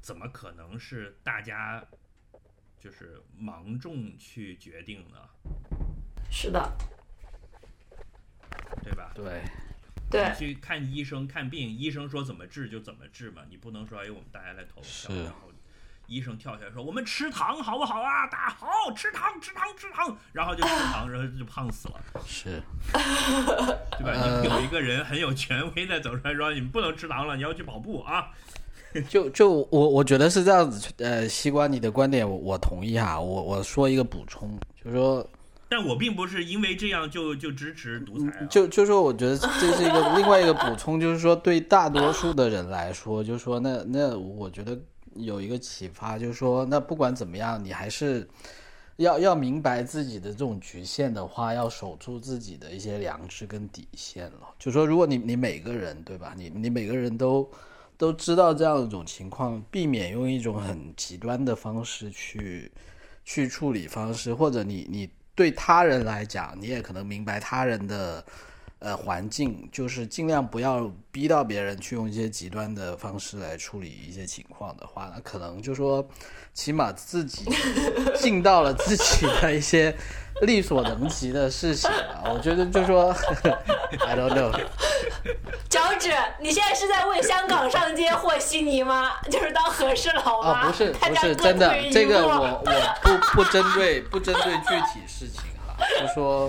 [0.00, 1.84] 怎么可能是大家
[2.80, 5.16] 就是盲众去决定呢？
[6.30, 6.72] 是的，
[8.82, 9.12] 对吧？
[9.14, 9.42] 对，
[10.10, 10.34] 对。
[10.36, 15.47] 去看医生看病，医生说怎么治就怎么治嘛，你不能说哎，我们大家来投票，然后。
[16.08, 18.26] 医生跳起来说：“我们吃糖好不好啊？
[18.28, 18.66] 大家好
[18.96, 22.00] 吃糖，吃糖，吃糖。”然后就吃糖，然后就胖死了。
[22.26, 22.62] 是，
[23.98, 24.42] 对吧？
[24.42, 28.28] 有一个人很有权威的走出来说：“你们不能吃糖了，你要去跑步啊。
[29.06, 30.90] ”就就我我觉得是这样子。
[30.96, 33.20] 呃，西瓜，你的观点我我同意哈。
[33.20, 35.28] 我我说一个补充，就是说，
[35.68, 38.46] 但我并不是因为这样就就支持独裁。
[38.48, 44.74] 就就说，我觉得这是一个另外一个补充，就是说，对大多数的人来说，就是说，那那我觉得。
[45.18, 48.28] 有一个启发，就是说，那不管怎么样，你还是
[48.96, 54.54] 要要明白自己的这种局限的话，要守住自己的一些良知跟底线了。
[54.58, 57.50] 就说，如果你你每个人对吧，你你每个人都
[57.96, 62.70] 都知道这样一种情况，避免用一种很极端的方式去
[63.24, 68.24] 去处理方式，或者你你对他人来讲，你也可能明白他人的。
[68.80, 76.06] 呃，环境就是尽量不要逼到别人去用一些极端的方式来处理一些情况的话，那可能就说，
[76.54, 77.44] 起码自己
[78.14, 79.92] 尽到了自己的一些
[80.42, 82.30] 力所能及的事情吧。
[82.32, 83.12] 我觉得就说
[84.06, 84.56] ，I don't know。
[85.68, 89.10] 脚趾，你现在是在为香港上街和稀泥吗？
[89.28, 90.50] 就是当和事佬吗？
[90.50, 96.48] 啊，不是，不是真的，这个我我不不针对不针对具体事情哈，就说。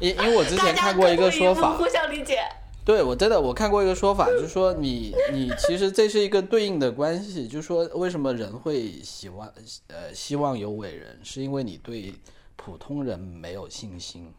[0.00, 2.38] 因因为我之前看过一个说法，互相理解。
[2.84, 9.46] 对我真的我看过一个说法，就是说你你其实这是一个对应的关系，就是说为什么人会希望
[9.88, 12.12] 呃希望有伟人，是因为你对
[12.56, 14.32] 普通人没有信心。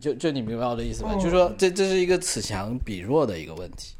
[0.00, 1.14] 就就你明白我的意思吧？
[1.14, 3.94] 就是说这这是一个此强彼弱的一个问题。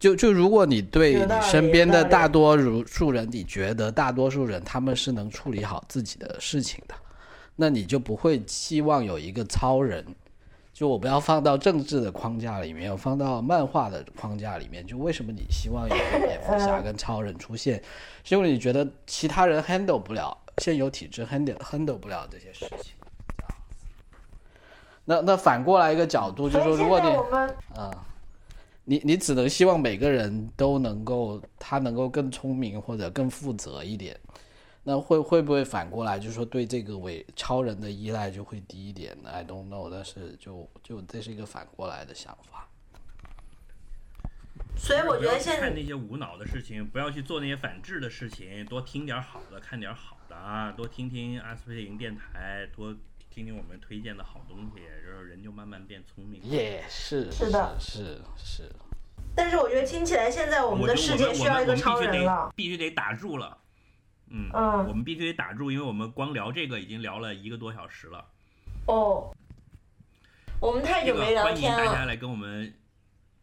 [0.00, 6.94] 就就如果你对你身边的大多数人，你觉得大多数人他们是能处理好自己的事情的，
[7.56, 10.04] 那你就不会期望有一个超人。
[10.72, 14.84] 就我不要放到政治的框架里面，我放到漫画的框架里面。
[14.84, 17.80] 就为什么你希望有个蝙蝠 侠跟超人出现，
[18.24, 22.92] 是因为你觉得其他人 handle 不了，现有体制 handle handle 不了这些事情。
[25.04, 27.06] 那那反过来一个角度，就是说，如果你
[27.78, 27.90] 啊，
[28.84, 34.18] 你你只能希望每个人都能够他能够更聪明或者更负责一点，
[34.86, 42.68] 那会会不会反过来，就是说对这个伪超人的依赖就会低一点呢？I don't know，但是就就这是一个反过来的想法。
[44.76, 52.94] 所以我觉得现在看那些无脑的事情，不要去做那些反制的事情，多听点好的，看点好的啊，多听听阿斯匹林电台，多
[53.30, 56.42] 听听我们推荐的好东西，然后人就慢慢变聪明。
[56.42, 58.70] 也是是的是是，
[59.34, 63.56] 但是我觉得听起来现在我我们的世界需要一个超人必须得打住了。
[64.34, 68.26] 嗯，嗯我们必须得打住，因为我们光聊这个已经聊了一个多小时了。
[68.86, 69.32] 哦，
[70.60, 71.92] 我们太久没聊天了欢迎。
[71.92, 72.74] 大家来跟我们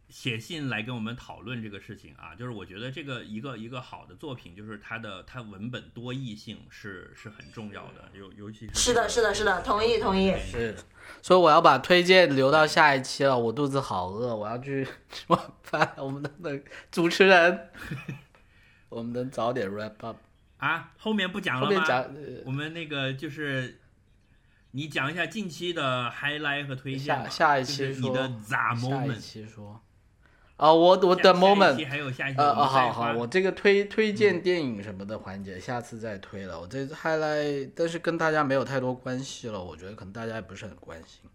[0.09, 2.35] 写信来跟我们讨论这个事情啊。
[2.35, 10.35] 就是我觉得这个一个一个好的作品，就是它的它文本多义性是是很重要的，尤尤其是是的，是的，是的，同意，同意。
[10.37, 10.75] 是，
[11.21, 13.39] 所以我要把推荐留到下一期了。
[13.39, 15.93] 我肚子好饿，我要去 吃晚饭。
[15.95, 16.61] 我们的那个
[16.91, 17.69] 主持人，
[18.89, 20.17] 我们能早点 wrap up。
[20.61, 21.67] 啊，后面不讲了吗？
[21.67, 23.79] 后面讲，呃我们那个就是
[24.71, 29.17] 你讲一下近期的 highlight 和推荐下下一期你的 the moment。
[29.17, 29.81] 期说。
[30.57, 36.61] 啊，我我的下下一 moment 期还有下一期呃，我们哦，好好，我这个推推荐电影什么的环节，下次再推了。
[36.61, 41.27] 我这次 highlight，但是跟大家没有太多关系了，我觉得可能大家也不是很关心。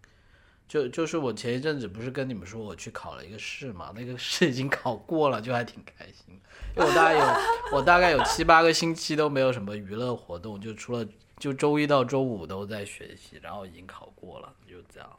[0.67, 6.41] 就就是我前一阵子不是跟你们说我去考了一个试嘛，那个试已经考过了，就还挺开心的。
[6.75, 11.05] 因为我大概有我大概有七八个星期都没有什么娱乐活动，就除了
[11.39, 15.09] 就周一到周五都在学习，然后已经考过了，就这样，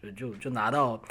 [0.00, 1.02] 就就就拿到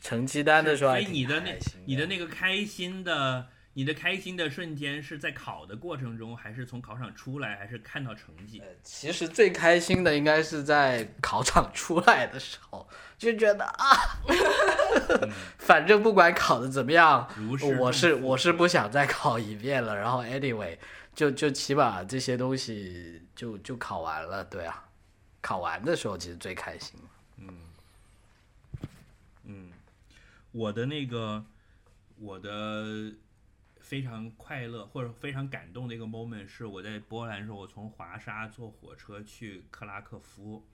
[0.00, 3.46] 成绩单的时候所还挺以你的那你的那个开心的，
[3.80, 8.62] 你的开心的瞬间是在考的过程中，还是从考场出来，还是看到成绩？
[8.82, 12.86] 其实最开心的应该是在考场出来的时候，
[13.16, 14.20] 就觉得啊，
[15.56, 17.26] 反正不管考的怎么样，
[17.78, 19.96] 我是我是不想再考一遍了。
[19.96, 20.76] 然后 anyway，
[21.14, 24.90] 就就起码这些东西就就考完了，对啊，
[25.40, 27.00] 考完的时候其实最开心。
[27.38, 27.56] 嗯
[29.44, 29.72] 嗯，
[30.52, 31.42] 我的那个
[32.18, 33.10] 我的
[33.90, 40.64] 非常快乐或者非常感动的一个 moment 是我在波兰的时候，我从华沙坐火车去克拉科夫，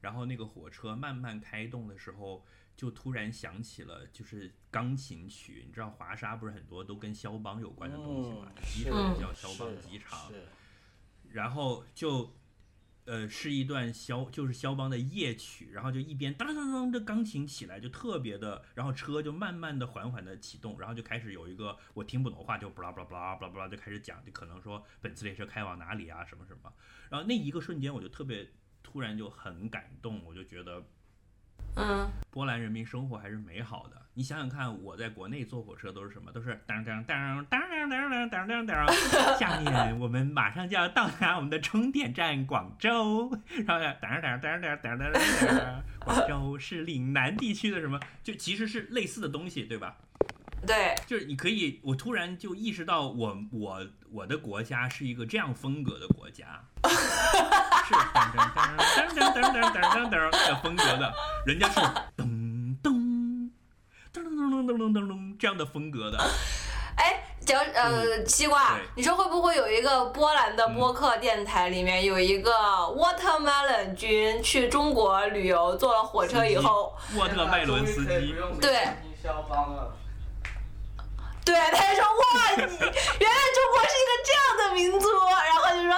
[0.00, 2.42] 然后那个火车慢慢开动的时候，
[2.74, 5.64] 就突然想起了就是钢琴曲。
[5.66, 8.50] 你知道华沙不是很多都跟肖邦有关的东西嘛？
[8.64, 10.32] 机场也叫肖邦机场，
[11.32, 12.34] 然后就，
[13.06, 26.72] 呃，是一段肖就是肖邦的夜曲，然后就一边当当当当的钢琴起来，就特别的，然后车就慢慢的、缓缓的启动，然后就开始有一个我听不懂话，就布拉布拉布拉布拉布拉就开始讲，就可能说本次列车开往哪里啊，什么什么，
[27.10, 28.48] 然后那一个瞬间我就特别
[28.82, 30.82] 突然就很感动，我就觉得
[31.76, 34.00] 嗯，波兰人民生活还是美好的。
[34.16, 36.30] 你想想看，我在国内坐火车都是什么？
[36.30, 38.86] 都是当当当当当当当当当。
[39.38, 43.28] 下面我们马上就要到达我们的终点站广州，
[43.66, 45.82] 然后呢，当当当当当当当。
[45.98, 47.98] 广州是岭南地区的什么？
[48.22, 49.96] 就其实是类似的东西，对吧？
[50.66, 56.64] 对，就是你可以，我突然就意识到我，我我的国家是一个这样风格的国家，
[57.34, 61.12] 是当当当当当当当当当的风格的，
[61.46, 61.80] 人家是
[62.16, 63.50] 咚咚
[64.12, 66.18] 咚咚咚咚咚咚咚这样的风格的，
[66.96, 78.88] 哎，叫呃西瓜，你说会不会有一个波兰的播客电台里面有一个 Watermelon 君去中国旅游，坐了火车以后，沃特麦伦斯基，对。
[81.44, 85.92] 对，他就说哇，你原来中国是一个这样的民族，然后就说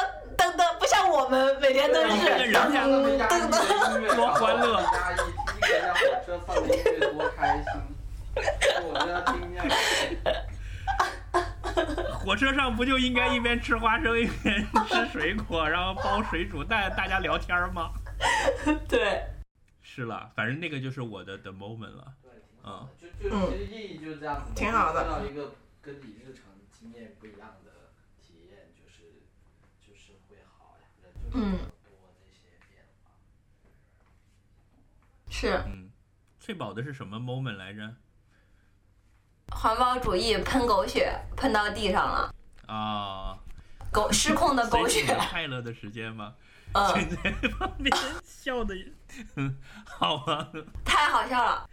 [0.46, 4.14] 噔噔，不像我们每天都是人家噔噔。
[4.14, 5.16] 多欢乐压抑，
[5.60, 7.66] 听人家火车放的音乐多开心，
[8.84, 9.56] 我都要听见。
[12.12, 17.90] 火车上不就应该一边吃花生一边吃水果，然后包水煮蛋，大家聊天吗？
[18.88, 19.24] 对，
[19.82, 22.14] 是了，反正那个就是我的 the moment 了。
[22.64, 27.70] 嗯，就就其实意义就是这样子，挺好的看到一个跟你日常经验不一样的
[28.20, 29.22] 体验，就是
[29.86, 31.58] 就是会好呀，人就是嗯。
[35.28, 35.90] 是嗯，
[36.40, 37.94] 翠宝的是什么 moment 来着？
[39.52, 42.34] 环保主义喷狗血喷到地上了，
[42.66, 43.38] 啊，
[43.92, 46.34] 狗失控的狗血快乐的时间吗？
[46.72, 47.94] 嗯，在旁边
[48.24, 48.74] 笑的，
[49.36, 50.48] 嗯， 好啊，
[50.84, 51.68] 太好笑了。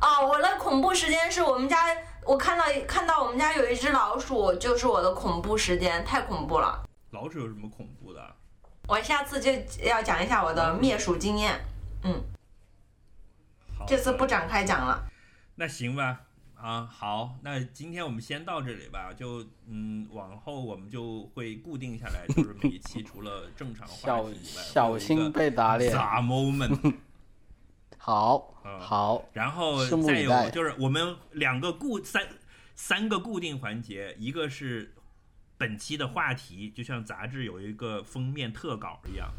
[0.00, 1.86] 哦，我的恐怖时间是我们家，
[2.24, 6.84] 我看到看到我们家有一只老鼠，就是我的恐怖时间，太恐怖了。
[7.10, 7.88] 老鼠有什么恐？
[8.88, 9.50] 我下次就
[9.84, 11.60] 要讲一下我的灭鼠经验，
[13.76, 13.84] 好。
[13.86, 15.08] 这次不展开讲了。
[15.56, 16.20] 那行吧，
[16.54, 19.12] 啊，好，那今天我们先到这里吧。
[19.12, 25.92] 就嗯，往后我们就会固定下来，就是每一期除了正常话小题以外，小心被打脸。
[25.92, 26.94] 砸 moment，
[27.98, 28.78] 好嗯。
[28.78, 32.24] 好，然后再有就是我们两个固三
[32.76, 34.94] 三个固定环节，一个是
[35.58, 39.32] 本期的话题，就像杂志有一个封面特稿一样，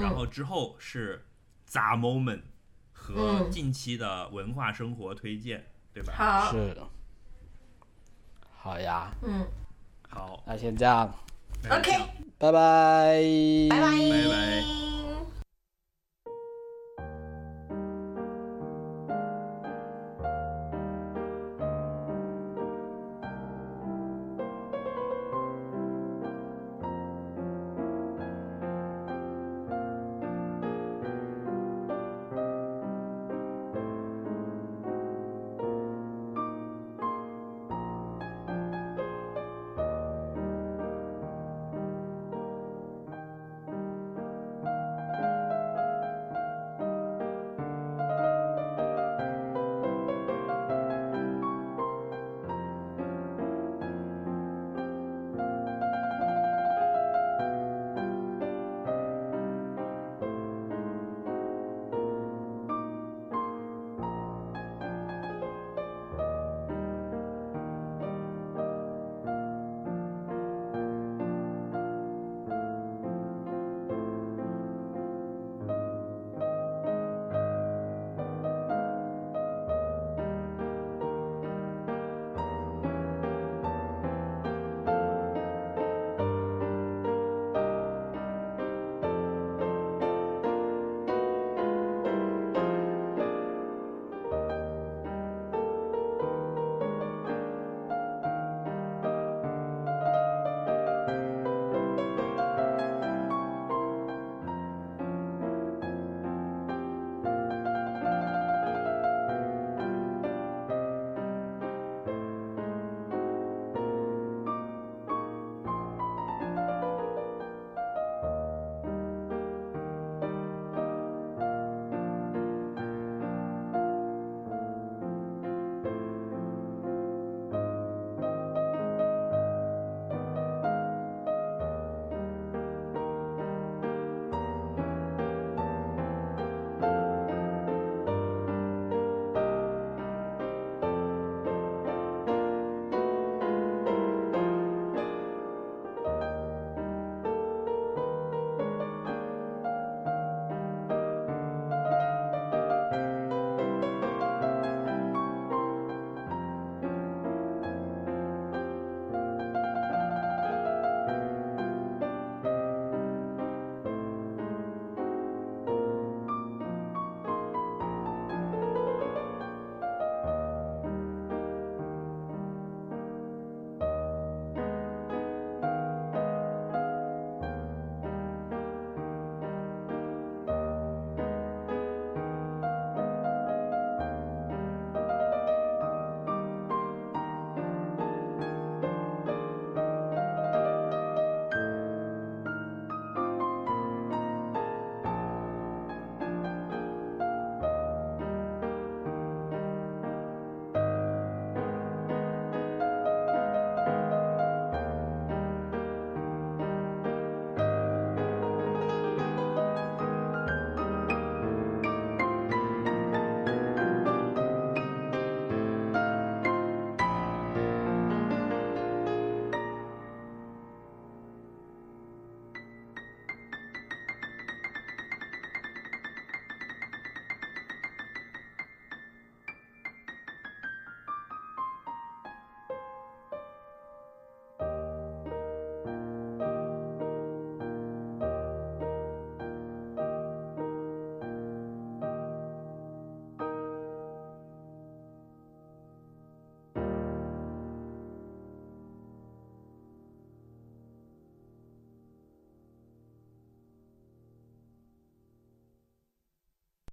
[0.00, 1.24] 然后之后是
[1.64, 2.42] 杂 moment
[2.92, 6.12] 和嗯近期的文化生活推荐，对吧？
[6.16, 6.76] 好，是，
[8.56, 9.46] 好呀，嗯。
[10.08, 11.12] 好，那先这样
[11.68, 11.90] ，OK，
[12.38, 13.20] 拜拜，
[13.68, 15.05] 拜拜，拜拜。